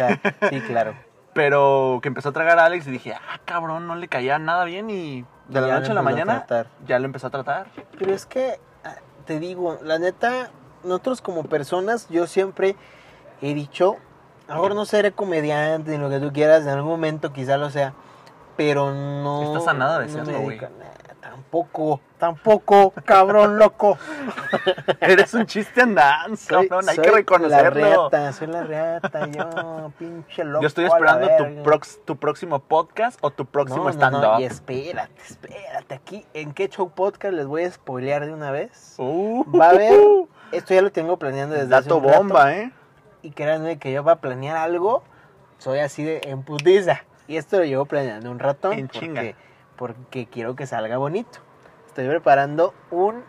Sí, 0.50 0.62
claro. 0.62 0.94
Pero 1.34 2.00
que 2.02 2.08
empezó 2.10 2.30
a 2.30 2.32
tragar 2.32 2.60
a 2.60 2.66
Alex 2.66 2.88
y 2.88 2.92
dije, 2.92 3.14
ah, 3.14 3.40
cabrón, 3.46 3.88
no 3.88 3.96
le 3.96 4.08
caía 4.08 4.38
nada 4.40 4.66
bien 4.66 4.90
y 4.90 5.26
de 5.48 5.62
la 5.62 5.68
Ya 5.68 5.80
noche 5.80 5.92
a 5.92 5.94
la 5.94 6.00
a 6.02 6.04
mañana 6.04 6.46
ya 6.86 7.00
lo 7.00 7.06
empezó 7.06 7.28
a 7.28 7.30
tratar. 7.30 7.68
Pero 7.98 8.14
es 8.14 8.26
que, 8.26 8.60
ah, 8.84 8.96
te 9.26 9.40
digo, 9.40 9.80
la 9.82 10.00
neta, 10.00 10.52
nosotros 10.84 11.22
como 11.22 11.44
personas, 11.44 12.08
yo 12.10 12.28
siempre 12.28 12.76
he 13.42 13.54
dicho, 13.54 13.98
ahora 14.48 14.76
no 14.76 14.86
seré 14.86 15.12
comediante 15.12 15.92
ni 15.92 15.98
lo 15.98 16.10
que 16.10 16.20
tú 16.20 16.32
quieras, 16.32 16.64
en 16.64 16.70
algún 16.70 16.92
momento 16.92 17.34
quizá 17.34 17.58
lo 17.58 17.70
sea, 17.70 17.94
pero 18.56 18.92
no... 18.92 19.44
Estás 19.44 19.68
a 19.68 19.74
nada 19.74 20.00
de 20.00 20.08
no 20.08 20.14
serlo, 20.14 20.42
güey. 20.42 20.58
nada. 20.60 20.72
Tampoco, 21.34 22.00
tampoco, 22.20 22.94
cabrón 23.06 23.58
loco. 23.58 23.98
Eres 25.02 25.34
un 25.34 25.48
chiste 25.48 25.82
andante, 25.82 26.38
Soy- 26.38 26.68
cabrón, 26.68 26.88
hay 26.90 26.96
soy 26.96 27.04
que 27.06 27.10
La 27.12 27.18
reconocerlo. 27.18 28.10
reata, 28.10 28.34
soy 28.34 28.48
la 28.48 28.64
reata, 28.64 29.28
yo, 29.28 29.92
pinche 29.98 30.44
loco. 30.44 30.62
Yo 30.62 30.68
estoy 30.68 30.86
a 30.86 30.90
la 30.90 30.94
esperando 30.96 31.28
tu, 31.38 31.44
prox- 31.70 32.00
tu 32.06 32.16
próximo 32.18 32.60
podcast 32.60 33.18
o 33.22 33.32
tu 33.32 33.46
próximo 33.48 33.86
No, 33.86 33.90
stand-up. 33.90 34.22
no, 34.22 34.40
y 34.40 34.44
espérate, 34.44 35.12
espérate. 35.28 35.96
Aquí 35.96 36.24
en 36.36 36.54
qué 36.54 36.70
show 36.70 36.92
podcast 36.92 37.34
les 37.34 37.48
voy 37.48 37.64
a 37.64 37.72
spoilear 37.72 38.26
de 38.28 38.34
una 38.34 38.52
vez. 38.52 38.94
Uh, 39.00 39.44
Va 39.60 39.68
a 39.68 39.70
haber, 39.72 40.00
esto 40.52 40.76
ya 40.76 40.84
lo 40.84 40.92
tengo 40.92 41.18
planeando 41.18 41.56
desde 41.56 41.76
hace 41.76 41.90
Dato 41.90 41.98
un 41.98 42.04
rato, 42.06 42.18
bomba, 42.20 42.54
¿eh? 42.56 42.72
Y 43.24 43.32
créanme 43.32 43.80
que 43.80 43.92
yo 43.92 44.04
para 44.04 44.18
planear 44.18 44.58
algo, 44.58 45.04
soy 45.58 45.80
así 45.80 46.04
de 46.04 46.22
en 46.26 46.44
putiza. 46.44 47.02
Y 47.28 47.38
esto 47.38 47.58
lo 47.58 47.64
llevo 47.66 47.86
planeando 47.86 48.30
un 48.30 48.38
rato. 48.38 48.72
En 48.72 48.88
chinga. 48.90 49.24
Porque, 49.84 50.28
quiero 50.28 50.56
que 50.56 50.66
salga 50.66 50.96
bonito. 50.98 51.40
Estoy 51.88 52.08
preparando 52.08 52.74
un, 52.90 53.22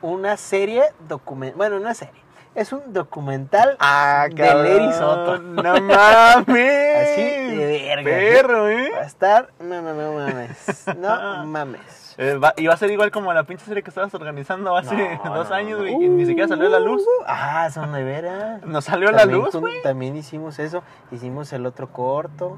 una 0.00 0.38
serie 0.38 0.84
documental. 1.06 1.58
Bueno, 1.58 1.76
una 1.76 1.92
serie. 1.92 2.22
Es 2.54 2.72
un 2.72 2.92
documental 2.94 3.76
Ah, 3.80 4.26
de. 4.32 4.54
Lery 4.54 4.92
Soto. 4.94 5.38
No 5.38 5.62
mames. 5.82 7.12
Así 7.12 7.22
de 7.22 7.82
verga. 7.86 8.02
Perro, 8.10 8.68
¿eh? 8.68 8.90
Va 8.94 9.02
a 9.02 9.04
estar. 9.06 9.50
No, 9.60 9.82
no, 9.82 9.92
no 9.92 10.12
mames. 10.14 10.84
No 10.96 11.44
mames. 11.46 12.14
Eh, 12.16 12.36
va- 12.36 12.54
y 12.56 12.66
va 12.66 12.74
a 12.74 12.76
ser 12.78 12.90
igual 12.90 13.10
como 13.10 13.32
la 13.34 13.44
pinche 13.44 13.64
serie 13.66 13.82
que 13.82 13.90
estabas 13.90 14.12
organizando 14.14 14.74
hace 14.76 15.18
No, 15.22 15.34
dos 15.34 15.50
no, 15.50 15.54
años, 15.54 15.78
no. 15.78 15.84
güey, 15.84 15.94
y 16.06 16.08
ni 16.08 16.24
siquiera 16.26 16.48
salió 16.48 16.66
a 16.66 16.70
la 16.70 16.80
luz. 16.80 17.02
Uh, 17.02 17.24
Ah, 17.26 17.68
son 17.70 17.92
de 17.92 18.02
veras. 18.02 18.62
¿No 18.62 18.80
salió 18.80 19.10
a 19.10 19.12
la 19.12 19.26
luz, 19.26 19.54
güey? 19.54 19.82
También 19.82 20.16
hicimos 20.16 20.58
eso. 20.58 20.82
Hicimos 21.12 21.52
el 21.52 21.66
otro 21.66 21.92
corto. 21.92 22.56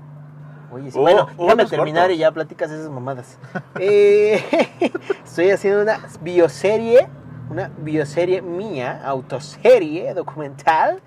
Oye, 0.73 0.91
sí, 0.91 0.99
Oh, 0.99 1.03
bueno, 1.03 1.29
hubo 1.37 1.45
déjame 1.45 1.66
terminar 1.66 2.03
cortos. 2.05 2.16
y 2.16 2.18
ya 2.20 2.31
platicas 2.33 2.70
esas 2.70 2.91
mamadas. 2.91 3.39
Eh, 3.79 4.43
estoy 5.25 5.51
haciendo 5.51 5.83
una 5.83 6.01
bioserie, 6.20 7.09
una 7.51 7.70
bioserie 7.79 8.43
mía, 8.43 9.01
autoserie, 9.05 10.14
documental. 10.14 11.01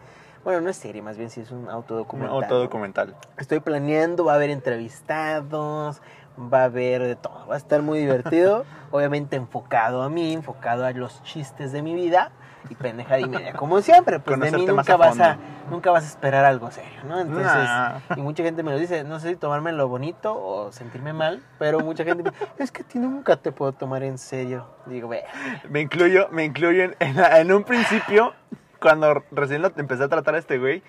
Bueno, 0.44 0.62
no 0.62 0.70
es 0.70 0.78
serie, 0.78 1.02
más 1.02 1.18
bien 1.18 1.30
sí 1.32 1.42
es 1.42 1.50
un 1.52 1.64
Un 1.64 1.70
autodocumental. 1.70 2.44
autodocumental. 2.44 3.16
Estoy 3.38 3.60
planeando, 3.62 4.26
va 4.26 4.34
a 4.34 4.36
haber 4.36 4.52
entrevistados, 4.52 6.02
va 6.38 6.62
a 6.62 6.64
haber 6.66 7.02
de 7.04 7.16
todo. 7.16 7.48
Va 7.48 7.56
a 7.56 7.58
estar 7.58 7.82
muy 7.82 8.00
divertido. 8.00 8.66
Obviamente 8.92 9.36
enfocado 9.36 10.04
a 10.04 10.10
mí, 10.10 10.34
enfocado 10.34 10.86
a 10.86 10.92
los 10.92 11.24
chistes 11.24 11.72
de 11.72 11.82
mi 11.82 11.96
vida 11.96 12.32
y 12.70 12.76
pendejada 12.76 13.20
y 13.20 13.28
media. 13.28 13.54
Como 13.54 13.82
siempre, 13.82 14.20
pues 14.20 14.40
de 14.40 14.52
mí 14.52 14.66
nunca 14.66 14.94
a 14.94 14.98
vas 14.98 15.20
a, 15.20 15.38
nunca 15.70 15.92
vas 15.92 16.04
a 16.04 16.08
esperar 16.08 16.46
algo 16.46 16.72
serio, 16.72 17.04
¿no? 17.08 17.20
Entonces, 17.20 17.46
Nah. 17.46 18.00
y 18.16 18.22
mucha 18.22 18.44
gente 18.44 18.64
me 18.64 18.72
lo 18.72 18.78
dice, 18.78 19.04
no 19.04 19.20
sé 19.20 19.30
si 19.30 19.36
tomarme 19.36 19.72
lo 19.72 19.88
bonito 19.88 20.36
o 20.36 20.72
sentirme 20.72 21.14
mal, 21.14 21.42
pero 21.60 21.80
mucha 21.80 22.04
gente 22.04 22.24
me 22.24 22.32
dice, 22.32 22.48
es 22.58 22.72
que 22.72 22.82
a 22.84 22.86
ti 22.86 23.00
nunca 23.00 23.36
te 23.38 23.52
puedo 23.52 23.72
tomar 23.72 24.04
en 24.04 24.18
serio. 24.18 24.66
Digo, 24.86 25.08
ve, 25.08 25.24
Me 25.70 25.82
incluyo, 25.82 26.28
me 26.32 26.44
incluyo 26.46 26.84
en, 26.84 26.96
en, 27.00 27.18
en 27.20 27.52
un 27.52 27.64
principio, 27.64 28.34
cuando 28.80 29.24
recién 29.32 29.62
lo 29.62 29.72
empecé 29.76 30.04
a 30.04 30.08
tratar 30.10 30.36
a 30.36 30.38
este 30.38 30.58
güey, 30.60 30.84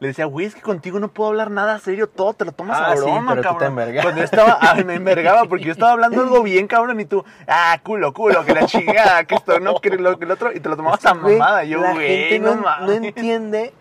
le 0.00 0.08
decía, 0.08 0.24
güey, 0.24 0.46
es 0.46 0.54
que 0.54 0.62
contigo 0.62 0.98
no 0.98 1.08
puedo 1.08 1.28
hablar 1.30 1.50
nada 1.50 1.78
serio, 1.78 2.08
todo 2.08 2.32
te 2.32 2.46
lo 2.46 2.52
tomas 2.52 2.78
Ah, 2.80 2.92
a 2.92 2.96
sí, 2.96 3.02
broma, 3.02 3.34
pero 3.34 3.42
tú 3.42 3.58
te 3.58 3.64
cabrón. 3.66 3.94
Cuando 4.02 4.18
yo 4.18 4.24
estaba, 4.24 4.58
ay, 4.60 4.82
me 4.84 4.94
envergaba 4.94 5.44
porque 5.44 5.64
yo 5.66 5.72
estaba 5.72 5.92
hablando 5.92 6.22
algo 6.22 6.42
bien, 6.42 6.66
cabrón, 6.66 6.98
y 7.00 7.04
tú, 7.04 7.22
ah, 7.46 7.78
culo, 7.82 8.12
culo, 8.14 8.44
que 8.44 8.54
la 8.54 8.64
chingada, 8.66 9.24
que 9.24 9.34
esto, 9.34 9.60
no, 9.60 9.78
que 9.80 9.90
lo 9.90 10.18
que 10.18 10.24
el 10.24 10.30
otro, 10.30 10.52
y 10.52 10.60
te 10.60 10.68
lo 10.70 10.76
tomabas 10.76 11.04
a 11.04 11.12
mamada. 11.14 11.64
Yo, 11.64 11.80
la 11.82 11.92
güey, 11.92 12.08
gente 12.30 12.38
no, 12.38 12.54
no, 12.54 12.62
mames. 12.62 12.86
no 13.00 13.06
entiende, 13.06 13.74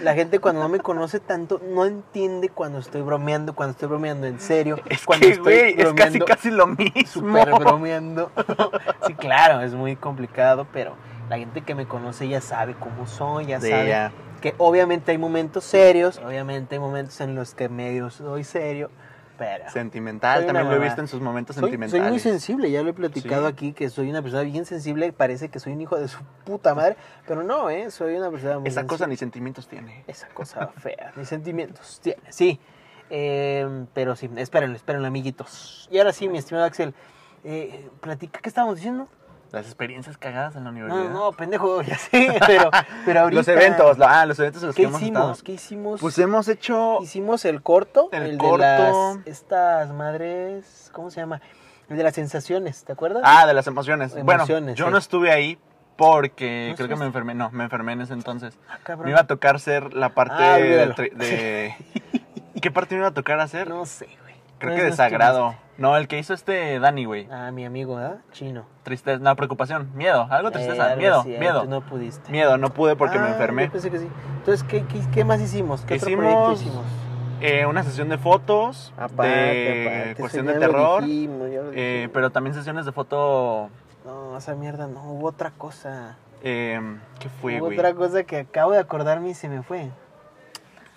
la 0.00 0.14
gente 0.14 0.38
cuando 0.38 0.62
no 0.62 0.68
me 0.68 0.78
conoce 0.78 1.18
tanto, 1.18 1.60
no 1.68 1.84
entiende 1.84 2.50
cuando 2.50 2.78
estoy 2.78 3.02
bromeando, 3.02 3.54
cuando 3.56 3.72
estoy 3.72 3.88
bromeando 3.88 4.28
en 4.28 4.38
serio, 4.38 4.78
Es 4.88 5.04
cuando 5.04 5.26
que, 5.26 5.32
estoy 5.32 5.74
es 5.76 5.92
casi, 5.94 6.20
casi 6.20 6.50
lo 6.52 6.68
mismo. 6.68 7.04
súper 7.04 7.50
bromeando. 7.52 8.30
sí, 9.08 9.14
claro, 9.14 9.60
es 9.60 9.74
muy 9.74 9.96
complicado, 9.96 10.68
pero 10.72 10.94
la 11.28 11.36
gente 11.38 11.62
que 11.62 11.74
me 11.74 11.86
conoce 11.86 12.28
ya 12.28 12.40
sabe 12.40 12.74
cómo 12.78 13.08
soy, 13.08 13.46
ya 13.46 13.60
Sí, 13.60 13.70
sabe 13.70 13.88
ya. 13.88 14.12
Que 14.44 14.54
obviamente 14.58 15.10
hay 15.10 15.16
momentos 15.16 15.64
serios, 15.64 16.18
obviamente 16.18 16.74
hay 16.74 16.78
momentos 16.78 17.18
en 17.22 17.34
los 17.34 17.54
que 17.54 17.70
medio 17.70 18.10
soy 18.10 18.44
serio, 18.44 18.90
pero... 19.38 19.70
Sentimental, 19.70 20.40
Soy 20.40 20.46
también 20.48 20.68
lo 20.68 20.76
he 20.76 20.84
visto 20.84 21.00
en 21.00 21.08
sus 21.08 21.22
momentos 21.22 21.56
Soy, 21.56 21.62
soy 21.62 21.70
sentimentales. 21.70 22.10
muy 22.10 22.18
sensible, 22.20 22.70
ya 22.70 22.82
lo 22.82 22.90
he 22.90 22.92
platicado 22.92 23.46
Sí. 23.46 23.52
aquí, 23.54 23.72
que 23.72 23.88
soy 23.88 24.10
una 24.10 24.20
persona 24.20 24.42
bien 24.42 24.66
sensible, 24.66 25.14
parece 25.14 25.48
que 25.48 25.60
soy 25.60 25.72
un 25.72 25.80
hijo 25.80 25.96
de 25.98 26.08
su 26.08 26.18
puta 26.44 26.74
madre, 26.74 26.98
pero 27.26 27.42
no, 27.42 27.70
¿eh? 27.70 27.90
Soy 27.90 28.16
una 28.16 28.30
persona 28.30 28.58
muy 28.58 28.68
Esa 28.68 28.86
cosa 28.86 29.06
ni 29.06 29.16
sentimientos 29.16 29.66
tiene. 29.66 30.04
Esa 30.08 30.28
cosa 30.28 30.66
fea, 30.76 31.14
ni 31.16 31.24
sentimientos 31.24 32.00
tiene, 32.02 32.20
sí. 32.28 32.60
Eh, 33.08 33.86
pero 33.94 34.14
sí, 34.14 34.28
espérenlo, 34.36 34.76
espérenlo, 34.76 35.08
amiguitos. 35.08 35.88
Y 35.90 35.96
ahora 35.96 36.12
sí, 36.12 36.28
mi 36.28 36.36
estimado 36.36 36.66
Axel, 36.66 36.92
eh, 37.44 37.88
platica, 38.02 38.40
¿qué 38.42 38.48
estábamos 38.50 38.76
diciendo? 38.76 39.08
Las 39.54 39.66
experiencias 39.66 40.18
cagadas 40.18 40.56
en 40.56 40.64
la 40.64 40.72
No, 40.72 40.84
universidad. 40.84 41.10
no, 41.14 41.32
pendejo, 41.32 41.80
ya 41.82 41.96
sé, 41.96 42.36
pero, 42.46 42.70
pero 43.06 43.20
ahorita... 43.20 43.38
Los 43.40 43.48
eventos, 43.48 43.96
ah, 44.00 44.26
los 44.26 44.38
eventos 44.38 44.62
en 44.62 44.66
los 44.66 44.76
¿Qué 44.76 44.82
que 44.82 44.88
hemos 44.88 45.00
hicimos? 45.00 45.20
estado. 45.30 45.44
¿Qué 45.44 45.52
hicimos? 45.52 46.00
Pues 46.00 46.18
hemos 46.18 46.48
hecho 46.48 46.98
Hicimos 47.02 47.44
el 47.44 47.62
corto, 47.62 48.08
El 48.12 48.22
el, 48.24 48.38
corto. 48.38 48.58
de 48.64 48.78
las, 48.78 49.26
estas 49.26 49.90
madres, 49.92 50.90
¿cómo 50.92 51.10
se 51.10 51.20
llama? 51.20 51.40
El 51.88 51.96
de 51.96 52.02
las 52.02 52.14
sensaciones, 52.14 52.84
¿te 52.84 52.92
acuerdas? 52.92 53.22
Ah, 53.24 53.46
de 53.46 53.54
las 53.54 53.66
emociones. 53.66 54.12
Emociones, 54.16 54.24
bueno, 54.24 54.74
yo 54.74 54.86
sí. 54.86 54.90
no 54.90 54.98
estuve 54.98 55.30
ahí 55.30 55.58
porque 55.96 56.68
¿No 56.70 56.76
creo 56.76 56.88
que 56.88 56.96
me 56.96 57.04
enfermé. 57.06 57.34
No, 57.34 57.50
me 57.52 57.64
enfermé 57.64 57.92
en 57.92 58.00
ese 58.00 58.14
entonces. 58.14 58.58
Ah. 58.68 58.96
Me 58.96 59.10
iba 59.10 59.20
a 59.20 59.26
tocar 59.28 59.60
ser 59.60 59.94
la 59.94 60.14
parte 60.14 60.34
Ah, 60.36 60.56
de, 60.56 60.86
de- 61.14 61.76
¿Qué 62.60 62.70
parte 62.72 62.94
me 62.96 63.00
iba 63.00 63.08
a 63.08 63.14
tocar 63.14 63.38
hacer? 63.38 63.68
No 63.68 63.86
sé. 63.86 64.08
Creo 64.64 64.76
que 64.76 64.80
es- 64.80 64.84
de 64.84 64.90
no 64.90 64.96
sagrado. 64.96 65.38
estuviste. 65.50 65.64
No, 65.76 65.96
el 65.96 66.06
que 66.06 66.18
hizo 66.18 66.34
este 66.34 66.78
Dani, 66.78 67.04
güey. 67.04 67.28
Ah, 67.32 67.50
mi 67.50 67.64
amigo, 67.64 67.96
¿verdad? 67.96 68.18
Chino. 68.32 68.64
Tristeza, 68.84 69.18
no, 69.20 69.34
preocupación, 69.34 69.90
miedo, 69.94 70.26
algo 70.30 70.50
tristeza, 70.52 70.76
Eh, 70.86 70.90
algo 70.90 71.00
miedo, 71.00 71.20
así, 71.20 71.28
miedo. 71.30 71.62
tú 71.62 71.68
no 71.68 71.80
pudiste. 71.80 72.30
Miedo, 72.30 72.56
no 72.58 72.70
pude 72.72 72.94
porque 72.94 73.18
me 73.18 73.24
Ah, 73.26 73.30
enfermé. 73.30 73.64
Yo 73.66 73.72
pensé 73.72 73.90
que 73.90 73.98
sí. 73.98 74.08
Entonces, 74.38 74.62
¿qué, 74.68 74.84
qué, 74.86 75.00
qué 75.12 75.24
más 75.24 75.40
hicimos? 75.40 75.80
¿Qué 75.84 75.94
otro 75.94 76.08
Hicimos- 76.08 76.24
proyecto 76.32 76.52
hicimos? 76.52 76.84
Eh, 77.40 77.66
una 77.66 77.82
sesión 77.82 78.08
de 78.08 78.16
fotos, 78.18 78.92
Aparte, 78.96 79.32
de 79.32 79.82
aparte, 80.04 80.20
cuestión 80.20 80.46
de 80.46 80.54
terror, 80.54 81.02
dijimos, 81.04 81.48
eh, 81.74 82.08
pero 82.12 82.30
también 82.30 82.54
sesiones 82.54 82.86
de 82.86 82.92
foto. 82.92 83.68
No, 84.06 84.36
esa 84.38 84.54
mierda 84.54 84.86
no, 84.86 85.02
hubo 85.12 85.26
otra 85.28 85.50
cosa. 85.50 86.16
eh, 86.46 86.78
¿Qué 87.18 87.28
fue, 87.28 87.56
hubo 87.58 87.66
güey? 87.66 87.78
otra 87.78 87.94
cosa 87.94 88.22
que 88.22 88.38
acabo 88.38 88.72
de 88.72 88.78
acordarme 88.78 89.30
y 89.30 89.34
se 89.34 89.48
me 89.48 89.62
fue. 89.62 89.90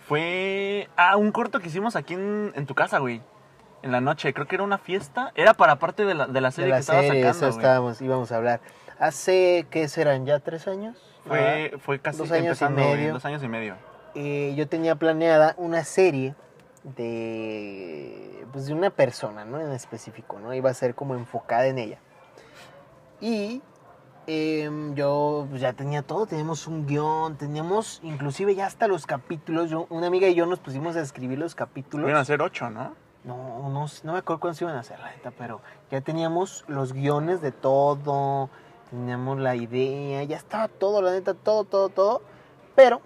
Fue. 0.08 0.88
Ah, 0.96 1.18
un 1.18 1.32
corto 1.32 1.60
que 1.60 1.68
hicimos 1.68 1.96
aquí 1.96 2.14
en, 2.14 2.52
en 2.56 2.66
tu 2.66 2.76
casa, 2.76 3.00
güey. 3.00 3.22
En 3.84 3.92
la 3.92 4.02
noche. 4.02 4.34
Creo 4.34 4.48
que 4.48 4.56
era 4.56 4.64
una 4.64 4.78
fiesta. 4.78 5.32
Era 5.36 5.54
para 5.54 5.78
parte 5.78 6.04
de 6.06 6.14
la, 6.14 6.28
de 6.28 6.42
la 6.42 6.50
De 6.50 6.52
serie 6.52 6.70
la 6.72 6.76
que 6.78 6.82
estaba 6.82 7.02
serie, 7.02 7.24
sacando. 7.24 7.48
eso 7.48 7.58
estábamos, 7.60 8.02
íbamos 8.02 8.32
a 8.32 8.38
hablar. 8.38 8.60
Hace, 9.00 9.68
¿qué 9.70 9.88
serán? 9.88 10.26
¿Ya 10.26 10.40
tres 10.40 10.68
años? 10.68 10.98
Fue, 11.26 11.74
fue 11.80 12.00
casi 12.00 12.18
Dos 12.20 12.32
años 12.32 12.62
y 12.62 12.66
güey, 12.66 12.76
medio. 12.76 13.14
dos 13.14 13.26
años 13.26 13.44
y 13.44 13.48
medio. 13.48 13.76
eh, 14.16 14.54
yo 14.58 14.68
tenía 14.68 14.96
planeada 14.96 15.54
una 15.58 15.84
serie 15.84 16.34
de 16.84 18.46
pues 18.52 18.66
de 18.68 18.74
una 18.74 18.90
persona, 18.90 19.46
¿no? 19.46 19.60
En 19.60 19.72
específico, 19.72 20.40
¿no? 20.40 20.54
Iba 20.54 20.70
a 20.70 20.74
ser 20.74 20.96
como 20.96 21.16
enfocada 21.16 21.68
en 21.68 21.78
ella. 21.78 22.00
Y 23.20 23.62
em, 24.26 24.96
yo 24.96 25.48
pues, 25.50 25.62
ya 25.62 25.74
tenía 25.74 26.02
todo, 26.02 26.26
teníamos 26.28 26.66
un 26.68 26.86
guion, 26.88 27.36
teníamos 27.38 28.00
inclusive 28.04 28.56
ya 28.56 28.66
hasta 28.66 28.88
los 28.88 29.06
capítulos. 29.06 29.70
Yo, 29.70 29.86
una 29.90 30.08
amiga 30.08 30.28
y 30.28 30.36
yo 30.36 30.46
nos 30.46 30.60
pusimos 30.60 30.96
a 30.96 31.02
escribir 31.02 31.38
los 31.38 31.56
capítulos. 31.56 32.10
Iban 32.10 32.22
a 32.22 32.26
ser 32.26 32.42
ocho, 32.42 32.70
¿no? 32.70 32.96
No, 33.28 33.70
no, 33.70 33.86
no 34.04 34.14
me 34.14 34.20
acuerdo 34.20 34.40
cuántos 34.40 34.62
iban 34.62 34.76
a 34.76 34.80
hacer, 34.80 35.00
la 35.00 35.12
neta, 35.12 35.32
pero 35.38 35.60
ya 35.92 36.00
teníamos 36.00 36.64
los 36.70 36.94
guiones 36.94 37.42
de 37.42 37.52
todo, 37.52 38.50
teníamos 38.90 39.38
la 39.40 39.54
idea, 39.56 40.24
ya 40.24 40.38
estaba 40.38 40.70
todo, 40.70 41.02
la 41.02 41.12
neta, 41.12 41.34
todo, 41.34 41.66
todo, 41.66 41.90
todo. 41.90 42.22
Pero 42.74 43.02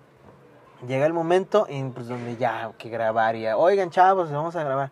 llega 0.87 1.07
el 1.07 1.13
momento 1.13 1.65
en 1.67 1.91
pues, 1.91 2.07
donde 2.07 2.37
ya 2.37 2.71
que 2.77 2.89
grabar 2.89 3.35
ya, 3.35 3.57
oigan 3.57 3.89
chavos, 3.89 4.31
vamos 4.31 4.55
a 4.55 4.63
grabar. 4.63 4.91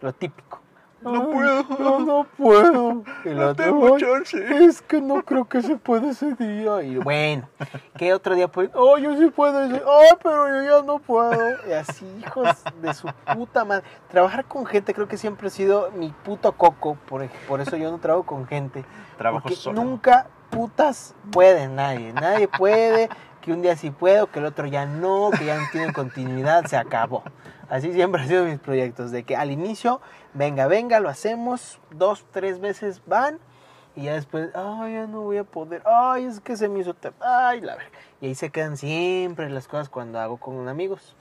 Lo 0.00 0.12
típico. 0.14 0.63
No 1.04 1.30
puedo. 1.30 1.64
No, 1.78 2.00
no 2.00 2.24
puedo. 2.36 3.02
El 3.24 3.36
No 3.36 3.48
otro, 3.50 3.64
tengo 3.64 3.94
"Ay, 3.94 4.00
chance. 4.00 4.64
es 4.64 4.82
que 4.82 5.00
no 5.00 5.22
creo 5.22 5.44
que 5.46 5.62
se 5.62 5.76
pueda 5.76 6.10
ese 6.10 6.34
día. 6.34 6.82
Y 6.82 6.96
bueno, 6.96 7.48
¿qué 7.96 8.12
otro 8.14 8.34
día 8.34 8.48
puede? 8.48 8.70
Oh, 8.74 8.98
yo 8.98 9.16
sí 9.16 9.28
puedo. 9.30 9.66
Dice, 9.68 9.82
oh, 9.86 10.16
pero 10.22 10.48
yo 10.48 10.80
ya 10.80 10.86
no 10.86 10.98
puedo. 10.98 11.56
Y 11.68 11.72
así, 11.72 12.06
hijos 12.20 12.48
de 12.82 12.94
su 12.94 13.08
puta 13.34 13.64
madre. 13.64 13.84
Trabajar 14.08 14.44
con 14.46 14.66
gente 14.66 14.94
creo 14.94 15.08
que 15.08 15.16
siempre 15.16 15.48
ha 15.48 15.50
sido 15.50 15.90
mi 15.92 16.08
puto 16.24 16.52
coco. 16.52 16.96
Por, 17.08 17.28
por 17.48 17.60
eso 17.60 17.76
yo 17.76 17.90
no 17.90 17.98
trabajo 17.98 18.24
con 18.26 18.46
gente. 18.46 18.84
Trabajo 19.18 19.42
porque 19.44 19.56
solo. 19.56 19.82
nunca 19.82 20.26
putas 20.50 21.14
puede 21.30 21.68
nadie. 21.68 22.12
Nadie 22.12 22.48
puede. 22.48 23.08
Que 23.40 23.52
un 23.52 23.60
día 23.60 23.76
sí 23.76 23.90
puedo, 23.90 24.28
que 24.30 24.38
el 24.38 24.46
otro 24.46 24.64
ya 24.66 24.86
no, 24.86 25.30
que 25.38 25.44
ya 25.44 25.58
no 25.58 25.66
tiene 25.70 25.92
continuidad, 25.92 26.64
se 26.64 26.78
acabó. 26.78 27.22
Así 27.68 27.92
siempre 27.92 28.22
han 28.22 28.28
sido 28.28 28.46
mis 28.46 28.58
proyectos, 28.58 29.10
de 29.10 29.24
que 29.24 29.36
al 29.36 29.50
inicio, 29.50 30.00
venga, 30.34 30.66
venga, 30.66 31.00
lo 31.00 31.08
hacemos, 31.08 31.78
dos, 31.90 32.24
tres 32.30 32.60
veces 32.60 33.02
van, 33.06 33.38
y 33.96 34.04
ya 34.04 34.14
después, 34.14 34.50
ay, 34.54 34.94
ya 34.94 35.06
no 35.06 35.22
voy 35.22 35.38
a 35.38 35.44
poder, 35.44 35.82
ay, 35.86 36.24
es 36.24 36.40
que 36.40 36.56
se 36.56 36.68
me 36.68 36.80
hizo, 36.80 36.94
ay, 37.20 37.60
la 37.60 37.76
verga. 37.76 37.96
Y 38.20 38.26
ahí 38.26 38.34
se 38.34 38.50
quedan 38.50 38.76
siempre 38.76 39.48
las 39.50 39.68
cosas 39.68 39.88
cuando 39.88 40.18
hago 40.18 40.36
con 40.38 40.68
amigos. 40.68 41.14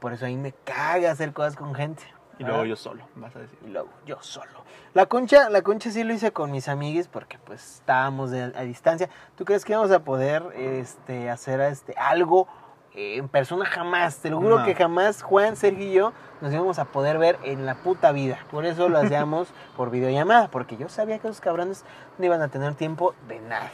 Por 0.00 0.12
eso 0.12 0.26
ahí 0.26 0.36
me 0.36 0.52
caga 0.52 1.10
hacer 1.10 1.32
cosas 1.32 1.56
con 1.56 1.74
gente. 1.74 2.02
Y 2.38 2.44
luego 2.44 2.64
yo 2.64 2.76
solo, 2.76 3.02
vas 3.16 3.34
a 3.34 3.40
decir. 3.40 3.58
y 3.64 3.68
luego 3.70 3.88
yo 4.06 4.16
solo. 4.22 4.62
La 4.94 5.06
concha, 5.06 5.50
la 5.50 5.62
concha 5.62 5.90
sí 5.90 6.04
lo 6.04 6.12
hice 6.14 6.30
con 6.32 6.52
mis 6.52 6.68
amiguis 6.68 7.08
porque 7.08 7.36
pues 7.38 7.76
estábamos 7.78 8.30
de- 8.30 8.52
a 8.54 8.62
distancia. 8.62 9.08
¿Tú 9.36 9.44
crees 9.44 9.64
que 9.64 9.72
íbamos 9.72 9.90
a 9.90 10.00
poder 10.04 10.44
este, 10.54 11.30
hacer 11.30 11.60
este, 11.60 11.94
algo 11.96 12.46
eh, 12.94 13.16
en 13.16 13.28
persona? 13.28 13.64
Jamás, 13.64 14.18
te 14.18 14.30
lo 14.30 14.38
juro 14.38 14.58
No. 14.60 14.64
que 14.64 14.74
jamás 14.74 15.22
Juan, 15.22 15.56
Sergio 15.56 15.86
y 15.86 15.92
yo 15.92 16.12
nos 16.40 16.52
íbamos 16.52 16.78
a 16.78 16.84
poder 16.86 17.18
ver 17.18 17.38
en 17.42 17.66
la 17.66 17.74
puta 17.76 18.12
vida. 18.12 18.38
Por 18.50 18.64
eso 18.64 18.88
lo 18.88 18.98
hacíamos 19.00 19.48
por 19.76 19.90
videollamada, 19.90 20.48
porque 20.48 20.76
yo 20.76 20.88
sabía 20.88 21.18
que 21.18 21.28
esos 21.28 21.40
cabrones 21.40 21.84
no 22.18 22.24
iban 22.24 22.42
a 22.42 22.48
tener 22.48 22.74
tiempo 22.74 23.14
de 23.28 23.40
nada. 23.40 23.70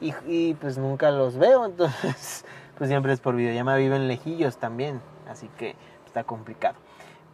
Y, 0.00 0.14
y, 0.26 0.54
pues 0.54 0.78
nunca 0.78 1.10
los 1.10 1.36
veo, 1.38 1.66
entonces 1.66 2.44
pues 2.78 2.88
siempre 2.88 3.12
es 3.12 3.20
por 3.20 3.34
videollamada, 3.34 3.78
viven 3.78 4.06
lejillos 4.06 4.56
también, 4.58 5.00
así 5.28 5.48
que 5.58 5.74
está 6.06 6.22
complicado. 6.24 6.76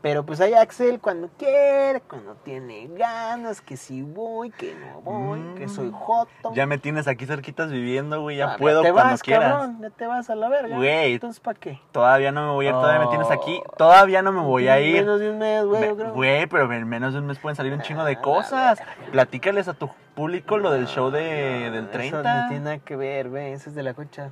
Pero 0.05 0.23
pues 0.27 0.39
hay 0.43 0.53
Axel 0.53 1.01
cuando 1.01 1.31
quiere, 1.39 2.03
cuando 2.03 2.35
tiene 2.35 2.89
ganas, 2.95 3.63
que 3.63 3.79
si 3.79 4.03
voy, 4.03 4.51
que 4.51 4.75
no 4.75 5.01
voy, 5.01 5.41
que 5.57 5.67
soy 5.67 5.91
joto. 5.95 6.53
Ya 6.53 6.67
me 6.67 6.77
tienes 6.77 7.09
aquí 7.09 7.25
cerquitas 7.25 7.71
viviendo, 7.71 8.21
güey. 8.21 8.37
Ya 8.37 8.53
Ah, 8.53 8.57
puedo 8.59 8.83
te 8.83 8.93
cuando 8.93 9.13
vas, 9.13 9.23
quieras. 9.23 9.51
cabrón, 9.51 9.79
ya 9.81 9.89
te 9.89 10.07
vas 10.07 10.29
a 10.29 10.35
la 10.35 10.51
verga. 10.51 10.77
Güey. 10.77 11.15
Entonces, 11.15 11.41
¿para 11.41 11.59
qué? 11.59 11.81
Todavía 11.91 12.33
no 12.33 12.47
me 12.49 12.53
voy 12.53 12.67
a 12.67 12.69
ir, 12.69 12.75
todavía 12.75 13.01
me 13.01 13.07
tienes 13.07 13.29
Oh. 13.29 13.33
aquí. 13.33 13.63
Todavía 13.79 14.21
no 14.21 14.33
me 14.33 14.43
voy 14.43 14.69
a 14.69 14.79
ir. 14.79 14.97
Menos 14.97 15.21
de 15.21 15.31
un 15.31 15.39
mes, 15.39 15.65
güey, 15.65 15.95
Me-. 15.95 16.11
Güey, 16.11 16.47
pero 16.49 16.71
en 16.71 16.87
menos 16.87 17.15
de 17.15 17.21
un 17.21 17.27
mes 17.27 17.39
pueden 17.39 17.57
salir 17.57 17.73
un 17.73 17.81
chingo 17.81 18.05
de 18.05 18.13
Ah, 18.13 18.21
cosas. 18.21 18.83
Platícales 19.11 19.69
a 19.69 19.73
tu 19.73 19.89
público 20.15 20.59
lo 20.59 20.71
del 20.71 20.87
show 20.87 21.11
de, 21.11 21.71
del 21.71 21.85
Eso 21.85 21.93
30. 21.93 22.43
no 22.43 22.49
tiene 22.51 22.65
nada 22.65 22.79
que 22.79 22.95
ver, 22.95 23.31
güey, 23.31 23.53
eso 23.55 23.71
es 23.71 23.75
de 23.75 23.83
la 23.83 23.95
concha. 23.95 24.29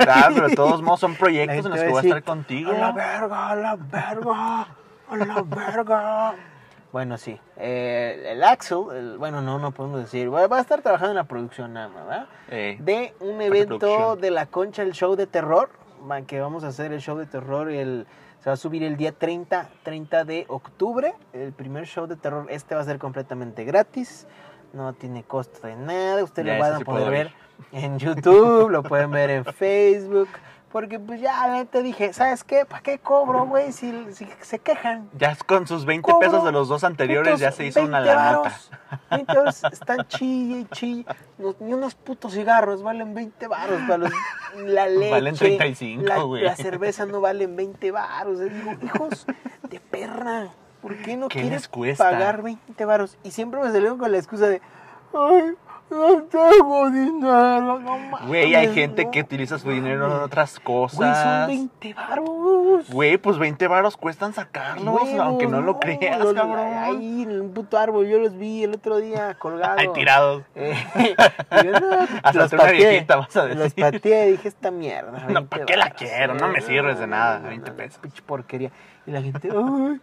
Ah, 0.00 0.30
pero 0.34 0.48
de 0.48 0.56
todos 0.56 0.82
modos 0.82 0.98
son 0.98 1.14
proyectos 1.16 1.64
en 1.64 1.70
los 1.70 1.80
que 1.80 1.88
voy 1.90 1.98
a 1.98 2.02
estar 2.02 2.22
contigo. 2.24 2.72
A 2.72 2.74
la 2.76 2.90
verga, 2.90 3.48
a 3.50 3.54
la 3.54 3.76
verga, 3.76 4.66
a 5.12 5.16
la 5.16 5.42
verga. 5.42 6.34
Bueno, 6.92 7.16
sí. 7.16 7.40
eh, 7.56 8.26
el 8.32 8.44
Axel, 8.44 8.78
el- 8.94 9.18
bueno, 9.18 9.40
no, 9.40 9.58
no 9.58 9.70
podemos 9.70 10.00
decir. 10.00 10.32
Va 10.32 10.46
va 10.46 10.58
a 10.58 10.60
estar 10.60 10.82
trabajando 10.82 11.12
en 11.12 11.16
la 11.16 11.24
producción 11.24 11.72
nada 11.72 11.88
más, 11.88 12.06
¿verdad? 12.06 12.26
Eh, 12.50 12.76
De 12.80 13.14
un 13.20 13.40
evento 13.40 14.16
de 14.16 14.30
la 14.30 14.46
concha, 14.46 14.82
el 14.82 14.92
show 14.92 15.16
de 15.16 15.26
terror. 15.26 15.70
Que 16.26 16.40
vamos 16.40 16.64
a 16.64 16.68
hacer 16.68 16.92
el 16.92 17.00
show 17.00 17.16
de 17.16 17.26
terror. 17.26 17.70
El, 17.70 18.06
se 18.40 18.50
va 18.50 18.54
a 18.54 18.56
subir 18.56 18.82
el 18.82 18.96
día 18.96 19.12
30, 19.12 19.68
30 19.84 20.24
de 20.24 20.44
octubre. 20.48 21.14
El 21.32 21.52
primer 21.52 21.86
show 21.86 22.06
de 22.06 22.16
terror. 22.16 22.46
Este 22.50 22.74
va 22.74 22.80
a 22.80 22.84
ser 22.84 22.98
completamente 22.98 23.64
gratis. 23.64 24.26
No 24.72 24.92
tiene 24.94 25.22
costo 25.22 25.66
de 25.66 25.76
nada. 25.76 26.24
Ustedes 26.24 26.56
lo 26.56 26.60
van 26.62 26.74
a 26.74 26.84
poder 26.84 27.10
ver 27.10 27.32
en 27.70 27.98
YouTube, 27.98 28.68
lo 28.68 28.82
pueden 28.82 29.10
ver 29.12 29.30
en 29.30 29.44
Facebook. 29.44 30.28
Porque 30.72 30.98
pues 30.98 31.20
ya 31.20 31.46
la 31.46 31.52
neta 31.52 31.82
dije, 31.82 32.14
¿sabes 32.14 32.44
qué? 32.44 32.64
¿Para 32.64 32.82
qué 32.82 32.98
cobro, 32.98 33.44
güey? 33.44 33.72
Si, 33.72 33.92
si 34.14 34.26
se 34.40 34.58
quejan. 34.58 35.10
ya 35.12 35.36
con 35.46 35.66
sus 35.66 35.84
20 35.84 36.10
Cobro 36.10 36.18
pesos 36.18 36.44
de 36.44 36.50
los 36.50 36.68
dos 36.68 36.82
anteriores 36.82 37.38
ya 37.38 37.52
se 37.52 37.66
hizo 37.66 37.82
una 37.82 38.00
20 38.00 38.14
la 38.16 38.32
nota. 38.32 38.48
varos, 38.48 38.70
20 39.10 39.34
varos 39.34 39.64
están 39.64 40.08
chille 40.08 40.60
y 40.60 40.64
chille. 40.74 41.06
Ni 41.60 41.74
unos 41.74 41.94
putos 41.94 42.32
cigarros 42.32 42.82
valen 42.82 43.12
20 43.14 43.48
varos 43.48 43.80
para 43.82 43.98
los, 43.98 44.12
la 44.64 44.86
leche. 44.86 45.10
Valen 45.10 45.34
35, 45.34 46.04
la, 46.04 46.22
güey. 46.22 46.42
la 46.42 46.56
cerveza 46.56 47.04
no 47.04 47.20
valen 47.20 47.54
20 47.54 47.90
varos. 47.90 48.40
Y 48.40 48.48
Digo, 48.48 48.72
hijos 48.82 49.26
de 49.68 49.78
perra, 49.78 50.48
¿por 50.80 50.96
qué 50.96 51.18
no 51.18 51.28
¿Qué 51.28 51.42
quieres 51.42 51.68
les 51.76 51.98
pagar 51.98 52.40
20 52.40 52.82
varos? 52.86 53.18
Y 53.22 53.32
siempre 53.32 53.60
me 53.60 53.66
salieron 53.66 53.98
con 53.98 54.10
la 54.10 54.16
excusa 54.16 54.46
de, 54.46 54.62
ay, 55.12 55.54
no 55.92 56.22
tengo 56.24 56.90
dinero, 56.90 57.78
no 57.78 57.98
mames. 57.98 58.26
Güey, 58.28 58.54
hay 58.54 58.72
gente 58.74 59.04
no 59.04 59.10
que 59.10 59.20
utiliza 59.20 59.58
su 59.58 59.70
dinero 59.70 60.06
en 60.06 60.12
otras 60.22 60.58
Güey, 60.64 60.88
son 60.88 60.88
cosas. 60.88 61.46
20 61.46 61.94
varos. 61.94 62.90
Güey, 62.90 63.16
pues 63.18 63.38
20 63.38 63.66
varos 63.68 63.96
cuestan 63.96 64.32
sacarlos, 64.34 64.94
Huevos, 64.94 65.20
aunque 65.20 65.46
no 65.46 65.60
lo 65.60 65.78
creas, 65.78 66.18
los- 66.18 66.34
cabrón. 66.34 66.58
Ahí 66.74 67.22
en 67.22 67.40
un 67.40 67.52
puto 67.54 67.78
árbol, 67.78 68.06
yo 68.08 68.18
los 68.18 68.36
vi 68.36 68.64
el 68.64 68.74
otro 68.74 68.96
día 68.98 69.34
colgados. 69.34 69.76
Ay, 69.80 69.88
tirados. 69.94 70.42
Eh, 70.54 70.74
yo, 71.64 71.70
no, 71.72 71.98
Hasta 72.22 72.32
los 72.40 72.52
una 72.52 72.62
pateé, 72.62 72.76
viejita, 72.90 73.16
vas 73.16 73.36
a 73.36 73.44
Los 73.46 73.58
decir. 73.58 73.84
pateé 73.84 74.28
y 74.28 74.30
dije, 74.32 74.48
esta 74.48 74.70
mierda. 74.70 75.12
No, 75.12 75.26
20 75.26 75.42
¿para 75.48 75.64
qué 75.66 75.76
la 75.76 75.90
quiero? 75.90 76.34
No 76.34 76.48
me 76.48 76.60
sirves 76.60 76.98
de 76.98 77.06
nada, 77.06 77.38
20 77.40 77.70
no, 77.70 77.76
pesos. 77.76 77.98
Pinche 77.98 78.22
porquería. 78.22 78.70
Y 79.04 79.10
la 79.10 79.20
gente, 79.20 79.48
ay, 79.52 80.00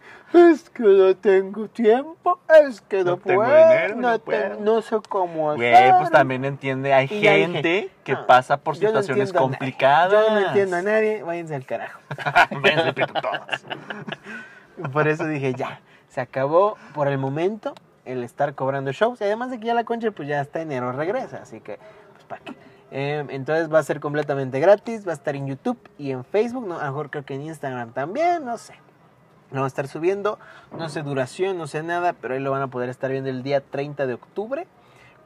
es 0.52 0.68
que 0.68 0.82
no 0.82 1.16
tengo 1.16 1.68
tiempo, 1.68 2.38
es 2.66 2.82
que 2.82 2.98
no, 2.98 3.12
No 3.12 3.16
tengo 3.16 3.40
puedo, 3.42 3.56
dinero, 3.68 3.94
no, 3.96 4.02
no 4.10 4.18
te- 4.18 4.24
puedo". 4.26 4.60
no 4.60 4.82
sé 4.82 4.96
cómo 5.08 5.54
Güey, 5.54 5.72
hacer". 5.72 5.94
pues 5.98 6.10
también 6.10 6.44
entiende, 6.44 6.92
hay 6.92 7.06
Y 7.10 7.20
ya 7.22 7.32
dije, 7.32 7.46
gente 7.46 7.90
que 8.04 8.12
"No, 8.12 8.26
pasa 8.26 8.58
por 8.58 8.76
situaciones 8.76 9.32
complicadas. 9.32 10.12
Yo 10.28 10.34
no 10.34 10.46
entiendo 10.48 10.76
a 10.76 10.82
nadie, 10.82 11.22
váyanse 11.22 11.54
al 11.54 11.64
carajo. 11.64 11.98
Váyanse 12.62 12.92
pito 12.92 13.14
todos. 13.14 13.64
Por 14.92 15.08
eso 15.08 15.26
dije, 15.26 15.54
ya, 15.54 15.80
se 16.08 16.20
acabó 16.20 16.76
por 16.94 17.08
el 17.08 17.18
momento 17.18 17.74
el 18.04 18.22
estar 18.24 18.54
cobrando 18.54 18.92
shows. 18.92 19.20
Y 19.20 19.24
además 19.24 19.50
de 19.50 19.60
que 19.60 19.66
ya 19.66 19.74
la 19.74 19.84
concha, 19.84 20.10
pues 20.10 20.26
ya 20.28 20.40
hasta 20.40 20.60
enero 20.60 20.92
regresa. 20.92 21.38
Así 21.42 21.60
que, 21.60 21.78
pues 22.12 22.24
para 22.26 22.42
qué. 22.42 22.54
Eh, 22.90 23.24
entonces 23.28 23.72
va 23.72 23.78
a 23.78 23.82
ser 23.82 24.00
completamente 24.00 24.58
gratis. 24.58 25.06
Va 25.06 25.12
a 25.12 25.14
estar 25.14 25.36
en 25.36 25.46
YouTube 25.46 25.78
y 25.98 26.10
en 26.12 26.24
Facebook. 26.24 26.66
No, 26.66 26.78
a 26.78 26.84
lo 26.84 26.90
mejor 26.92 27.10
creo 27.10 27.24
que 27.24 27.34
en 27.34 27.42
Instagram 27.42 27.92
también, 27.92 28.44
no 28.44 28.56
sé. 28.58 28.74
Lo 29.50 29.56
van 29.56 29.64
a 29.64 29.66
estar 29.68 29.88
subiendo. 29.88 30.38
No 30.76 30.88
sé 30.88 31.02
duración, 31.02 31.58
no 31.58 31.66
sé 31.66 31.82
nada. 31.82 32.12
Pero 32.14 32.34
ahí 32.34 32.40
lo 32.40 32.50
van 32.50 32.62
a 32.62 32.68
poder 32.68 32.88
estar 32.88 33.10
viendo 33.10 33.30
el 33.30 33.42
día 33.42 33.60
30 33.60 34.06
de 34.06 34.14
octubre. 34.14 34.66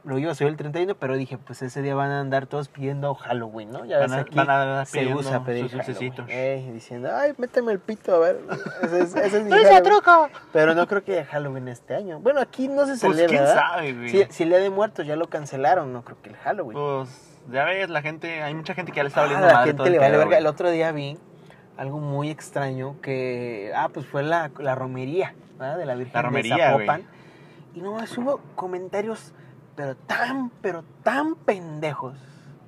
Lo 0.03 0.19
iba 0.19 0.31
a 0.31 0.35
subir 0.35 0.51
el 0.51 0.55
31, 0.57 0.93
pero 0.99 1.15
dije, 1.17 1.39
pues 1.39 1.63
ese 1.63 1.81
día 1.81 1.95
van 1.95 2.11
a 2.11 2.19
andar 2.19 2.45
todos 2.45 2.67
pidiendo 2.67 3.15
Halloween, 3.15 3.71
¿no? 3.71 3.85
Ya 3.85 3.97
ves 3.97 4.11
Van 4.11 4.19
a- 4.19 4.21
aquí 4.21 4.35
van 4.35 4.49
a 4.51 4.85
se 4.85 5.11
usa 5.11 5.43
pedir 5.43 5.63
sus 5.63 5.71
Halloween. 5.81 5.85
dulcecitos. 5.95 6.25
Eh, 6.29 6.69
diciendo, 6.75 7.09
ay, 7.11 7.33
méteme 7.39 7.71
el 7.71 7.79
pito, 7.79 8.13
a 8.13 8.19
ver. 8.19 8.39
Ese 8.83 8.99
es, 9.01 9.15
ese 9.15 9.37
es 9.39 9.43
mi 9.43 9.49
¡Dulce 9.49 9.65
Halloween". 9.65 9.83
truco! 9.83 10.29
Pero 10.53 10.75
no 10.75 10.87
creo 10.87 11.03
que 11.03 11.13
haya 11.13 11.25
Halloween 11.25 11.67
este 11.69 11.95
año. 11.95 12.19
Bueno, 12.19 12.39
aquí 12.39 12.67
no 12.67 12.81
se 12.85 12.89
Pues 12.89 12.99
celebra, 12.99 13.27
quién 13.29 13.41
¿verdad? 13.45 13.55
sabe, 13.55 13.93
güey. 13.93 14.09
Si, 14.09 14.25
si 14.29 14.43
el 14.43 14.49
Día 14.49 14.59
de 14.59 14.69
Muertos 14.69 15.07
ya 15.07 15.15
lo 15.15 15.27
cancelaron, 15.27 15.91
no 15.91 16.03
creo 16.03 16.17
que 16.21 16.29
el 16.29 16.35
Halloween. 16.35 16.77
Pues 16.77 17.09
ya 17.51 17.63
ves, 17.65 17.89
la 17.89 18.03
gente, 18.03 18.43
hay 18.43 18.53
mucha 18.53 18.75
gente 18.75 18.91
que 18.91 18.97
ya 18.97 19.03
le 19.03 19.07
está 19.09 19.21
Ah, 19.21 19.23
valiendo 19.23 19.47
la 19.47 19.53
madre 19.55 19.73
todo 19.73 19.85
gente 19.85 19.87
el 19.87 19.93
le 19.93 19.99
vale 19.99 20.11
pedo, 20.11 20.19
verga. 20.29 20.37
El 20.37 20.45
otro 20.45 20.69
día 20.69 20.91
vi 20.91 21.17
algo 21.77 21.99
muy 21.99 22.29
extraño 22.29 22.99
que... 23.01 23.71
Ah, 23.75 23.89
pues 23.93 24.05
fue 24.05 24.23
la, 24.23 24.51
la 24.59 24.75
romería, 24.75 25.35
¿verdad? 25.59 25.77
De 25.77 25.85
la 25.85 25.95
Virgen 25.95 26.13
La 26.13 26.21
de 26.21 26.27
romería. 26.27 26.71
Zapopan. 26.71 27.03
Y 27.73 27.81
no 27.81 27.91
hubo 27.91 28.39
comentarios, 28.55 29.33
pero 29.75 29.95
tan, 29.95 30.49
pero 30.61 30.83
tan 31.03 31.35
pendejos 31.35 32.17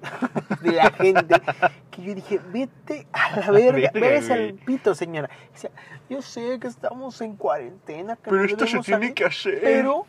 de 0.61 0.71
la 0.71 0.91
gente 0.91 1.41
que 1.91 2.03
yo 2.03 2.13
dije, 2.15 2.39
vete 2.51 3.07
a 3.13 3.39
la 3.39 3.51
verga, 3.51 3.91
vete 3.93 4.33
al 4.33 4.53
pito, 4.53 4.93
señora. 4.93 5.29
Decía, 5.53 5.71
yo 6.09 6.21
sé 6.21 6.59
que 6.59 6.67
estamos 6.67 7.21
en 7.21 7.35
cuarentena, 7.35 8.15
que 8.15 8.29
Pero 8.29 8.35
no 8.37 8.45
esto 8.45 8.65
se 8.67 8.79
tiene 8.79 8.83
salir, 8.83 9.13
que 9.13 9.25
hacer. 9.25 9.59
Pero, 9.61 10.05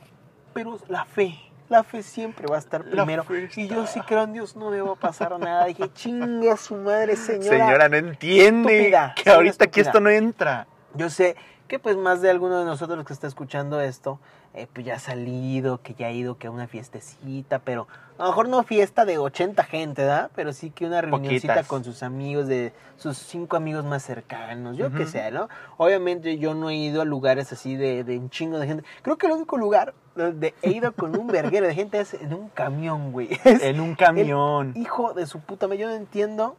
pero 0.53 0.79
la 0.89 1.05
fe, 1.05 1.39
la 1.69 1.85
fe 1.85 2.03
siempre 2.03 2.47
va 2.47 2.57
a 2.57 2.59
estar 2.59 2.85
primero. 2.85 3.25
Y 3.57 3.69
yo 3.69 3.87
sí 3.87 4.01
creo 4.01 4.25
en 4.25 4.33
Dios, 4.33 4.57
no 4.57 4.71
me 4.71 4.81
va 4.81 4.93
a 4.93 4.97
pasar 4.97 5.39
nada. 5.39 5.67
Dije, 5.67 5.91
chingue 5.93 6.51
a 6.51 6.57
su 6.57 6.75
madre, 6.77 7.17
señora. 7.17 7.59
Señora, 7.59 7.89
no 7.89 7.97
entiende 7.97 8.79
Estúpida, 8.79 9.15
que 9.23 9.31
ahorita 9.31 9.65
aquí 9.65 9.81
esto 9.81 10.01
no 10.01 10.11
entra. 10.11 10.67
Yo 10.99 11.11
sé 11.11 11.37
que 11.69 11.79
pues 11.79 11.97
más 11.97 12.21
de 12.23 12.31
alguno 12.31 12.59
de 12.59 12.65
nosotros 12.65 13.05
que 13.05 13.13
está 13.13 13.27
escuchando 13.27 13.81
esto, 13.81 14.19
eh, 14.55 14.67
pues 14.73 14.87
ya 14.87 14.95
ha 14.95 14.99
salido, 14.99 15.83
que 15.83 15.95
ya 15.95 16.07
ha 16.07 16.11
ido 16.11 16.39
que 16.39 16.47
a 16.47 16.51
una 16.51 16.67
fiestecita, 16.67 17.59
pero 17.61 17.87
a 18.17 18.23
lo 18.25 18.29
mejor 18.31 18.49
no 18.49 18.63
fiesta 18.63 19.05
de 19.05 19.19
80 19.19 19.63
gente, 19.65 20.03
¿verdad? 20.03 20.31
Pero 20.35 20.53
sí 20.55 20.71
que 20.71 20.87
una 20.87 21.03
reunioncita 21.03 21.55
Poquitas. 21.55 21.67
con 21.69 21.85
sus 21.85 22.03
amigos, 22.03 22.47
de 22.49 22.73
sus 22.97 23.19
cinco 23.19 23.57
amigos 23.57 23.85
más 23.85 24.03
cercanos, 24.03 24.77
yo 24.79 24.91
que 24.91 25.07
sé, 25.07 25.31
¿no? 25.31 25.49
Obviamente 25.77 26.39
yo 26.39 26.55
no 26.55 26.71
he 26.71 26.75
ido 26.75 27.03
a 27.03 27.05
lugares 27.05 27.53
así 27.53 27.77
de, 27.77 28.03
de 28.03 28.19
un 28.19 28.31
chingo 28.31 28.59
de 28.59 28.67
gente. 28.67 28.85
Creo 29.03 29.19
que 29.19 29.27
el 29.27 29.33
único 29.35 29.59
lugar 29.59 29.93
donde 30.17 30.55
he 30.63 30.71
ido 30.71 30.93
con 30.93 31.17
un 31.19 31.27
verguero 31.27 31.67
de 31.67 31.75
gente 31.75 32.01
es 32.01 32.15
en 32.15 32.33
un 32.33 32.49
camión, 32.49 33.13
güey. 33.13 33.29
Es 33.45 33.63
En 33.63 33.79
un 33.81 33.95
camión. 33.95 34.73
hijo 34.75 35.13
de 35.13 35.27
su 35.27 35.41
puta 35.41 35.67
madre. 35.69 35.81
Yo 35.81 35.89
no 35.89 35.95
entiendo 35.95 36.57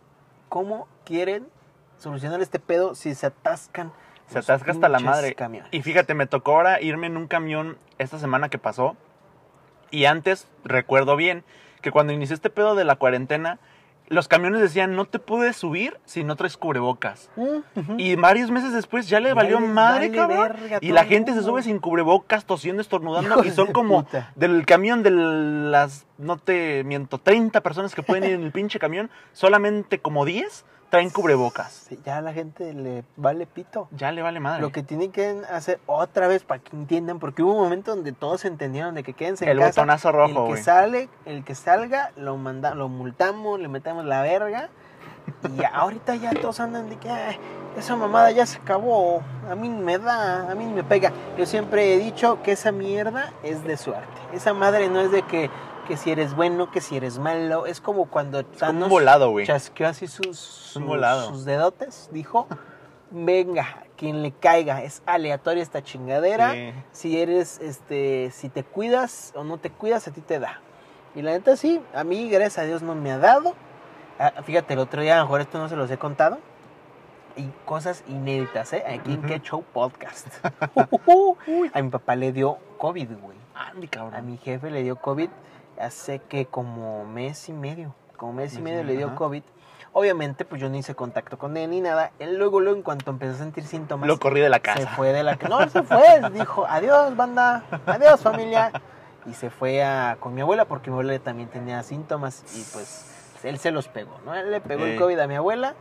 cómo 0.50 0.88
quieren 1.04 1.48
solucionar 1.98 2.42
este 2.42 2.60
pedo 2.60 2.94
si 2.96 3.16
se 3.16 3.26
atascan. 3.26 3.92
Se 4.30 4.40
atasca 4.40 4.72
hasta 4.72 4.90
la 4.90 5.00
madre. 5.00 5.36
camiones. 5.36 5.70
Y 5.72 5.82
fíjate, 5.82 6.14
me 6.14 6.28
tocó 6.28 6.54
ahora 6.54 6.82
irme 6.82 7.08
en 7.08 7.18
un 7.18 7.28
camión 7.28 7.78
esta 7.98 8.20
semana 8.20 8.50
que 8.50 8.58
pasó. 8.58 8.96
Y 9.92 10.06
antes, 10.06 10.48
recuerdo 10.64 11.16
bien, 11.16 11.44
que 11.82 11.92
cuando 11.92 12.14
inicié 12.14 12.36
este 12.36 12.50
pedo 12.50 12.76
de 12.76 12.84
la 12.84 12.96
cuarentena, 12.96 13.60
los 14.08 14.28
camiones 14.28 14.62
decían, 14.62 14.96
no 14.96 15.06
te 15.06 15.20
puedes 15.20 15.56
subir 15.56 16.00
si 16.06 16.24
no 16.24 16.36
traes 16.36 16.58
cubrebocas. 16.58 17.30
Y 17.98 18.16
varios 18.16 18.52
meses 18.52 18.74
después 18.74 19.08
ya 19.08 19.20
le 19.20 19.34
valió 19.34 19.60
les 19.60 19.70
madre, 19.70 20.12
cabrón. 20.12 20.54
Y 20.82 20.92
la 20.92 21.06
gente 21.06 21.34
se 21.34 21.44
sube 21.44 21.62
sin 21.62 21.80
cubrebocas, 21.80 22.46
tosiendo, 22.46 22.82
estornudando. 22.82 23.44
Y 23.44 23.52
son 23.52 23.68
de 23.68 23.74
como 23.74 24.06
puta. 24.06 24.32
del 24.36 24.66
camión 24.66 25.04
de 25.04 25.12
las, 25.12 26.08
no 26.18 26.38
te 26.38 26.84
miento, 26.84 27.20
30 27.20 27.62
personas 27.62 27.94
que 27.94 28.04
pueden 28.04 28.24
ir 28.24 28.32
en 28.32 28.44
el 28.44 28.52
pinche 28.52 28.80
camión, 28.80 29.10
solamente 29.32 30.00
como 30.00 30.26
10 30.26 30.66
traen 30.90 31.10
cubrebocas. 31.10 31.72
Sí, 31.88 32.00
ya 32.06 32.18
a 32.18 32.22
la 32.22 32.34
gente 32.34 32.74
le 32.74 33.04
vale 33.16 33.46
pito. 33.46 33.88
Ya 33.92 34.12
le 34.12 34.22
vale 34.22 34.40
madre. 34.40 34.62
Lo 34.62 34.72
que 34.72 34.84
tienen 34.84 35.12
que 35.12 35.42
hacer 35.52 35.80
otra 35.86 36.28
vez 36.28 36.44
para 36.44 36.62
que 36.62 36.76
entiendan, 36.76 37.20
porque 37.20 37.44
hubo 37.44 37.54
un 37.54 37.62
momento 37.64 37.96
donde 37.96 38.12
todos 38.12 38.46
entendieron 38.46 38.96
de 38.96 39.04
que 39.04 39.14
quédense 39.14 39.46
en 39.46 39.52
el 39.52 39.60
casa. 39.60 39.82
botonazo 39.82 40.12
rojo, 40.12 40.28
el 40.28 40.34
que 40.36 40.42
güey. 40.42 40.64
sale, 40.64 41.10
el 41.26 41.44
que 41.44 41.56
salga, 41.56 42.12
lo 42.18 42.38
manda, 42.38 42.74
lo 42.76 42.90
multamos, 42.90 43.60
le 43.60 43.68
metemos 43.68 44.06
la 44.06 44.22
verga. 44.22 44.70
Y 45.56 45.64
ahorita 45.64 46.16
ya 46.16 46.32
todos 46.32 46.60
andan 46.60 46.90
de 46.90 46.98
que 46.98 47.08
"Ay, 47.08 47.38
esa 47.78 47.96
mamada 47.96 48.32
ya 48.32 48.48
se 48.48 48.58
acabó, 48.58 49.22
a 49.48 49.54
mí 49.54 49.70
me 49.70 50.00
da, 50.00 50.50
a 50.50 50.56
mí 50.56 50.66
me 50.66 50.84
pega. 50.84 51.14
Yo 51.38 51.46
siempre 51.46 51.94
he 51.94 52.00
dicho 52.00 52.42
que 52.42 52.54
esa 52.54 52.72
mierda 52.72 53.32
es 53.44 53.64
de 53.64 53.78
suerte. 53.78 54.08
Esa 54.34 54.56
madre 54.56 54.90
no 54.90 55.00
es 55.00 55.12
de 55.12 55.22
que, 55.22 55.52
que 55.90 55.98
si 55.98 56.12
eres 56.12 56.36
bueno, 56.36 56.70
que 56.70 56.82
si 56.82 56.96
eres 56.96 57.18
malo. 57.18 57.66
Es 57.66 57.82
como 57.82 58.06
cuando 58.06 58.44
como 58.44 58.52
un 58.54 58.58
Thanos 58.60 58.90
volado, 58.90 59.32
güey. 59.32 59.48
chasqueó 59.48 59.88
así 59.88 60.06
sus, 60.08 60.38
sus, 60.38 60.84
sus 61.28 61.46
dedotes, 61.46 62.10
dijo, 62.14 62.48
venga, 63.10 63.84
quien 63.98 64.22
le 64.22 64.32
caiga, 64.32 64.84
es 64.84 65.02
aleatoria 65.08 65.64
esta 65.64 65.82
chingadera. 65.82 66.54
Sí. 66.54 66.74
Si 66.92 67.20
eres, 67.20 67.60
este, 67.60 68.30
si 68.32 68.50
te 68.50 68.64
cuidas 68.64 69.34
o 69.36 69.44
no 69.44 69.58
te 69.58 69.72
cuidas, 69.72 70.08
a 70.08 70.12
ti 70.12 70.22
te 70.22 70.38
da. 70.40 70.62
Y 71.16 71.24
la 71.24 71.32
neta 71.32 71.58
sí, 71.58 71.82
a 71.96 72.04
mí, 72.04 72.30
gracias 72.30 72.60
a 72.60 72.64
Dios, 72.66 72.84
no 72.84 72.94
me 72.94 73.12
ha 73.12 73.18
dado. 73.18 73.56
Ah, 74.20 74.32
fíjate, 74.44 74.76
el 74.76 74.80
otro 74.80 75.02
día, 75.02 75.16
a 75.16 75.18
lo 75.18 75.24
mejor 75.24 75.42
esto 75.42 75.58
no 75.58 75.70
se 75.70 75.76
los 75.76 75.90
he 75.90 75.98
contado. 75.98 76.38
Y 77.36 77.48
cosas 77.66 78.04
inéditas, 78.08 78.74
¿eh? 78.74 78.84
Aquí 78.86 79.14
en 79.14 79.20
Ujú. 79.20 79.28
Que 79.28 79.40
Show 79.40 79.64
Podcast. 79.74 80.28
a 81.74 81.82
mi 81.82 81.90
papá 81.90 82.16
le 82.16 82.32
dio 82.32 82.60
COVID, 82.78 83.10
güey. 83.22 83.38
Andy, 83.56 83.88
A 83.88 83.90
cabrón. 83.90 84.26
mi 84.28 84.38
jefe 84.38 84.70
le 84.70 84.84
dio 84.84 84.96
COVID 84.98 85.30
hace 85.80 86.20
que 86.20 86.46
como 86.46 87.06
mes 87.06 87.50
y 87.50 87.54
medio. 87.54 87.96
Como 88.18 88.34
mes 88.34 88.54
y 88.54 88.58
Mes 88.58 88.60
y 88.60 88.64
medio 88.64 88.84
le 88.84 88.98
dio 88.98 89.08
ajá. 89.08 89.16
COVID. 89.16 89.44
Obviamente, 89.92 90.46
pues 90.46 90.62
yo 90.62 90.70
no 90.70 90.78
hice 90.78 90.94
contacto 90.94 91.40
con 91.40 91.58
él 91.58 91.70
ni 91.72 91.82
nada. 91.82 92.12
Él 92.20 92.38
luego, 92.38 92.60
luego, 92.60 92.78
en 92.78 92.84
cuanto 92.84 93.10
empezó 93.10 93.34
a 93.34 93.38
sentir 93.38 93.66
síntomas, 93.66 94.08
Lo 94.08 94.20
corrí 94.20 94.40
de 94.40 94.50
la 94.50 94.58
se 94.58 94.62
casa. 94.62 94.88
fue 94.90 95.12
de 95.14 95.24
la 95.24 95.36
No, 95.50 95.62
él 95.62 95.70
se 95.72 95.82
fue. 95.82 96.04
Dijo, 96.34 96.66
adiós, 96.68 97.16
banda. 97.16 97.64
Adiós, 97.88 98.22
familia. 98.22 98.72
Y 99.26 99.34
se 99.34 99.50
fue 99.50 99.84
a, 99.84 100.18
con 100.20 100.34
mi 100.36 100.42
abuela 100.42 100.66
porque 100.66 100.90
mi 100.92 100.94
abuela 100.96 101.18
también 101.20 101.50
tenía 101.50 101.82
síntomas 101.84 102.44
y 102.56 102.64
pues 102.74 103.06
él 103.44 103.58
se 103.58 103.72
los 103.72 103.88
pegó, 103.88 104.20
¿no? 104.26 104.36
Él 104.36 104.52
le 104.52 104.62
pegó 104.62 104.86
el 104.86 104.92
Ey. 104.92 104.98
COVID 104.98 105.20
a 105.20 105.28
mi 105.28 105.36
abuela 105.36 105.74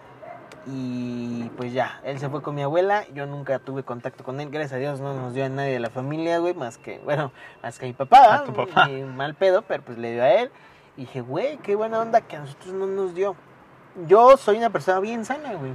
y 0.67 1.51
pues 1.57 1.73
ya, 1.73 2.01
él 2.05 2.19
se 2.19 2.29
fue 2.29 2.43
con 2.43 2.55
mi 2.55 2.63
abuela. 2.63 3.05
Yo 3.15 3.27
nunca 3.27 3.59
tuve 3.59 3.83
contacto 3.83 4.25
con 4.25 4.41
él. 4.41 4.51
Gracias 4.51 4.75
a 4.75 4.77
Dios 4.77 5.01
no 5.01 5.15
nos 5.15 5.35
dio 5.35 5.45
a 5.45 5.49
nadie 5.49 5.73
de 5.73 5.81
la 5.81 5.91
familia, 5.91 6.39
güey, 6.39 6.55
más 6.55 6.79
que, 6.79 6.99
bueno, 7.05 7.33
más 7.63 7.79
que 7.79 7.87
a 7.87 7.89
mi 7.89 7.95
papá. 7.95 8.37
A 8.37 8.45
tu 8.45 8.53
papá. 8.53 8.91
y 8.91 9.03
mal 9.03 9.35
pedo, 9.35 9.63
pero 9.63 9.83
pues 9.83 9.99
le 9.99 10.13
dio 10.13 10.23
a 10.23 10.31
él. 10.31 10.51
Y 10.97 11.03
dije, 11.03 11.21
güey, 11.21 11.59
qué 11.59 11.75
buena 11.77 12.01
onda 12.01 12.21
que 12.21 12.37
a 12.37 12.41
nosotros 12.41 12.75
no 12.75 12.87
nos 12.87 13.15
dio. 13.15 13.37
Yo 14.07 14.37
soy 14.37 14.59
una 14.59 14.71
persona 14.71 15.01
bien 15.01 15.25
sana, 15.25 15.55
güey. 15.55 15.73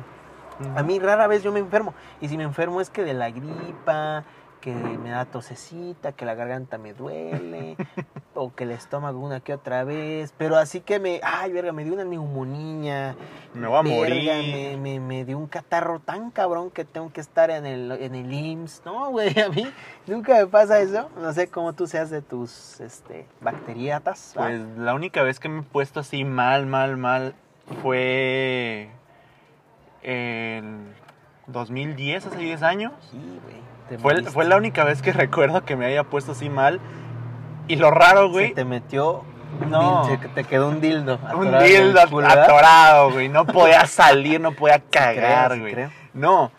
A 0.75 0.83
mí 0.83 0.99
rara 0.99 1.27
vez 1.27 1.43
yo 1.43 1.51
me 1.51 1.59
enfermo. 1.59 1.93
Y 2.21 2.27
si 2.27 2.37
me 2.37 2.43
enfermo 2.43 2.79
es 2.79 2.89
que 2.89 3.03
de 3.03 3.13
la 3.13 3.31
gripa, 3.31 4.23
que 4.61 4.73
me 4.73 5.09
da 5.09 5.25
tosecita, 5.25 6.13
que 6.13 6.25
la 6.25 6.35
garganta 6.35 6.77
me 6.77 6.93
duele, 6.93 7.75
o 8.35 8.53
que 8.53 8.63
el 8.63 8.71
estómago 8.71 9.19
una 9.19 9.39
que 9.39 9.53
otra 9.53 9.83
vez. 9.83 10.33
Pero 10.37 10.57
así 10.57 10.81
que 10.81 10.99
me, 10.99 11.19
ay, 11.23 11.51
verga, 11.51 11.71
me 11.71 11.83
dio 11.83 11.93
una 11.93 12.03
neumonía. 12.03 13.15
Me 13.53 13.67
voy 13.67 13.77
a 13.77 13.81
verga, 13.81 13.97
morir. 13.97 14.51
Me, 14.51 14.77
me, 14.77 14.99
me 14.99 15.25
dio 15.25 15.37
un 15.37 15.47
catarro 15.47 15.99
tan 15.99 16.31
cabrón 16.31 16.71
que 16.71 16.85
tengo 16.85 17.11
que 17.11 17.21
estar 17.21 17.49
en 17.49 17.65
el, 17.65 17.91
en 17.91 18.15
el 18.15 18.31
IMSS. 18.33 18.83
No, 18.85 19.09
güey, 19.11 19.39
a 19.39 19.49
mí 19.49 19.71
nunca 20.07 20.33
me 20.35 20.47
pasa 20.47 20.79
eso. 20.79 21.09
No 21.19 21.33
sé 21.33 21.47
cómo 21.47 21.73
tú 21.73 21.87
seas 21.87 22.09
de 22.09 22.21
tus 22.21 22.79
este, 22.79 23.27
bacteriatas. 23.41 24.33
¿va? 24.37 24.47
Pues 24.47 24.61
la 24.77 24.93
única 24.93 25.23
vez 25.23 25.39
que 25.39 25.49
me 25.49 25.61
he 25.61 25.63
puesto 25.63 25.99
así 25.99 26.23
mal, 26.23 26.65
mal, 26.65 26.97
mal 26.97 27.35
fue 27.81 28.89
en 30.01 30.93
2010, 31.47 32.25
hace 32.25 32.37
10 32.37 32.63
años. 32.63 32.93
Sí, 33.11 33.17
güey. 33.43 33.73
Fue, 33.99 34.23
fue 34.23 34.45
la 34.45 34.55
única 34.57 34.83
vez 34.83 35.01
que 35.01 35.11
recuerdo 35.13 35.65
que 35.65 35.75
me 35.75 35.85
haya 35.85 36.03
puesto 36.03 36.31
así 36.33 36.49
mal. 36.49 36.79
Y 37.67 37.75
lo 37.77 37.91
raro, 37.91 38.25
Se 38.27 38.31
güey, 38.31 38.53
te 38.53 38.65
metió. 38.65 39.23
No. 39.69 40.05
se 40.05 40.17
te 40.17 40.43
quedó 40.43 40.67
un 40.69 40.81
dildo. 40.81 41.19
un 41.35 41.57
dildo 41.59 41.99
atorado, 42.01 43.11
güey. 43.11 43.29
No 43.29 43.45
podía 43.45 43.85
salir, 43.85 44.41
no 44.41 44.51
podía 44.53 44.77
Sí 44.77 44.83
cagar, 44.89 45.53
sí 45.53 45.59
güey. 45.59 45.73
creo. 45.73 45.91
No, 46.13 46.51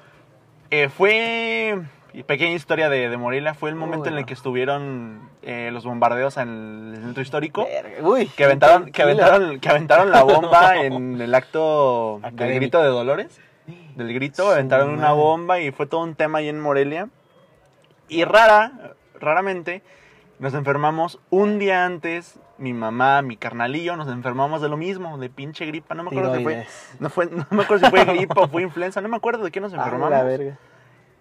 eh, 0.70 0.88
fue 0.88 1.80
pequeña 2.26 2.52
historia 2.54 2.88
de, 2.88 3.08
de 3.08 3.16
Morelia. 3.16 3.54
Fue 3.54 3.68
el 3.70 3.76
momento 3.76 4.04
Uy, 4.04 4.08
en 4.08 4.14
el 4.14 4.20
no. 4.22 4.26
que 4.26 4.34
estuvieron 4.34 5.28
eh, 5.42 5.70
los 5.72 5.84
bombardeos 5.84 6.36
en 6.36 6.92
el 6.96 7.02
centro 7.02 7.22
histórico. 7.22 7.66
Uy, 8.02 8.26
Que 8.28 8.44
aventaron, 8.44 8.90
que, 8.92 9.02
aventaron, 9.02 9.58
que 9.60 9.68
aventaron 9.68 10.10
la 10.10 10.22
bomba 10.22 10.76
en 10.82 11.20
el 11.20 11.34
acto 11.34 12.20
del 12.32 12.54
grito 12.54 12.80
de 12.80 12.88
Dolores. 12.88 13.40
Del 13.96 14.12
grito, 14.14 14.50
aventaron 14.50 14.90
una 14.90 15.12
bomba 15.12 15.60
y 15.60 15.70
fue 15.72 15.86
todo 15.86 16.02
un 16.02 16.14
tema 16.14 16.38
ahí 16.38 16.48
en 16.48 16.60
Morelia. 16.60 17.08
Y 18.08 18.24
rara, 18.24 18.72
raramente, 19.18 19.82
nos 20.38 20.54
enfermamos 20.54 21.18
un 21.30 21.58
día 21.58 21.84
antes. 21.84 22.38
Mi 22.56 22.72
mamá, 22.72 23.20
mi 23.22 23.36
carnalillo, 23.36 23.96
nos 23.96 24.08
enfermamos 24.08 24.62
de 24.62 24.68
lo 24.68 24.76
mismo, 24.76 25.18
de 25.18 25.28
pinche 25.28 25.66
gripa. 25.66 25.94
No 25.94 26.04
me 26.04 26.10
acuerdo 26.10 26.36
si 26.36 26.42
fue. 26.42 26.66
No, 27.00 27.10
fue, 27.10 27.26
no 27.26 27.44
me 27.50 27.62
acuerdo 27.64 27.86
si 27.86 27.90
fue 27.90 28.04
gripa 28.04 28.42
o 28.42 28.48
fue 28.48 28.62
influenza, 28.62 29.00
no 29.00 29.08
me 29.08 29.16
acuerdo 29.16 29.42
de 29.44 29.50
qué 29.50 29.60
nos 29.60 29.72
Ah, 29.74 29.78
enfermamos. 29.78 30.10
la 30.10 30.22
verga. 30.22 30.58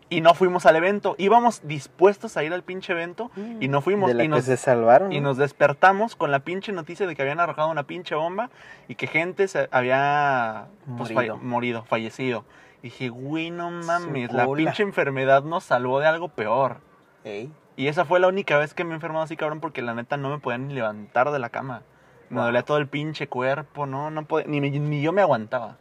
Y 0.09 0.22
no 0.22 0.36
fuimos 0.36 0.68
al 0.68 0.76
evento. 0.76 1.16
Íbamos 1.18 1.61
dispuestos 1.68 2.38
a 2.38 2.43
ir 2.43 2.53
al 2.53 2.61
pinche 2.61 2.93
evento 2.93 3.32
y 3.59 3.68
no 3.68 3.82
fuimos. 3.82 4.09
De 4.09 4.14
la 4.14 4.24
y 4.24 4.28
que 4.28 4.30
nos, 4.30 4.43
se 4.43 4.57
salvaron. 4.57 5.11
y 5.11 5.20
¿no? 5.22 5.30
nos 5.30 5.38
despertamos 5.38 6.16
con 6.16 6.30
la 6.30 6.41
pinche 6.41 6.72
noticia 6.72 7.07
de 7.07 7.16
que 7.16 7.24
habían 7.24 7.39
arrojado 7.39 7.72
una 7.72 7.84
pinche 7.84 8.14
bomba 8.14 8.51
y 8.88 8.93
que 8.93 9.07
gente 9.07 9.47
se 9.47 9.68
había 9.72 10.68
pues, 10.97 11.11
Morido. 11.11 11.38
falle- 11.38 11.41
morido, 11.41 11.84
fallecido. 11.86 12.45
Y 12.84 12.88
dije, 12.89 13.09
güey, 13.09 13.49
no 13.49 13.72
mames, 13.72 14.32
la 14.32 14.45
pinche 14.53 14.84
enfermedad 14.84 15.41
nos 15.43 15.64
salvó 15.64 15.99
de 15.99 16.05
algo 16.05 16.28
peor. 16.28 16.78
Ey, 17.24 17.49
Y 17.76 17.88
esa 17.88 18.06
fue 18.06 18.20
la 18.20 18.28
única 18.28 18.58
vez 18.58 18.74
que 18.74 18.84
me 18.84 18.92
he 18.92 18.96
enfermado 18.96 19.24
así, 19.24 19.36
cabrón, 19.36 19.60
porque 19.60 19.82
la 19.82 19.94
neta 19.94 20.18
no 20.18 20.30
me 20.30 20.40
podía 20.40 20.58
ni 20.60 20.74
levantar 20.74 21.32
de 21.32 21.40
la 21.40 21.50
cama. 21.50 21.82
Me 22.30 22.38
Wow. 22.38 22.46
dolía 22.46 22.64
todo 22.64 22.78
el 22.78 22.88
pinche 22.88 23.28
cuerpo, 23.28 23.86
no, 23.86 24.10
no 24.12 24.26
podía, 24.26 24.48
ni, 24.48 24.62
me- 24.62 24.70
ni 24.72 25.02
yo 25.02 25.12
me 25.12 25.22
aguantaba. 25.22 25.78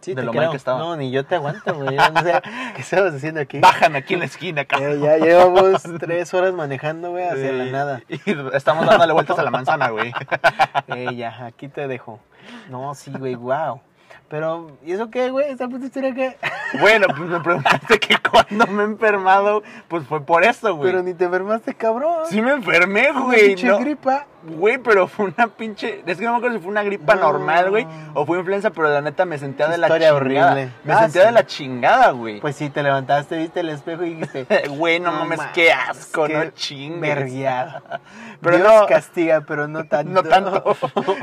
sí, 0.00 0.12
De 0.14 0.20
te 0.20 0.26
lo 0.26 0.32
mal 0.34 0.40
creo. 0.42 0.50
que 0.50 0.56
estaba. 0.58 0.78
No, 0.78 0.96
ni 0.96 1.10
yo 1.10 1.24
te 1.24 1.36
aguanto, 1.36 1.74
güey. 1.74 1.96
No 1.96 2.20
sé 2.22 2.40
qué 2.76 2.80
estamos 2.82 3.14
haciendo 3.14 3.40
aquí. 3.40 3.58
Bajan 3.60 3.96
aquí 3.96 4.12
en 4.14 4.20
la 4.20 4.26
esquina, 4.26 4.64
cabrón. 4.66 4.92
Eh, 4.92 4.98
ya 5.00 5.16
llevamos 5.16 5.82
tres 6.00 6.34
horas 6.34 6.52
manejando, 6.52 7.10
güey, 7.10 7.24
hacia 7.26 7.52
la 7.52 7.64
nada. 7.66 8.02
Y 8.08 8.20
estamos 8.52 8.86
dándole 8.86 9.12
vueltas 9.14 9.38
a 9.38 9.42
la 9.42 9.50
manzana, 9.50 9.88
güey. 9.90 10.12
Eh, 10.88 11.14
ya, 11.16 11.46
aquí 11.46 11.68
te 11.68 11.88
dejo. 11.88 12.20
No, 12.68 12.94
sí, 12.94 13.10
güey, 13.12 13.34
wow. 13.34 13.80
Pero, 14.28 14.70
¿y 14.84 14.92
eso 14.92 15.10
qué, 15.10 15.30
güey? 15.30 15.50
¿Esta 15.50 15.68
puta 15.68 15.84
historia 15.86 16.14
qué? 16.14 16.36
Bueno, 16.80 17.06
pues 17.16 17.28
me 17.28 17.38
preguntaste 17.40 18.00
que 18.00 18.16
cuando 18.18 18.66
me 18.66 18.82
he 18.82 18.86
enfermado, 18.86 19.62
pues 19.86 20.04
fue 20.08 20.20
por 20.20 20.42
eso, 20.44 20.74
güey. 20.74 20.90
Pero 20.90 21.04
ni 21.04 21.14
te 21.14 21.24
enfermaste, 21.26 21.72
cabrón. 21.74 22.24
Sí 22.28 22.40
me 22.42 22.50
enfermé, 22.52 23.12
güey. 23.12 23.48
pinche 23.48 23.68
no- 23.68 23.78
gripa. 23.78 24.26
Güey, 24.46 24.78
pero 24.78 25.06
fue 25.08 25.26
una 25.26 25.48
pinche. 25.48 26.02
Es 26.06 26.18
que 26.18 26.24
no 26.24 26.32
me 26.32 26.36
acuerdo 26.38 26.56
si 26.58 26.62
fue 26.62 26.70
una 26.70 26.82
gripa 26.82 27.14
No. 27.14 27.22
normal, 27.32 27.70
güey. 27.70 27.86
O 28.14 28.26
fue 28.26 28.38
influenza, 28.38 28.70
pero 28.70 28.88
la 28.88 29.00
neta 29.00 29.24
me 29.24 29.38
sentía 29.38 29.68
de 29.68 29.78
la 29.78 29.86
Historia 29.86 30.08
chingada. 30.10 30.50
horrible. 30.52 30.70
Me 30.84 30.92
Ah, 30.92 30.98
sentía 31.02 31.22
sí. 31.22 31.26
de 31.26 31.32
la 31.32 31.46
chingada, 31.46 32.10
güey. 32.10 32.40
Pues 32.40 32.56
sí, 32.56 32.68
te 32.70 32.82
levantaste, 32.82 33.38
viste 33.38 33.60
el 33.60 33.70
espejo 33.70 34.04
y 34.04 34.14
dijiste... 34.14 34.46
Güey, 34.68 35.00
no, 35.00 35.12
mames, 35.12 35.40
qué 35.54 35.72
asco, 35.72 36.28
no 36.28 36.50
chingues. 36.50 37.32
Pero 38.40 38.56
Dios 38.58 38.68
no- 38.80 38.86
castiga, 38.86 39.40
pero 39.42 39.68
no 39.68 39.84
tanto. 39.84 40.12
No 40.12 40.22
tanto. 40.22 40.76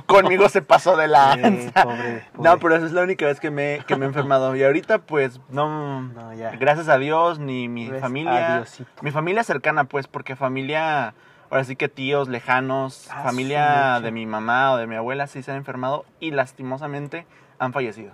Conmigo 0.08 0.50
se 0.50 0.62
pasó 0.62 0.98
de 0.98 1.08
la 1.08 1.36
pobre, 1.38 1.72
pobre. 1.84 2.26
No, 2.40 2.58
pero 2.58 2.76
esa 2.76 2.86
es 2.88 2.92
la 2.94 3.02
única 3.04 3.26
vez 3.28 3.40
que 3.40 3.52
me, 3.52 3.80
que 3.86 3.96
me 3.96 4.06
he 4.06 4.08
enfermado. 4.08 4.56
Y 4.56 4.64
ahorita, 4.64 5.00
pues, 5.00 5.40
no. 5.50 6.02
No, 6.02 6.34
ya. 6.34 6.52
Gracias 6.60 6.90
a 6.90 6.98
Dios, 6.98 7.38
ni 7.40 7.68
mi 7.68 7.86
Gracias 7.86 8.02
familia. 8.02 8.54
a 8.54 8.58
Diosito. 8.58 8.90
Mi 9.02 9.12
familia 9.12 9.44
cercana, 9.44 9.84
pues, 9.84 10.08
porque 10.08 10.36
familia. 10.36 11.14
Ahora 11.52 11.64
sí 11.66 11.76
que 11.76 11.90
tíos 11.90 12.28
lejanos, 12.30 13.08
Ah, 13.12 13.24
familia 13.24 14.00
de 14.02 14.12
mi 14.12 14.26
mamá 14.26 14.72
o 14.72 14.78
de 14.78 14.88
mi 14.88 14.96
abuela 14.96 15.28
sí 15.28 15.44
se 15.44 15.52
han 15.52 15.58
enfermado 15.58 16.06
y 16.20 16.32
lastimosamente 16.32 17.28
han 17.60 17.74
fallecido. 17.74 18.14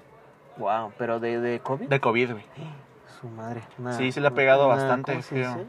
Wow, 0.58 0.92
pero 0.98 1.20
de, 1.20 1.40
de 1.40 1.60
COVID. 1.60 1.88
De 1.88 2.00
COVID, 2.00 2.32
güey. 2.32 2.46
Su 3.22 3.28
madre. 3.30 3.62
una- 3.78 3.94
Sí, 3.94 4.12
sí 4.12 4.20
le 4.20 4.28
ha 4.28 4.32
pegado 4.32 4.66
una- 4.66 4.76
bastante, 4.76 5.12
¿cómo 5.14 5.22
se 5.22 5.36
creo. 5.36 5.52
dice? 5.52 5.66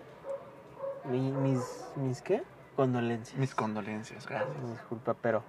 Mi- 1.04 1.30
mis, 1.32 1.84
mis, 1.96 2.22
¿qué? 2.22 2.42
Condolencias. 2.74 3.38
Mis 3.38 3.54
condolencias, 3.54 4.26
gracias. 4.26 4.70
Disculpa, 4.70 5.14
pero 5.20 5.42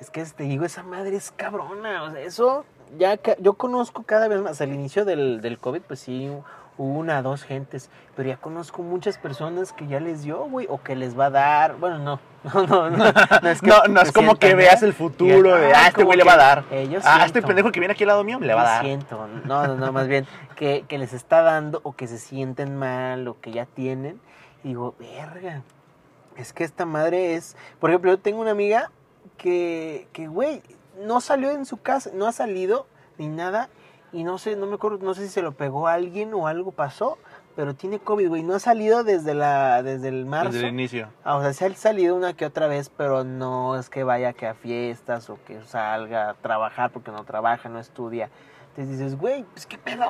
es 0.00 0.10
que 0.10 0.22
te 0.24 0.44
digo, 0.44 0.64
esa 0.66 0.82
madre 0.82 1.16
es 1.16 1.30
cabrona. 1.30 2.02
O 2.04 2.10
sea, 2.10 2.20
eso 2.20 2.64
ya 2.98 3.18
yo 3.40 3.54
conozco 3.54 4.02
cada 4.02 4.28
vez 4.28 4.40
más. 4.42 4.60
Al 4.60 4.72
inicio 4.72 5.04
del, 5.06 5.40
del 5.40 5.58
COVID, 5.58 5.80
pues 5.82 6.00
sí, 6.00 6.30
una, 6.78 7.20
dos 7.22 7.42
gentes. 7.42 7.90
Pero 8.16 8.30
ya 8.30 8.36
conozco 8.38 8.82
muchas 8.82 9.18
personas 9.18 9.72
que 9.72 9.86
ya 9.86 10.00
les 10.00 10.22
dio, 10.22 10.44
güey, 10.46 10.66
o 10.70 10.82
que 10.82 10.96
les 10.96 11.18
va 11.18 11.26
a 11.26 11.30
dar. 11.30 11.76
Bueno, 11.76 11.98
no. 11.98 12.20
No, 12.54 12.64
no, 12.66 12.88
no. 12.90 13.04
No 13.42 13.48
es, 13.50 13.60
que 13.60 13.66
No, 13.66 13.82
no 13.88 14.00
es 14.00 14.08
se 14.08 14.14
como 14.14 14.36
que 14.36 14.54
veas 14.54 14.82
el 14.82 14.94
futuro 14.94 15.56
de, 15.56 15.74
ah, 15.74 15.88
este 15.88 16.04
güey 16.04 16.16
le 16.16 16.24
va 16.24 16.34
a 16.34 16.36
dar. 16.36 16.64
eh, 16.70 16.88
yo 16.88 17.00
Ah, 17.04 17.24
este 17.26 17.42
pendejo 17.42 17.70
que 17.72 17.80
viene 17.80 17.92
aquí 17.92 18.04
al 18.04 18.08
lado 18.08 18.22
mío 18.24 18.38
le 18.40 18.54
va 18.54 18.62
a 18.62 18.64
dar. 18.64 18.84
siento. 18.84 19.28
No, 19.44 19.66
no, 19.66 19.74
no, 19.74 19.92
más 19.92 20.06
bien 20.06 20.24
que, 20.56 20.84
que 20.88 20.98
les 20.98 21.12
está 21.12 21.42
dando 21.42 21.80
o 21.82 21.92
que 21.96 22.06
se 22.06 22.16
sienten 22.16 22.76
mal 22.76 23.26
o 23.28 23.40
que 23.40 23.50
ya 23.50 23.66
tienen. 23.66 24.20
Y 24.64 24.68
digo, 24.68 24.94
verga. 24.98 25.62
Es 26.36 26.52
que 26.52 26.62
esta 26.62 26.86
madre 26.86 27.34
es. 27.34 27.56
Por 27.80 27.90
ejemplo, 27.90 28.12
yo 28.12 28.18
tengo 28.18 28.40
una 28.40 28.52
amiga 28.52 28.90
que, 29.36 30.06
que, 30.12 30.28
güey, 30.28 30.62
no 31.00 31.20
salió 31.20 31.50
en 31.50 31.66
su 31.66 31.78
casa, 31.82 32.10
no 32.14 32.26
ha 32.28 32.32
salido 32.32 32.86
ni 33.18 33.26
nada. 33.28 33.68
Y 34.12 34.24
no 34.24 34.38
sé, 34.38 34.56
no 34.56 34.66
me 34.66 34.74
acuerdo, 34.74 34.98
no 35.02 35.14
sé 35.14 35.24
si 35.24 35.28
se 35.28 35.42
lo 35.42 35.52
pegó 35.52 35.86
a 35.86 35.94
alguien 35.94 36.32
o 36.34 36.46
algo 36.46 36.72
pasó. 36.72 37.18
Pero 37.56 37.74
tiene 37.74 37.98
COVID, 37.98 38.28
güey. 38.28 38.42
No 38.42 38.54
ha 38.54 38.60
salido 38.60 39.02
desde 39.02 39.34
la 39.34 39.82
desde 39.82 40.08
el 40.08 40.26
marzo. 40.26 40.52
Desde 40.52 40.68
el 40.68 40.74
inicio. 40.74 41.08
Ah, 41.24 41.36
o 41.36 41.42
sea, 41.42 41.52
se 41.52 41.66
ha 41.66 41.74
salido 41.74 42.14
una 42.14 42.32
que 42.34 42.46
otra 42.46 42.68
vez, 42.68 42.88
pero 42.88 43.24
no 43.24 43.76
es 43.76 43.90
que 43.90 44.04
vaya 44.04 44.32
que 44.32 44.46
a 44.46 44.54
fiestas 44.54 45.28
o 45.28 45.38
que 45.44 45.60
salga 45.64 46.30
a 46.30 46.34
trabajar 46.34 46.90
porque 46.92 47.10
no 47.10 47.24
trabaja, 47.24 47.68
no 47.68 47.80
estudia. 47.80 48.30
Entonces 48.70 48.98
dices, 48.98 49.18
güey, 49.18 49.42
pues 49.42 49.66
qué 49.66 49.76
pedo. 49.76 50.04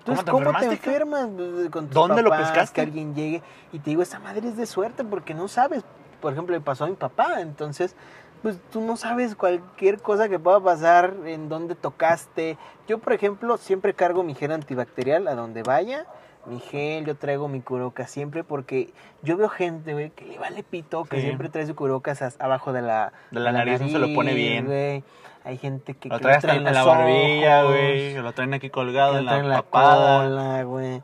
Entonces, 0.00 0.24
te 0.24 0.30
¿cómo 0.32 0.52
te 0.52 0.66
enfermas? 0.66 1.28
Pues, 1.34 1.70
Con 1.70 1.86
tus 1.86 1.94
¿Dónde 1.94 2.22
lo 2.22 2.30
pescaste? 2.30 2.74
Que 2.74 2.80
alguien 2.80 3.14
llegue 3.14 3.42
y 3.72 3.78
te 3.78 3.90
digo, 3.90 4.02
esa 4.02 4.18
madre 4.18 4.48
es 4.48 4.56
de 4.56 4.66
suerte 4.66 5.04
porque 5.04 5.32
no 5.32 5.48
sabes. 5.48 5.84
Por 6.20 6.32
ejemplo, 6.32 6.54
le 6.54 6.60
pasó 6.60 6.84
a 6.84 6.88
mi 6.88 6.96
papá. 6.96 7.40
Entonces, 7.40 7.96
pues 8.44 8.58
tú 8.70 8.80
no 8.82 8.96
sabes 8.96 9.34
cualquier 9.34 10.00
cosa 10.00 10.28
que 10.28 10.38
pueda 10.38 10.60
pasar, 10.60 11.14
en 11.24 11.48
dónde 11.48 11.74
tocaste. 11.74 12.58
Yo, 12.86 12.98
por 12.98 13.14
ejemplo, 13.14 13.56
siempre 13.56 13.94
cargo 13.94 14.22
mi 14.22 14.34
gel 14.34 14.52
antibacterial 14.52 15.26
a 15.28 15.34
donde 15.34 15.62
vaya. 15.62 16.04
Mi 16.46 16.60
gel, 16.60 17.06
yo 17.06 17.16
traigo 17.16 17.48
mi 17.48 17.62
cubrebocas 17.62 18.10
siempre 18.10 18.44
porque 18.44 18.92
yo 19.22 19.38
veo 19.38 19.48
gente, 19.48 19.94
güey, 19.94 20.10
que 20.10 20.26
le 20.26 20.38
vale 20.38 20.62
pito, 20.62 21.04
que 21.04 21.16
Sí. 21.16 21.22
siempre 21.22 21.48
trae 21.48 21.66
su 21.66 21.74
cubrebocas 21.74 22.20
as- 22.20 22.36
abajo 22.38 22.74
de 22.74 22.82
la, 22.82 23.14
De 23.30 23.40
la 23.40 23.50
nariz, 23.50 23.80
no 23.80 23.88
se 23.88 23.98
lo 23.98 24.14
pone 24.14 24.34
bien. 24.34 24.66
güey. 24.66 25.02
Hay 25.44 25.56
gente 25.58 25.94
que, 25.94 26.10
Lo 26.10 26.16
que 26.18 26.22
trae 26.22 26.36
hasta 26.36 26.48
trae 26.48 26.58
en 26.58 26.64
la 26.64 26.84
barbilla, 26.84 27.62
güey. 27.64 28.14
Lo 28.14 28.32
traen 28.32 28.52
aquí 28.54 28.68
colgado 28.68 29.14
que 29.14 29.18
en 29.20 29.48
la 29.48 29.62
papada. 29.62 30.24
cola, 30.28 30.62
güey. 30.64 31.02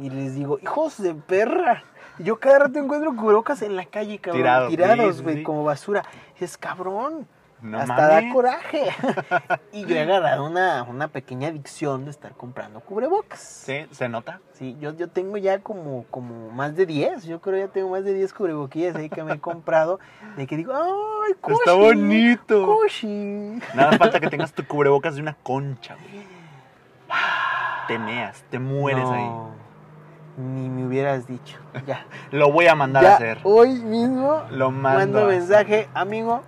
Y 0.00 0.10
les 0.10 0.36
digo, 0.36 0.58
hijos 0.62 1.02
de 1.02 1.14
perra. 1.14 1.82
Yo 2.18 2.38
cada 2.38 2.60
rato 2.60 2.78
encuentro 2.78 3.14
cubrebocas 3.14 3.62
en 3.62 3.76
la 3.76 3.84
calle, 3.84 4.18
cabrón. 4.18 4.42
Tirados, 4.42 4.70
tirados, 4.70 5.16
sí, 5.16 5.22
güey, 5.22 5.36
sí. 5.36 5.42
como 5.42 5.64
basura. 5.64 6.04
Es 6.40 6.56
cabrón. 6.56 7.26
No 7.62 7.78
Hasta 7.78 7.94
mames. 7.94 8.24
da 8.24 8.32
coraje. 8.32 8.86
y 9.72 9.86
yo 9.86 9.96
he 9.96 10.00
agarrado 10.00 10.44
una, 10.44 10.82
una 10.82 11.08
pequeña 11.08 11.48
adicción 11.48 12.04
de 12.04 12.10
estar 12.10 12.32
comprando 12.32 12.80
cubrebocas. 12.80 13.40
Sí, 13.40 13.86
se 13.90 14.08
nota. 14.08 14.40
Sí, 14.52 14.76
yo, 14.78 14.94
yo 14.94 15.08
tengo 15.08 15.38
ya 15.38 15.60
como, 15.60 16.04
como 16.10 16.50
más 16.50 16.76
de 16.76 16.84
10. 16.84 17.24
Yo 17.24 17.40
creo 17.40 17.66
ya 17.66 17.72
tengo 17.72 17.90
más 17.90 18.04
de 18.04 18.12
10 18.12 18.32
cubreboquillas 18.34 18.94
ahí 18.96 19.08
que 19.08 19.24
me 19.24 19.34
he 19.34 19.40
comprado. 19.40 19.98
De 20.36 20.46
que 20.46 20.56
digo, 20.56 20.74
¡ay! 20.74 21.32
Está 21.32 21.72
bonito. 21.72 22.78
Nada 23.74 23.96
falta 23.98 24.20
que 24.20 24.28
tengas 24.28 24.52
tu 24.52 24.66
cubrebocas 24.66 25.14
de 25.14 25.22
una 25.22 25.34
concha, 25.34 25.94
güey. 25.94 26.26
Te 27.88 27.98
meas, 28.00 28.42
te 28.50 28.58
mueres 28.58 29.08
ahí. 29.08 29.30
Ni 30.36 30.68
me 30.68 30.86
hubieras 30.86 31.26
dicho. 31.26 31.58
Ya. 31.86 32.04
Lo 32.30 32.52
voy 32.52 32.66
a 32.66 32.74
mandar 32.74 33.02
ya 33.02 33.12
a 33.12 33.14
hacer. 33.14 33.38
hoy 33.44 33.70
mismo 33.70 34.42
Lo 34.50 34.70
mando. 34.70 35.26
mensaje, 35.26 35.88
amigo. 35.94 36.42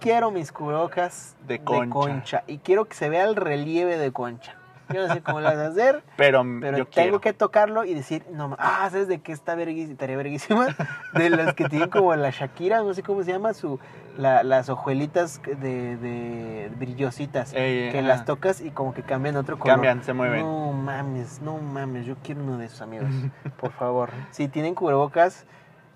Quiero 0.00 0.30
mis 0.30 0.52
cubrebocas 0.52 1.34
De 1.46 1.60
concha. 1.62 2.44
Y 2.46 2.58
quiero 2.58 2.84
que 2.86 2.94
se 2.94 3.08
vea 3.08 3.24
el 3.24 3.36
relieve 3.36 3.96
de 3.98 4.12
concha. 4.12 4.54
Yo 4.92 5.06
no 5.06 5.14
sé 5.14 5.22
cómo 5.22 5.40
lo 5.40 5.46
vas 5.46 5.56
a 5.56 5.66
hacer. 5.68 6.02
Pero, 6.16 6.44
Pero 6.60 6.78
yo 6.78 6.84
tengo 6.86 6.90
quiero. 6.90 7.20
que 7.20 7.32
tocarlo 7.32 7.84
y 7.84 7.94
decir, 7.94 8.24
no, 8.32 8.54
ah, 8.58 8.88
¿sabes 8.90 9.08
de 9.08 9.20
qué 9.20 9.32
está 9.32 9.54
verguísima? 9.54 9.92
Estaría 9.92 10.16
verguísima. 10.16 10.66
De 11.14 11.30
las 11.30 11.54
que 11.54 11.68
tienen 11.68 11.88
como 11.90 12.14
la 12.16 12.30
Shakira, 12.30 12.82
no 12.82 12.92
sé 12.94 13.02
cómo 13.02 13.22
se 13.22 13.32
llama, 13.32 13.54
su, 13.54 13.78
la- 14.18 14.42
las 14.42 14.68
hojuelitas 14.68 15.40
de, 15.44 15.96
de 15.96 16.70
brillositas. 16.78 17.52
Ey, 17.54 17.90
que 17.92 17.98
ajá. 18.00 18.08
las 18.08 18.24
tocas 18.24 18.60
y 18.60 18.70
como 18.70 18.92
que 18.94 19.02
cambian 19.02 19.36
otro 19.36 19.58
color. 19.58 19.74
Cambian, 19.76 20.02
se 20.04 20.12
mueven. 20.12 20.40
No 20.40 20.72
mames, 20.72 21.40
no 21.40 21.58
mames, 21.58 22.04
yo 22.06 22.16
quiero 22.22 22.42
uno 22.42 22.58
de 22.58 22.66
esos 22.66 22.82
amigos, 22.82 23.08
por 23.60 23.72
favor. 23.72 24.10
Si 24.30 24.48
tienen 24.48 24.74
cubrebocas, 24.74 25.46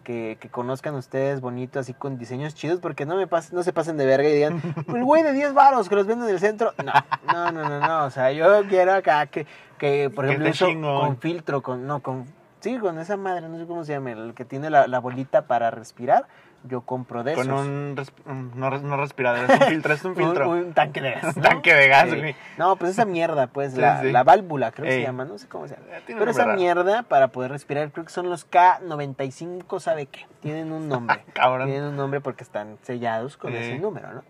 que, 0.09 0.39
que 0.41 0.49
conozcan 0.49 0.95
ustedes 0.95 1.43
bonito, 1.43 1.79
así 1.79 1.93
con 1.93 2.17
diseños 2.17 2.55
chidos, 2.55 2.81
porque 2.81 3.05
no 3.05 3.15
me 3.15 3.29
pas- 3.29 3.53
no 3.53 3.63
se 3.63 3.75
pasen 3.75 3.99
de 3.99 4.07
verga 4.07 4.27
y 4.27 4.33
digan, 4.33 4.63
el 4.89 5.05
güey 5.05 5.23
de 5.23 5.35
10 5.35 5.53
varos 5.53 5.87
que 5.91 5.97
los 5.97 6.07
venden 6.07 6.29
en 6.29 6.35
el 6.35 6.41
centro. 6.41 6.73
No, 6.83 6.93
no, 7.31 7.53
no, 7.53 7.69
no, 7.69 7.79
no, 7.87 8.05
o 8.07 8.11
sea, 8.11 8.33
yo 8.33 8.63
quiero 8.71 8.95
acá 8.95 9.27
que, 9.27 9.47
que 9.77 10.09
por 10.09 10.25
ejemplo, 10.25 10.49
eso 10.49 10.65
con 11.01 11.19
filtro, 11.19 11.61
con, 11.63 11.87
no, 11.87 12.01
con, 12.01 12.25
sí, 12.61 12.79
con 12.79 12.99
esa 12.99 13.19
madre, 13.19 13.51
no 13.51 13.59
sé 13.59 13.67
cómo 13.67 13.85
se 13.85 13.93
llama, 13.93 14.13
el 14.13 14.33
que 14.33 14.47
tiene 14.47 14.71
la, 14.71 14.87
la 14.87 14.99
bolita 14.99 15.43
para 15.43 15.71
respirar, 15.71 16.25
yo 16.65 16.81
compro 16.83 17.23
de 17.25 17.35
Con 17.35 17.47
esos. 17.47 17.61
un, 17.61 17.97
un- 18.27 18.53
no, 18.55 18.71
no 18.71 18.97
respirador, 18.97 19.51
es 19.51 19.61
un 19.61 19.67
filtro, 19.69 19.95
es 19.95 20.05
un 20.05 20.17
filtro. 20.17 20.51
Un, 20.51 20.59
un 20.59 20.73
tanque 20.75 21.01
de 21.01 21.13
gas. 21.13 21.35
Tanque 21.37 21.75
de 21.75 21.89
gas, 21.89 22.11
Sí. 22.11 22.17
güey. 22.19 22.37
No, 22.59 22.77
pues 22.77 22.91
esa 22.93 23.05
mierda, 23.05 23.47
pues, 23.47 23.75
Sí, 23.75 23.81
la, 23.81 24.01
sí. 24.03 24.11
la 24.13 24.25
válvula, 24.25 24.73
creo 24.73 24.87
que 24.87 24.93
se 24.93 25.03
llama, 25.03 25.25
no 25.25 25.39
sé 25.39 25.49
cómo 25.49 25.69
se 25.69 25.75
llama. 25.77 25.87
Eh, 25.97 26.03
Pero 26.07 26.31
esa 26.31 26.45
raro. 26.47 26.59
mierda, 26.59 27.03
para 27.05 27.29
poder 27.29 27.53
respirar, 27.53 27.91
creo 27.93 28.05
que 28.05 28.13
son 28.13 28.29
los 28.29 28.45
K95, 28.51 29.81
¿sabe 29.81 30.07
qué? 30.07 30.27
Tienen 30.41 30.73
un 30.73 30.89
nombre. 30.89 31.25
Cabrón. 31.33 31.69
Tienen 31.69 31.85
un 31.89 31.97
nombre 31.97 32.21
porque 32.21 32.43
están 32.45 32.79
sellados 32.83 33.37
con 33.37 33.55
ese 33.55 33.79
número, 33.79 34.13
¿no? 34.13 34.23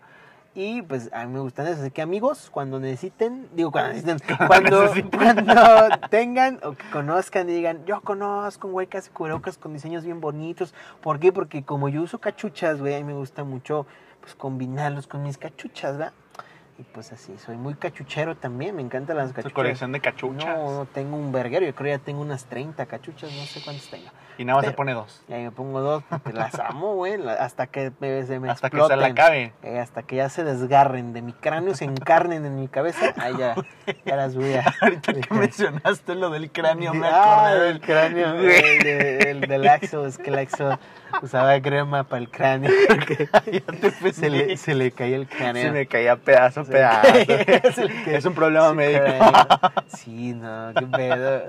Y 0.55 0.81
pues 0.81 1.09
a 1.13 1.25
mí 1.25 1.33
me 1.33 1.39
gustan 1.39 1.67
esos. 1.67 1.81
Así 1.81 1.91
que 1.91 2.01
amigos, 2.01 2.49
cuando 2.51 2.79
necesiten, 2.79 3.47
digo, 3.53 3.71
cuando 3.71 3.93
necesiten, 3.93 4.37
cuando, 4.47 4.81
necesiten. 4.83 5.19
cuando 5.19 5.89
tengan 6.09 6.59
o 6.63 6.71
que 6.73 6.89
conozcan 6.91 7.49
y 7.49 7.53
digan, 7.53 7.85
yo 7.85 8.01
conozco 8.01 8.67
un 8.67 8.73
güey 8.73 8.87
que 8.87 8.97
hace 8.97 9.11
cubrebocas 9.11 9.57
con 9.57 9.73
diseños 9.73 10.03
bien 10.03 10.19
bonitos. 10.19 10.73
¿Por 11.01 11.19
qué? 11.19 11.31
Porque 11.31 11.63
como 11.63 11.87
yo 11.87 12.01
uso 12.01 12.19
cachuchas, 12.19 12.79
güey, 12.79 12.95
a 12.95 12.97
mí 12.97 13.03
me 13.03 13.13
gusta 13.13 13.43
mucho 13.43 13.85
pues 14.21 14.35
combinarlos 14.35 15.07
con 15.07 15.23
mis 15.23 15.37
cachuchas, 15.37 15.97
¿verdad? 15.97 16.13
Y 16.77 16.83
pues 16.83 17.11
así, 17.11 17.37
soy 17.37 17.57
muy 17.57 17.75
cachuchero 17.75 18.35
también, 18.37 18.75
me 18.75 18.81
encantan 18.81 19.17
las 19.17 19.29
Tu 19.29 19.35
cachuchas. 19.35 19.53
colección 19.53 19.91
de 19.91 19.99
cachuchas. 19.99 20.57
No, 20.57 20.71
no, 20.79 20.85
tengo 20.85 21.15
un 21.17 21.31
verguero, 21.31 21.65
yo 21.65 21.75
creo 21.75 21.93
que 21.93 21.99
ya 21.99 22.03
tengo 22.05 22.21
unas 22.21 22.45
30 22.45 22.85
cachuchas, 22.85 23.31
no 23.33 23.43
sé 23.43 23.61
cuántas 23.63 23.87
tengo. 23.89 24.07
Y 24.39 24.45
nada 24.45 24.59
más 24.59 24.65
se 24.67 24.71
pone 24.71 24.93
dos. 24.93 25.21
Y 25.27 25.33
ahí 25.33 25.43
me 25.43 25.51
pongo 25.51 25.81
dos, 25.81 26.01
porque 26.09 26.31
las 26.31 26.57
amo, 26.59 26.95
güey, 26.95 27.19
hasta 27.27 27.67
que 27.67 27.91
me, 27.99 28.23
se 28.23 28.39
me 28.39 28.49
Hasta 28.49 28.69
que 28.69 28.81
se 28.81 28.95
la 28.95 29.07
acabe. 29.07 29.51
Eh, 29.63 29.79
hasta 29.79 30.03
que 30.03 30.15
ya 30.15 30.29
se 30.29 30.45
desgarren 30.45 31.11
de 31.11 31.21
mi 31.21 31.33
cráneo, 31.33 31.75
se 31.75 31.83
encarnen 31.83 32.45
en 32.45 32.55
mi 32.55 32.69
cabeza, 32.69 33.13
ahí 33.17 33.35
ya, 33.37 33.55
ya 34.05 34.15
las 34.15 34.37
voy 34.37 34.53
a... 34.53 34.63
Ahorita 34.81 35.11
que 35.11 35.33
mencionaste 35.33 36.15
lo 36.15 36.29
del 36.29 36.51
cráneo, 36.51 36.93
me 36.93 37.05
Ah, 37.05 37.49
acordé 37.49 37.59
del 37.65 37.73
del 37.73 37.81
cráneo, 37.81 38.33
el 38.39 39.41
del 39.41 39.67
Axo, 39.67 40.05
es 40.05 40.17
que 40.17 40.29
el 40.29 40.39
Axo 40.39 40.79
usaba 41.21 41.59
crema 41.61 42.03
para 42.03 42.21
el 42.21 42.29
cráneo, 42.29 42.71
se 44.13 44.29
le, 44.29 44.57
se 44.57 44.75
le 44.75 44.91
caía 44.91 45.15
el 45.17 45.27
cráneo. 45.27 45.63
Se 45.63 45.71
me 45.71 45.85
caía 45.87 46.15
pedazo, 46.17 46.65
Se 46.65 46.71
pedazo. 46.71 47.07
caía- 47.27 48.17
es 48.17 48.25
un 48.25 48.33
problema 48.33 48.73
médico. 48.73 49.03
cráneo. 49.03 49.47
Sí, 49.87 50.33
no, 50.33 50.71
qué 50.77 50.85
pedo. 50.87 51.41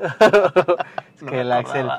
Es 1.17 1.23
que 1.29 1.41
el 1.41 1.53
Axel, 1.53 1.91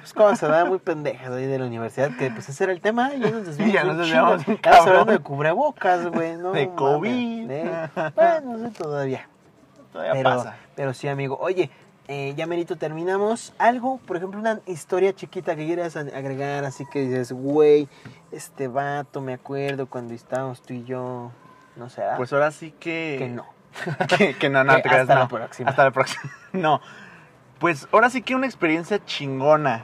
pues 0.00 0.12
cuando 0.12 0.36
se 0.36 0.46
daba 0.48 0.64
muy 0.64 0.78
pendejas 0.78 1.30
ahí 1.30 1.46
de 1.46 1.58
la 1.58 1.66
universidad, 1.66 2.10
que 2.16 2.30
pues 2.30 2.48
ese 2.48 2.64
era 2.64 2.72
el 2.72 2.80
tema, 2.80 3.14
y 3.14 3.18
nos 3.20 3.46
desviamos. 3.46 3.72
ya 3.74 3.84
nos 3.84 3.98
desviamos 3.98 4.48
Estabas 4.48 4.86
hablando 4.86 5.12
de 5.12 5.18
cubrebocas, 5.20 6.06
güey, 6.08 6.36
¿no? 6.36 6.52
De 6.52 6.68
COVID. 6.74 7.46
de- 7.48 7.88
Bueno, 8.14 8.56
no 8.56 8.68
sé 8.68 8.70
todavía. 8.76 9.28
Todavía 9.92 10.12
Pero, 10.14 10.30
pasa. 10.30 10.56
pero 10.74 10.92
sí, 10.92 11.06
amigo. 11.08 11.38
Oye, 11.40 11.70
eh, 12.08 12.34
ya 12.36 12.46
merito 12.46 12.76
terminamos. 12.76 13.54
Algo, 13.58 13.98
por 13.98 14.16
ejemplo, 14.16 14.38
una 14.38 14.60
historia 14.66 15.14
chiquita 15.14 15.56
que 15.56 15.66
quieras 15.66 15.96
agregar, 15.96 16.64
así 16.64 16.84
que 16.86 17.00
dices, 17.00 17.32
güey, 17.32 17.88
este 18.30 18.68
vato, 18.68 19.20
me 19.20 19.34
acuerdo 19.34 19.86
cuando 19.86 20.12
estábamos 20.14 20.60
tú 20.62 20.74
y 20.74 20.84
yo, 20.84 21.30
no 21.76 21.88
sé. 21.88 22.02
Pues 22.16 22.32
ahora 22.32 22.50
sí 22.50 22.72
que. 22.72 23.16
que 23.18 23.28
no. 23.28 23.46
que, 24.18 24.34
que 24.34 24.50
no, 24.50 24.64
no, 24.64 24.72
Que 24.76 24.82
te 24.82 24.88
creas, 24.88 25.02
hasta 25.02 25.18
la 25.18 25.28
próxima. 25.28 25.70
Hasta 25.70 25.84
la 25.84 25.90
próxima. 25.90 26.32
No. 26.52 26.80
Pues 27.58 27.88
ahora 27.92 28.10
sí 28.10 28.20
que 28.22 28.34
una 28.34 28.46
experiencia 28.46 29.02
chingona. 29.04 29.82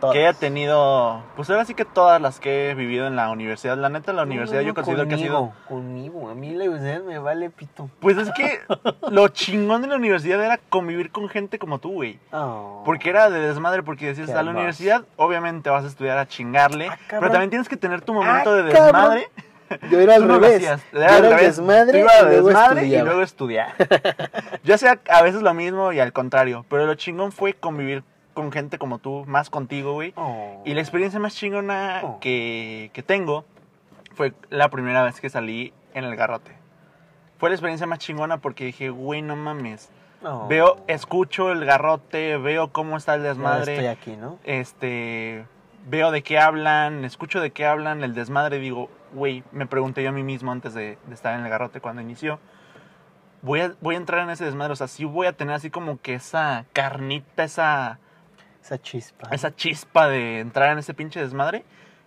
Todas. 0.00 0.14
Que 0.14 0.26
haya 0.26 0.32
tenido. 0.32 1.22
Pues 1.36 1.50
ahora 1.50 1.64
sí 1.64 1.74
que 1.74 1.84
todas 1.84 2.20
las 2.20 2.40
que 2.40 2.70
he 2.70 2.74
vivido 2.74 3.06
en 3.06 3.16
la 3.16 3.30
universidad. 3.30 3.76
La 3.76 3.88
neta, 3.90 4.12
la 4.12 4.22
universidad 4.22 4.60
no, 4.62 4.66
yo 4.68 4.74
considero 4.74 5.06
que 5.06 5.14
ha 5.14 5.18
sido. 5.18 5.52
conmigo, 5.68 6.28
a 6.30 6.34
mí 6.34 6.50
la 6.54 6.64
universidad 6.64 7.02
me 7.02 7.18
vale 7.18 7.50
pito. 7.50 7.90
Pues 8.00 8.16
es 8.16 8.30
que 8.32 8.60
lo 9.10 9.28
chingón 9.28 9.82
de 9.82 9.88
la 9.88 9.96
universidad 9.96 10.42
era 10.42 10.58
convivir 10.58 11.10
con 11.12 11.28
gente 11.28 11.58
como 11.58 11.78
tú, 11.78 11.92
güey. 11.92 12.18
Oh. 12.32 12.82
Porque 12.84 13.10
era 13.10 13.28
de 13.30 13.40
desmadre, 13.40 13.82
porque 13.82 14.06
decías, 14.06 14.30
a 14.30 14.42
la 14.42 14.50
universidad 14.50 15.02
obviamente 15.16 15.68
vas 15.70 15.84
a 15.84 15.88
estudiar 15.88 16.18
a 16.18 16.26
chingarle, 16.26 16.88
Ah, 16.88 16.96
pero 16.96 17.08
cabrón. 17.08 17.32
también 17.32 17.50
tienes 17.50 17.68
que 17.68 17.76
tener 17.76 18.00
tu 18.00 18.14
momento 18.14 18.50
Ah, 18.52 18.56
de 18.62 18.72
cabrón. 18.72 18.92
desmadre. 19.14 19.28
Yo 19.88 20.00
era 20.00 20.16
al 20.16 20.26
no 20.26 20.34
revés. 20.40 20.56
hacías, 20.56 20.80
Yo 20.92 20.98
era 21.00 21.14
al 21.14 21.24
era 21.26 21.36
revés. 21.36 21.56
desmadre 21.56 21.92
Tú 21.92 21.98
ibas 21.98 22.14
y 22.14 22.18
a 22.18 22.22
luego 22.24 22.46
desmadre 22.48 22.86
y 22.86 22.98
luego 23.02 23.22
estudiar. 23.22 23.68
Yo 24.64 24.74
hacía 24.74 24.98
a 25.08 25.22
veces 25.22 25.42
lo 25.42 25.54
mismo 25.54 25.92
y 25.92 26.00
al 26.00 26.12
contrario, 26.12 26.64
pero 26.68 26.86
lo 26.86 26.94
chingón 26.96 27.30
fue 27.30 27.52
convivir 27.54 28.02
con 28.34 28.52
gente 28.52 28.78
como 28.78 28.98
tú, 28.98 29.24
más 29.26 29.50
contigo, 29.50 29.92
güey. 29.92 30.12
Oh. 30.16 30.62
Y 30.64 30.74
la 30.74 30.80
experiencia 30.80 31.18
más 31.20 31.34
chingona 31.34 32.00
Oh. 32.02 32.20
que, 32.20 32.90
que 32.92 33.02
tengo 33.02 33.44
fue 34.14 34.32
la 34.50 34.68
primera 34.70 35.02
vez 35.02 35.20
que 35.20 35.30
salí 35.30 35.72
en 35.94 36.04
el 36.04 36.16
garrote. 36.16 36.52
Fue 37.38 37.48
la 37.48 37.54
experiencia 37.54 37.86
más 37.86 37.98
chingona 37.98 38.38
porque 38.38 38.64
dije, 38.64 38.90
güey, 38.90 39.22
no 39.22 39.36
mames. 39.36 39.90
Oh. 40.22 40.46
Veo, 40.48 40.76
escucho 40.86 41.50
el 41.50 41.64
garrote, 41.64 42.36
veo 42.36 42.68
cómo 42.72 42.96
está 42.96 43.14
el 43.14 43.22
desmadre. 43.22 43.72
Estoy 43.74 43.86
aquí, 43.86 44.16
¿no? 44.16 44.38
Este, 44.44 45.46
veo 45.88 46.10
de 46.10 46.22
qué 46.22 46.38
hablan, 46.38 47.04
escucho 47.06 47.40
de 47.40 47.50
qué 47.52 47.64
hablan, 47.64 48.04
el 48.04 48.14
desmadre, 48.14 48.58
digo, 48.58 48.90
güey, 49.14 49.42
me 49.52 49.66
pregunté 49.66 50.02
yo 50.02 50.10
a 50.10 50.12
mí 50.12 50.22
mismo 50.22 50.52
antes 50.52 50.74
de, 50.74 50.98
de 51.06 51.14
estar 51.14 51.38
en 51.38 51.44
el 51.44 51.50
garrote 51.50 51.80
cuando 51.80 52.02
inició. 52.02 52.38
Voy 53.42 53.60
a, 53.60 53.72
voy 53.80 53.94
a 53.94 53.98
entrar 53.98 54.22
en 54.22 54.28
ese 54.30 54.44
desmadre, 54.44 54.74
o 54.74 54.76
sea, 54.76 54.86
sí 54.88 55.06
voy 55.06 55.26
a 55.26 55.32
tener 55.32 55.54
así 55.54 55.70
como 55.70 55.98
que 55.98 56.12
esa 56.12 56.66
carnita, 56.74 57.42
esa, 57.42 57.98
Esa 58.62 58.78
chispa. 58.80 59.28
esa 59.32 59.54
chispa 59.54 60.08
de 60.08 60.40
entrar 60.40 60.70
en 60.72 60.78
ese 60.78 60.94
pinche 60.94 61.20
desmadre. 61.20 61.64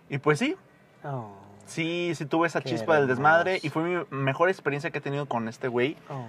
Y 0.08 0.18
pues 0.18 0.38
sí, 0.38 0.56
Oh. 1.04 1.32
sí, 1.66 2.12
sí 2.14 2.24
tuve 2.26 2.46
esa 2.46 2.62
chispa 2.62 2.96
del 2.96 3.06
desmadre 3.06 3.58
y 3.62 3.68
fue 3.70 3.82
mi 3.82 4.04
mejor 4.10 4.48
experiencia 4.48 4.90
que 4.90 4.98
he 4.98 5.00
tenido 5.02 5.26
con 5.26 5.48
este 5.48 5.68
güey. 5.68 5.96
Oh, 6.08 6.24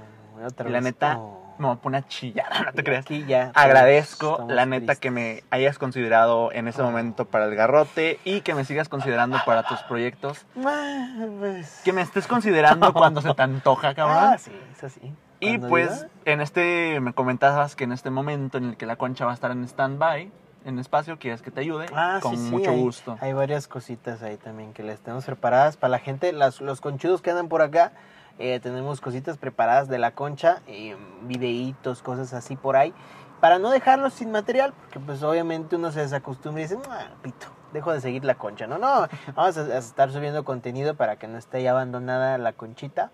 otra 0.46 0.68
Y 0.68 0.72
la 0.72 0.80
vez. 0.80 0.84
neta, 0.86 1.18
Oh. 1.18 1.56
me 1.60 1.68
voy 1.68 1.76
a 1.76 1.80
poner 1.80 2.04
a 2.04 2.08
chillar, 2.08 2.48
no 2.66 2.74
te 2.74 2.84
creas. 2.84 3.06
Aquí 3.06 3.24
ya. 3.26 3.52
Agradezco, 3.54 4.46
la 4.50 4.66
neta, 4.66 4.88
tristes. 4.88 5.00
que 5.00 5.12
me 5.12 5.44
hayas 5.52 5.78
considerado 5.78 6.52
en 6.52 6.68
ese 6.68 6.82
Oh. 6.82 6.86
momento 6.86 7.26
para 7.26 7.46
el 7.46 7.56
garrote 7.56 8.20
y 8.26 8.42
que 8.42 8.54
me 8.56 8.66
sigas 8.66 8.90
considerando 8.90 9.38
para 9.46 9.64
tus 9.64 9.80
proyectos. 9.84 10.46
Ah, 10.66 11.08
pues. 11.40 11.82
Que 11.86 11.94
me 11.94 12.02
estés 12.02 12.28
considerando 12.28 12.92
cuando 12.94 13.22
se 13.22 13.34
te 13.34 13.42
antoja, 13.42 13.94
cabrón. 13.94 14.18
Ah, 14.20 14.38
sí, 14.38 14.52
es 14.76 14.84
así. 14.84 15.14
Y 15.46 15.58
pues 15.60 16.08
en 16.26 16.42
este, 16.42 17.00
me 17.02 17.14
comentabas 17.14 17.76
que 17.76 17.84
en 17.86 17.92
este 17.92 18.10
momento 18.10 18.58
en 18.58 18.66
el 18.66 18.78
que 18.78 18.86
la 18.86 18.96
concha 18.96 19.26
va 19.26 19.32
a 19.32 19.34
estar 19.34 19.52
en 19.52 19.64
stand-by, 19.64 20.32
en 20.66 20.80
espacio, 20.80 21.20
quieres 21.20 21.42
que 21.42 21.52
te 21.52 21.62
ayude, 21.62 21.86
Ah, 21.94 22.20
con 22.22 22.32
sí, 22.32 22.38
sí, 22.44 22.52
mucho 22.52 22.72
hay- 22.72 22.82
gusto. 22.82 23.18
Hay 23.22 23.34
varias 23.34 23.68
cositas 23.68 24.24
ahí 24.24 24.38
también 24.38 24.74
que 24.74 24.82
les 24.84 25.00
tenemos 25.00 25.26
preparadas 25.26 25.78
para 25.78 25.92
la 25.92 26.00
gente, 26.00 26.34
las- 26.34 26.60
los 26.62 26.82
conchudos 26.82 27.22
que 27.22 27.30
andan 27.32 27.48
por 27.50 27.62
acá. 27.62 27.92
eh, 28.38 28.60
tenemos 28.60 29.00
cositas 29.00 29.38
preparadas 29.38 29.88
de 29.88 29.98
la 29.98 30.12
concha, 30.12 30.62
eh, 30.68 30.98
videitos, 31.22 32.02
cosas 32.02 32.34
así 32.34 32.58
por 32.58 32.76
ahí, 32.76 32.94
para 33.40 33.60
no 33.60 33.70
dejarlos 33.72 34.14
sin 34.14 34.30
material, 34.30 34.74
porque 34.74 35.00
pues 35.00 35.24
obviamente 35.24 35.78
uno 35.78 35.90
se 35.94 36.02
desacostumbra 36.02 36.62
y 36.62 36.66
dice, 36.68 36.78
"Ah, 36.90 37.06
pito, 37.22 37.48
dejo 37.72 37.94
de 37.94 38.02
seguir 38.02 38.26
la 38.26 38.36
concha, 38.36 38.68
no, 38.68 38.78
no, 38.78 39.08
vamos 39.36 39.58
a, 39.58 39.62
a 39.62 39.78
estar 39.78 40.12
subiendo 40.12 40.44
contenido 40.44 40.96
para 40.96 41.16
que 41.16 41.30
no 41.30 41.38
esté 41.38 41.60
ahí 41.60 41.68
abandonada 41.68 42.38
la 42.38 42.52
conchita 42.52 43.12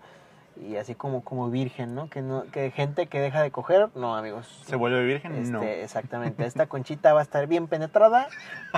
y 0.56 0.76
así 0.76 0.94
como 0.94 1.22
como 1.24 1.50
virgen, 1.50 1.94
¿no? 1.94 2.08
Que 2.08 2.22
no 2.22 2.44
que 2.52 2.70
gente 2.70 3.06
que 3.06 3.20
deja 3.20 3.42
de 3.42 3.50
coger, 3.50 3.88
no, 3.94 4.16
amigos. 4.16 4.62
¿Se 4.66 4.76
vuelve 4.76 5.04
virgen? 5.04 5.34
Este, 5.34 5.50
no. 5.52 5.62
Exactamente, 5.62 6.44
esta 6.46 6.66
conchita 6.66 7.12
va 7.12 7.20
a 7.20 7.22
estar 7.22 7.46
bien 7.46 7.68
penetrada 7.68 8.28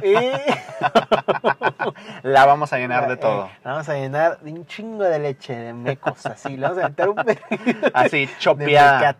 y 0.02 0.14
La 2.22 2.46
vamos 2.46 2.72
a 2.72 2.78
llenar 2.78 3.06
de 3.08 3.14
eh, 3.14 3.18
todo. 3.18 3.48
la 3.64 3.72
vamos 3.72 3.88
a 3.88 3.94
llenar 3.94 4.40
de 4.40 4.52
un 4.52 4.66
chingo 4.66 5.04
de 5.04 5.18
leche, 5.18 5.54
de 5.54 5.72
mecos, 5.72 6.24
así. 6.26 6.56
Le 6.56 6.68
vamos 6.68 6.82
a 6.84 6.88
meter 6.88 7.08
un 7.08 7.16
Así, 7.94 8.28
chopeada. 8.38 9.16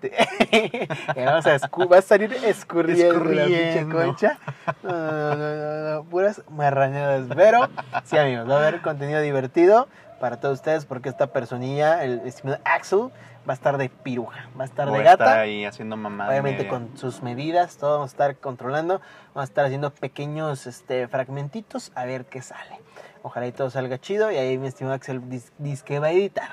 vamos 1.17 1.47
a 1.47 1.57
escu- 1.57 1.91
va 1.93 1.99
a 1.99 2.03
salir 2.03 2.33
escurriendo, 2.45 3.25
la 3.25 3.43
Escurriendo. 3.45 3.97
concha. 3.97 4.39
No, 4.83 4.93
no, 4.93 5.37
no, 5.37 5.57
no, 5.57 5.95
no, 5.95 6.05
puras 6.05 6.43
marrañadas. 6.51 7.27
Pero, 7.35 7.69
sí, 8.05 8.17
amigos, 8.17 8.49
va 8.49 8.55
a 8.55 8.59
haber 8.69 8.81
contenido 8.81 9.21
divertido 9.21 9.89
para 10.25 10.41
todos 10.41 10.55
ustedes 10.55 10.87
porque 10.87 11.11
esta 11.11 11.27
personilla, 11.27 12.03
el 12.03 12.23
estimado 12.25 12.59
Axel, 12.65 13.11
va 13.47 13.53
a 13.53 13.53
estar 13.53 13.77
de 13.77 13.91
piruja, 13.91 14.49
va 14.59 14.63
a 14.63 14.65
estar 14.65 14.89
Voy 14.89 15.03
de 15.03 15.09
a 15.11 15.13
estar 15.13 15.27
gata. 15.29 15.41
ahí 15.41 15.67
haciendo 15.67 15.99
mamada. 15.99 16.31
Obviamente 16.31 16.67
con 16.67 16.97
sus 16.97 17.23
medidas, 17.23 17.77
todo 17.77 17.91
vamos 17.97 18.11
a 18.11 18.15
estar 18.15 18.37
controlando, 18.37 19.03
vamos 19.35 19.43
a 19.43 19.45
estar 19.45 19.67
haciendo 19.67 19.91
pequeños 19.93 20.67
este, 20.67 21.09
fragmentitos 21.09 21.93
a 21.95 22.07
ver 22.07 22.25
qué 22.25 22.41
sale. 22.41 22.81
Ojalá 23.23 23.47
y 23.49 23.53
todo 23.53 23.69
salga 23.69 23.99
chido 24.01 24.33
y 24.33 24.37
ahí 24.39 24.57
mi 24.57 24.67
estimado 24.69 24.95
Axel 24.95 25.21
dis- 25.29 25.51
dice 25.59 25.85
que 25.85 25.99
va 25.99 26.07
a 26.07 26.13
editar. 26.13 26.49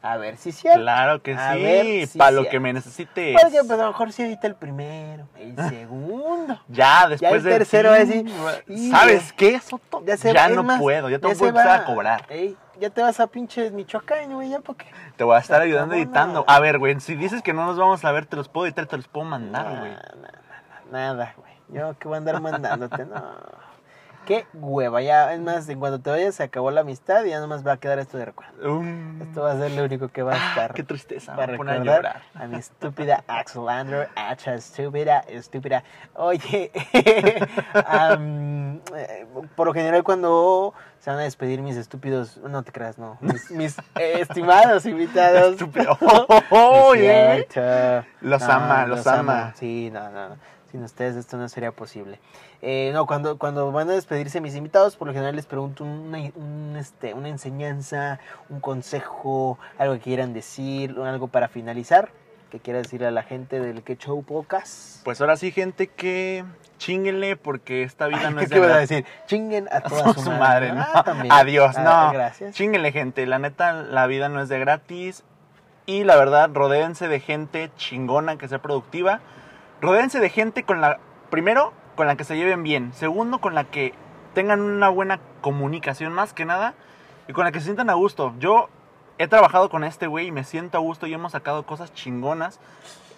A 0.00 0.16
ver 0.16 0.36
si 0.36 0.50
es 0.50 0.56
cierto. 0.56 0.80
Claro 0.80 1.20
que 1.24 1.34
A 1.34 1.54
sí, 1.54 1.60
ver 1.62 2.08
para 2.16 2.30
lo 2.30 2.44
sí. 2.44 2.50
que 2.50 2.60
me 2.60 2.72
necesites. 2.72 3.36
Porque 3.42 3.58
pues 3.66 3.72
a 3.80 3.82
lo 3.82 3.88
mejor 3.88 4.12
sí 4.12 4.22
edita 4.22 4.46
el 4.46 4.54
primero, 4.54 5.26
el 5.36 5.56
segundo. 5.68 6.62
Ya, 6.68 7.08
después 7.08 7.32
el 7.38 7.42
de 7.42 7.50
tercero 7.50 7.90
así, 7.92 8.24
y 8.68 8.90
¿Sabes 8.92 9.30
ya- 9.30 9.36
qué? 9.36 9.60
Ya, 10.06 10.16
se- 10.16 10.30
es 10.30 10.50
no 10.54 10.62
más, 10.62 10.80
puedo, 10.80 11.10
ya 11.10 11.18
te 11.18 11.22
ya 11.22 11.26
voy 11.26 11.32
a 11.34 11.38
se 11.38 11.48
empezar 11.48 11.68
va- 11.80 11.82
a 11.82 11.84
cobrar. 11.84 12.26
Ey, 12.28 12.56
ya 12.80 12.90
te 12.90 13.02
vas 13.02 13.20
a 13.20 13.26
pinches 13.26 13.72
Michoacán, 13.72 14.32
güey, 14.32 14.50
ya 14.50 14.60
porque. 14.60 14.86
Te 15.16 15.24
voy 15.24 15.36
a 15.36 15.38
estar 15.38 15.60
ayudando 15.60 15.94
editando. 15.94 16.40
nada. 16.40 16.56
A 16.56 16.60
ver, 16.60 16.78
güey, 16.78 16.98
si 17.00 17.14
dices 17.14 17.42
que 17.42 17.52
no 17.52 17.66
nos 17.66 17.78
vamos 17.78 18.04
a 18.04 18.12
ver, 18.12 18.26
te 18.26 18.36
los 18.36 18.48
puedo 18.48 18.66
editar, 18.66 18.86
te 18.86 18.96
los 18.96 19.08
puedo 19.08 19.26
mandar, 19.26 19.78
güey. 19.78 19.92
Nada, 19.92 20.14
nada, 20.20 20.82
nada, 20.90 21.34
güey. 21.36 21.52
Yo 21.68 21.98
que 21.98 22.08
voy 22.08 22.14
a 22.14 22.18
andar 22.18 22.40
mandándote, 22.40 23.04
no. 23.04 23.22
Qué 24.28 24.46
hueva, 24.52 25.00
ya, 25.00 25.32
es 25.32 25.40
más, 25.40 25.66
en 25.70 25.80
cuando 25.80 26.00
te 26.00 26.10
vayas 26.10 26.34
se 26.34 26.42
acabó 26.42 26.70
la 26.70 26.82
amistad 26.82 27.24
y 27.24 27.30
ya 27.30 27.40
nomás 27.40 27.66
va 27.66 27.72
a 27.72 27.76
quedar 27.78 27.98
esto 27.98 28.18
de 28.18 28.26
recuerdo. 28.26 28.74
Um, 28.74 29.22
Esto 29.22 29.40
va 29.40 29.52
a 29.52 29.56
ser 29.56 29.70
lo 29.70 29.84
único 29.84 30.08
que 30.08 30.22
va 30.22 30.34
a 30.34 30.36
ah, 30.36 30.48
estar. 30.50 30.74
qué 30.74 30.82
tristeza, 30.82 31.32
me 31.32 31.38
para 31.38 31.46
voy 31.46 31.54
a 31.54 31.56
poner 31.56 31.74
a 31.74 31.78
recordar 31.78 31.96
llorar. 31.96 32.22
a 32.34 32.46
mi 32.46 32.58
estúpida 32.58 33.24
Axelander, 33.26 34.10
hacha 34.16 34.52
estúpida, 34.52 35.20
estúpida. 35.28 35.82
Oye, 36.12 36.70
eh, 36.92 37.40
por 39.56 39.68
lo 39.68 39.72
general 39.72 40.04
cuando 40.04 40.74
se 41.08 41.12
van 41.12 41.20
a 41.20 41.24
despedir 41.24 41.62
mis 41.62 41.74
estúpidos, 41.78 42.36
no 42.36 42.62
te 42.62 42.70
creas, 42.70 42.98
no, 42.98 43.16
mis, 43.22 43.50
mis, 43.50 43.78
eh, 43.98 44.20
estimados 44.20 44.84
invitados. 44.84 45.52
Estúpido. 45.52 45.96
Oh, 46.50 46.94
yeah. 46.94 48.04
Los 48.20 48.42
ama, 48.42 48.86
los 48.86 49.06
ama. 49.06 49.54
Sí, 49.56 49.88
no, 49.90 50.10
no, 50.10 50.28
no. 50.28 50.36
Sin 50.70 50.82
ustedes 50.82 51.16
esto 51.16 51.38
no 51.38 51.48
sería 51.48 51.72
posible. 51.72 52.20
Eh, 52.60 52.90
no, 52.92 53.06
cuando, 53.06 53.38
cuando 53.38 53.72
van 53.72 53.88
a 53.88 53.92
despedirse 53.94 54.42
mis 54.42 54.54
invitados, 54.54 54.96
por 54.96 55.08
lo 55.08 55.14
general 55.14 55.34
les 55.34 55.46
pregunto 55.46 55.82
una, 55.82 56.18
un, 56.34 56.76
este, 56.78 57.14
una 57.14 57.30
enseñanza, 57.30 58.20
un 58.50 58.60
consejo, 58.60 59.58
algo 59.78 59.94
que 59.94 60.00
quieran 60.00 60.34
decir, 60.34 60.94
algo 61.02 61.28
para 61.28 61.48
finalizar. 61.48 62.10
Que 62.50 62.60
quiera 62.60 62.78
decir 62.78 63.04
a 63.04 63.10
la 63.10 63.22
gente 63.22 63.60
del 63.60 63.82
Que 63.82 63.96
Show 63.96 64.22
Podcast? 64.22 65.04
Pues 65.04 65.20
ahora 65.20 65.36
sí, 65.36 65.50
gente, 65.52 65.88
que 65.88 66.44
chinguenle 66.78 67.36
porque 67.36 67.82
esta 67.82 68.06
vida 68.06 68.30
no 68.30 68.40
es 68.40 68.48
¿Qué 68.48 68.54
de 68.54 68.60
vas 68.60 68.70
a 68.70 68.72
gratis. 68.74 68.88
decir? 68.88 69.06
Chinguen 69.26 69.68
a 69.72 69.80
toda 69.80 70.12
su, 70.14 70.20
su 70.22 70.30
madre. 70.30 70.72
madre, 70.72 70.72
¿no? 70.72 70.86
Ah, 70.94 71.02
también. 71.04 71.32
Adiós, 71.32 71.76
Ah, 71.76 72.06
no. 72.06 72.12
Gracias. 72.12 72.54
Chinguenle, 72.54 72.92
gente. 72.92 73.26
La 73.26 73.38
neta, 73.38 73.72
la 73.72 74.06
vida 74.06 74.28
no 74.28 74.40
es 74.40 74.48
de 74.48 74.58
gratis. 74.58 75.24
Y 75.86 76.04
la 76.04 76.16
verdad, 76.16 76.50
rodéense 76.52 77.08
de 77.08 77.20
gente 77.20 77.70
chingona 77.76 78.36
que 78.36 78.48
sea 78.48 78.60
productiva. 78.60 79.20
Rodéense 79.80 80.20
de 80.20 80.28
gente 80.30 80.62
con 80.64 80.80
la. 80.80 80.98
Primero, 81.30 81.72
con 81.96 82.06
la 82.06 82.16
que 82.16 82.24
se 82.24 82.36
lleven 82.36 82.62
bien. 82.62 82.92
Segundo, 82.94 83.40
con 83.40 83.54
la 83.54 83.64
que 83.64 83.94
tengan 84.34 84.60
una 84.60 84.88
buena 84.88 85.20
comunicación, 85.40 86.12
más 86.12 86.32
que 86.32 86.44
nada. 86.44 86.74
Y 87.26 87.32
con 87.32 87.44
la 87.44 87.52
que 87.52 87.58
se 87.58 87.64
sientan 87.66 87.90
a 87.90 87.94
gusto. 87.94 88.34
Yo 88.38 88.68
he 89.18 89.28
trabajado 89.28 89.68
con 89.68 89.84
este 89.84 90.06
güey 90.06 90.28
y 90.28 90.32
me 90.32 90.44
siento 90.44 90.78
a 90.78 90.80
gusto 90.80 91.06
y 91.06 91.14
hemos 91.14 91.32
sacado 91.32 91.64
cosas 91.64 91.92
chingonas. 91.94 92.60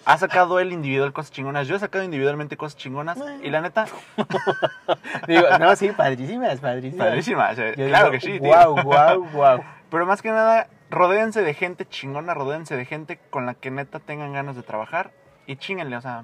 Ha 0.03 0.17
sacado 0.17 0.59
él 0.59 0.71
individual 0.71 1.13
cosas 1.13 1.31
chingonas. 1.31 1.67
Yo 1.67 1.75
he 1.75 1.79
sacado 1.79 2.03
individualmente 2.03 2.57
cosas 2.57 2.75
chingonas. 2.75 3.19
Y 3.43 3.49
la 3.51 3.61
neta, 3.61 3.85
Digo, 5.27 5.43
no, 5.59 5.75
sí, 5.75 5.91
padrísimas, 5.91 6.59
padrísimas. 6.59 7.07
padrísima. 7.07 7.49
o 7.51 7.55
sea, 7.55 7.75
Yo 7.75 7.87
claro 7.87 8.05
digo, 8.09 8.11
que 8.11 8.19
sí, 8.19 8.39
tío. 8.39 8.49
Wow, 8.73 8.83
wow, 8.83 9.25
wow. 9.31 9.63
Pero 9.91 10.05
más 10.07 10.21
que 10.23 10.31
nada, 10.31 10.67
rodéense 10.89 11.41
de 11.43 11.53
gente 11.53 11.85
chingona, 11.87 12.33
rodéense 12.33 12.75
de 12.75 12.85
gente 12.85 13.19
con 13.29 13.45
la 13.45 13.53
que 13.53 13.69
neta 13.69 13.99
tengan 13.99 14.33
ganas 14.33 14.55
de 14.55 14.63
trabajar 14.63 15.11
y 15.45 15.57
chinguenle, 15.57 15.97
o 15.97 16.01
sea, 16.01 16.23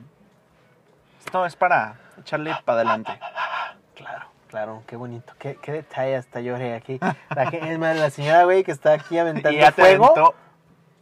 esto 1.26 1.46
es 1.46 1.56
para 1.56 2.00
echarle 2.20 2.56
para 2.66 2.80
adelante. 2.80 3.20
Claro, 4.58 4.82
qué 4.88 4.96
bonito. 4.96 5.34
Qué, 5.38 5.56
qué 5.62 5.72
detalle, 5.72 6.16
hasta 6.16 6.40
lloré 6.42 6.74
aquí. 6.74 7.00
La, 7.36 7.46
que- 7.52 7.60
es 7.72 7.78
más, 7.78 7.96
la 7.96 8.10
señora, 8.10 8.44
güey, 8.46 8.64
que 8.64 8.72
está 8.72 8.94
aquí 8.94 9.16
aventando 9.20 9.52
Y 9.56 9.62
ya 9.62 9.72
fuego. 9.72 10.34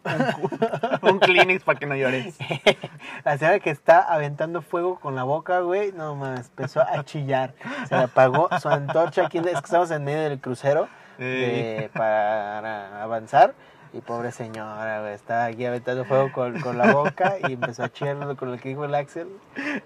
un, 1.02 1.10
un 1.10 1.20
Kleenex 1.20 1.64
para 1.64 1.80
que 1.80 1.86
no 1.86 1.96
llores. 1.96 2.36
La 3.24 3.38
señora 3.38 3.60
que 3.62 3.70
está 3.70 4.00
aventando 4.02 4.62
fuego 4.62 5.00
con 5.00 5.16
la 5.16 5.24
boca, 5.24 5.62
güey, 5.62 5.94
no 5.94 6.16
más, 6.18 6.50
empezó 6.50 6.82
a 6.82 7.06
chillar. 7.06 7.54
Se 7.88 7.96
le 7.96 8.04
apagó 8.04 8.50
su 8.60 8.68
antorcha 8.68 9.28
aquí. 9.28 9.38
Es 9.38 9.46
que 9.46 9.52
estamos 9.52 9.90
en 9.92 10.04
medio 10.04 10.24
del 10.24 10.42
crucero 10.42 10.90
de- 11.18 11.90
para 11.94 13.02
avanzar. 13.02 13.54
Y 13.96 14.02
pobre 14.02 14.34
señora, 14.34 15.00
güey, 15.00 15.14
está 15.14 15.46
aquí 15.46 15.66
aventando 15.66 16.04
fuego 16.04 16.30
con, 16.34 16.60
con 16.60 16.78
la 16.78 16.92
boca 16.92 17.38
y 17.48 17.54
empezó 17.54 17.86
a 17.86 17.90
chillar 17.94 18.36
con 18.36 18.52
lo 18.52 18.58
que 18.58 18.68
dijo 18.68 18.84
el 18.84 18.94
Axel. 18.94 19.30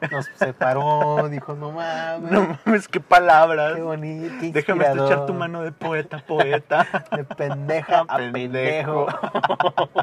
Nos 0.09 0.25
separó, 0.35 1.29
dijo, 1.29 1.53
no 1.53 1.71
mames. 1.71 2.31
No 2.31 2.57
mames, 2.65 2.87
qué 2.87 2.99
palabras. 3.01 3.75
Qué 3.75 3.83
bonito, 3.83 4.33
qué 4.39 4.51
Déjame 4.51 4.85
estrechar 4.87 5.27
tu 5.27 5.35
mano 5.35 5.61
de 5.61 5.71
poeta, 5.71 6.23
poeta. 6.25 6.87
De 7.15 7.23
pendeja 7.23 8.05
a 8.07 8.17
pendejo. 8.31 9.05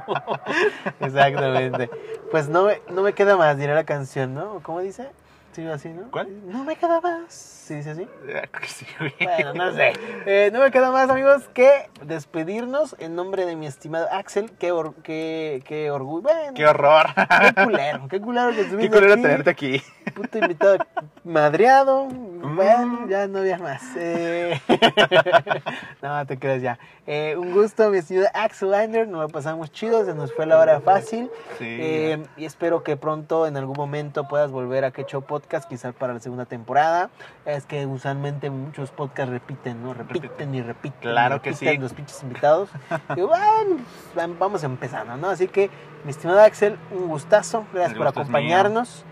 Exactamente. 1.00 1.90
Pues 2.30 2.48
no 2.48 2.66
me, 2.66 2.80
no 2.92 3.02
me 3.02 3.12
queda 3.12 3.36
más, 3.36 3.59
dirá 3.59 3.74
la 3.74 3.84
canción, 3.84 4.34
¿no? 4.34 4.61
¿Cómo 4.62 4.82
dice? 4.82 5.11
Sí, 5.57 5.66
así, 5.66 5.88
¿no? 5.88 6.11
¿Cuál? 6.11 6.28
No 6.50 6.64
me 6.64 6.76
queda 6.76 7.00
más. 7.00 7.32
¿Sí 7.32 7.76
dice 7.76 7.92
así? 7.92 8.07
Sí, 8.66 8.86
güey. 8.98 9.14
Bueno, 9.18 9.54
no 9.54 9.72
sé. 9.74 9.94
Eh, 10.26 10.50
no 10.52 10.61
me 10.61 10.70
queda 10.70 10.90
más, 10.90 11.09
amigos, 11.09 11.48
que 11.54 11.88
despedirnos 12.02 12.94
en 12.98 13.14
nombre 13.14 13.46
de 13.46 13.57
mi 13.57 13.66
estimado 13.66 14.07
Axel. 14.12 14.50
Qué, 14.59 14.70
or- 14.72 14.94
qué, 15.02 15.62
qué 15.66 15.90
orgullo. 15.90 16.24
Bueno, 16.24 16.52
Qué 16.54 16.66
horror. 16.66 17.07
qué 17.54 17.64
culero. 17.64 18.09
Qué 18.09 18.20
culero 18.20 18.50
que 18.50 18.57
Qué 18.57 18.62
estuviste 18.62 18.90
culero 18.94 19.12
aquí. 19.14 19.22
tenerte 19.22 19.50
aquí. 19.50 19.82
Puto 20.16 20.38
invitado 20.38 20.78
madreado. 21.24 22.06
Mm. 22.06 22.56
Bueno, 22.56 23.06
ya 23.06 23.26
no 23.28 23.40
había 23.40 23.58
más. 23.58 23.82
Eh, 23.96 24.58
no, 26.02 26.26
te 26.26 26.38
creas 26.38 26.62
ya. 26.62 26.78
Eh, 27.06 27.36
un 27.36 27.52
gusto, 27.52 27.90
mi 27.90 27.98
estimado 27.98 28.28
Axel 28.32 28.70
Lander. 28.70 29.06
Nos 29.06 29.20
lo 29.20 29.28
pasamos 29.28 29.70
chido. 29.70 30.06
Se 30.06 30.14
nos 30.14 30.32
fue 30.32 30.46
la 30.46 30.58
hora 30.58 30.80
fácil. 30.80 31.30
Sí. 31.58 31.66
Eh, 31.68 32.26
y 32.38 32.46
espero 32.46 32.82
que 32.82 32.96
pronto, 32.96 33.46
en 33.46 33.58
algún 33.58 33.76
momento, 33.76 34.26
puedas 34.26 34.50
volver 34.50 34.86
a 34.86 34.90
Quecho 34.90 35.20
Podcast, 35.20 35.68
quizás 35.68 35.94
para 35.94 36.14
la 36.14 36.20
segunda 36.20 36.46
temporada. 36.46 37.10
Es 37.44 37.66
que 37.66 37.84
usualmente 37.84 38.48
muchos 38.48 38.90
podcasts 38.92 39.30
repiten, 39.30 39.82
¿no? 39.82 39.92
Repiten 39.92 40.54
y 40.54 40.62
repiten. 40.62 41.10
y 41.10 41.12
Claro 41.12 41.42
que 41.42 41.50
repiten 41.50 41.74
sí. 41.74 41.80
los 41.80 41.92
pinches 41.92 42.22
invitados. 42.22 42.70
y 43.16 43.20
bueno, 43.20 43.80
pues, 44.14 44.38
vamos 44.38 44.64
empezando, 44.64 45.18
¿no? 45.18 45.28
Así 45.28 45.46
que, 45.46 45.68
mi 46.04 46.10
estimado 46.10 46.40
Axel, 46.40 46.78
un 46.90 47.08
gustazo. 47.08 47.66
Gracias 47.74 47.92
El 47.92 47.98
por 47.98 48.06
gusto 48.06 48.20
acompañarnos. 48.20 49.04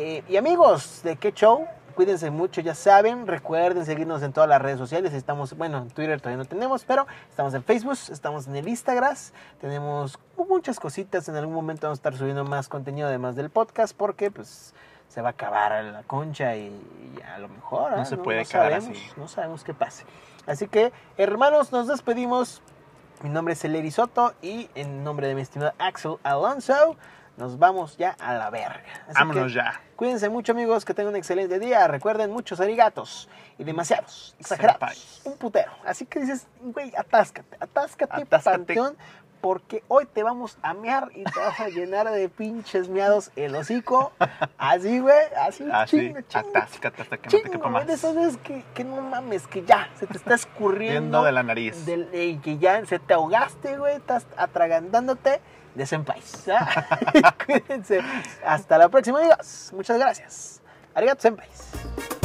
Eh, 0.00 0.22
y 0.28 0.36
amigos 0.36 1.00
de 1.02 1.16
Qué 1.16 1.32
Show, 1.32 1.66
cuídense 1.96 2.30
mucho, 2.30 2.60
ya 2.60 2.76
saben. 2.76 3.26
Recuerden 3.26 3.84
seguirnos 3.84 4.22
en 4.22 4.32
todas 4.32 4.48
las 4.48 4.62
redes 4.62 4.78
sociales. 4.78 5.12
Estamos, 5.12 5.56
bueno, 5.56 5.78
en 5.78 5.90
Twitter 5.90 6.20
todavía 6.20 6.36
no 6.36 6.44
tenemos, 6.44 6.84
pero 6.84 7.04
estamos 7.28 7.52
en 7.54 7.64
Facebook, 7.64 7.98
estamos 8.08 8.46
en 8.46 8.54
el 8.54 8.68
Instagram. 8.68 9.16
Tenemos 9.60 10.16
muchas 10.36 10.78
cositas. 10.78 11.28
En 11.28 11.34
algún 11.34 11.52
momento 11.52 11.88
vamos 11.88 11.98
a 11.98 11.98
estar 11.98 12.16
subiendo 12.16 12.44
más 12.44 12.68
contenido 12.68 13.08
además 13.08 13.34
del 13.34 13.50
podcast, 13.50 13.92
porque 13.96 14.30
pues 14.30 14.72
se 15.08 15.20
va 15.20 15.30
a 15.30 15.32
acabar 15.32 15.82
la 15.82 16.04
concha 16.04 16.54
y, 16.54 16.66
y 16.68 17.20
a 17.22 17.40
lo 17.40 17.48
mejor. 17.48 17.90
No 17.90 18.02
¿ah? 18.02 18.04
se 18.04 18.18
puede 18.18 18.42
acabar 18.42 18.70
sabemos, 18.80 18.96
así. 18.96 19.10
No 19.16 19.26
sabemos 19.26 19.64
qué 19.64 19.74
pase. 19.74 20.04
Así 20.46 20.68
que, 20.68 20.92
hermanos, 21.16 21.72
nos 21.72 21.88
despedimos. 21.88 22.62
Mi 23.24 23.30
nombre 23.30 23.54
es 23.54 23.64
Eleri 23.64 23.90
Soto 23.90 24.32
y 24.42 24.70
en 24.76 25.02
nombre 25.02 25.26
de 25.26 25.34
mi 25.34 25.40
estimado 25.40 25.72
Axel 25.80 26.18
Alonso, 26.22 26.94
nos 27.38 27.58
vamos 27.58 27.96
ya 27.96 28.16
a 28.20 28.34
la 28.34 28.50
verga. 28.50 28.82
Así 29.06 29.14
Vámonos 29.14 29.54
ya. 29.54 29.80
Cuídense 29.96 30.28
mucho, 30.28 30.52
amigos, 30.52 30.84
que 30.84 30.92
tengan 30.92 31.12
un 31.12 31.16
excelente 31.16 31.58
día. 31.58 31.86
Recuerden 31.88 32.30
muchos 32.30 32.60
arigatos 32.60 33.28
y 33.58 33.64
demasiados, 33.64 34.34
exagerados, 34.38 35.22
un 35.24 35.36
putero. 35.38 35.72
Así 35.86 36.04
que 36.04 36.20
dices, 36.20 36.46
güey, 36.60 36.92
atáscate, 36.96 37.56
atáscate, 37.60 38.22
Atáscate. 38.22 38.56
panteón, 38.58 38.96
porque 39.40 39.84
hoy 39.86 40.04
te 40.06 40.24
vamos 40.24 40.58
a 40.62 40.74
mear 40.74 41.10
y 41.14 41.22
te 41.22 41.38
vas 41.38 41.60
a 41.60 41.68
llenar 41.68 42.10
de 42.10 42.28
pinches 42.28 42.88
miados 42.88 43.30
el 43.36 43.54
hocico. 43.54 44.12
Así, 44.58 44.98
güey, 44.98 45.16
así, 45.40 45.64
Así, 45.72 45.96
chingo, 45.96 46.20
chingo, 46.22 46.48
atáscate 46.48 47.02
hasta 47.02 47.16
que 47.18 47.26
no 47.26 47.30
te 47.30 47.36
chingo, 47.38 47.52
quepa 47.52 47.68
más. 47.68 47.86
de 47.86 47.92
esas 47.94 48.14
veces 48.16 48.36
que, 48.38 48.64
que 48.74 48.82
no 48.82 49.00
mames, 49.00 49.46
que 49.46 49.64
ya, 49.64 49.88
se 49.98 50.08
te 50.08 50.16
está 50.16 50.34
escurriendo. 50.34 51.22
De 51.22 51.30
la 51.32 51.44
nariz. 51.44 51.86
del- 51.86 52.08
y 52.12 52.38
que 52.38 52.58
ya 52.58 52.84
se 52.86 52.98
te 52.98 53.14
ahogaste, 53.14 53.76
güey, 53.78 53.94
estás 53.96 54.26
atragantándote 54.36 55.40
de 55.74 55.86
senpais. 55.86 56.44
Cuídense. 57.46 58.00
Hasta 58.44 58.78
la 58.78 58.88
próxima, 58.88 59.20
amigos. 59.20 59.70
Muchas 59.74 59.98
gracias. 59.98 60.60
Arigato, 60.94 61.22
senpais. 61.22 62.17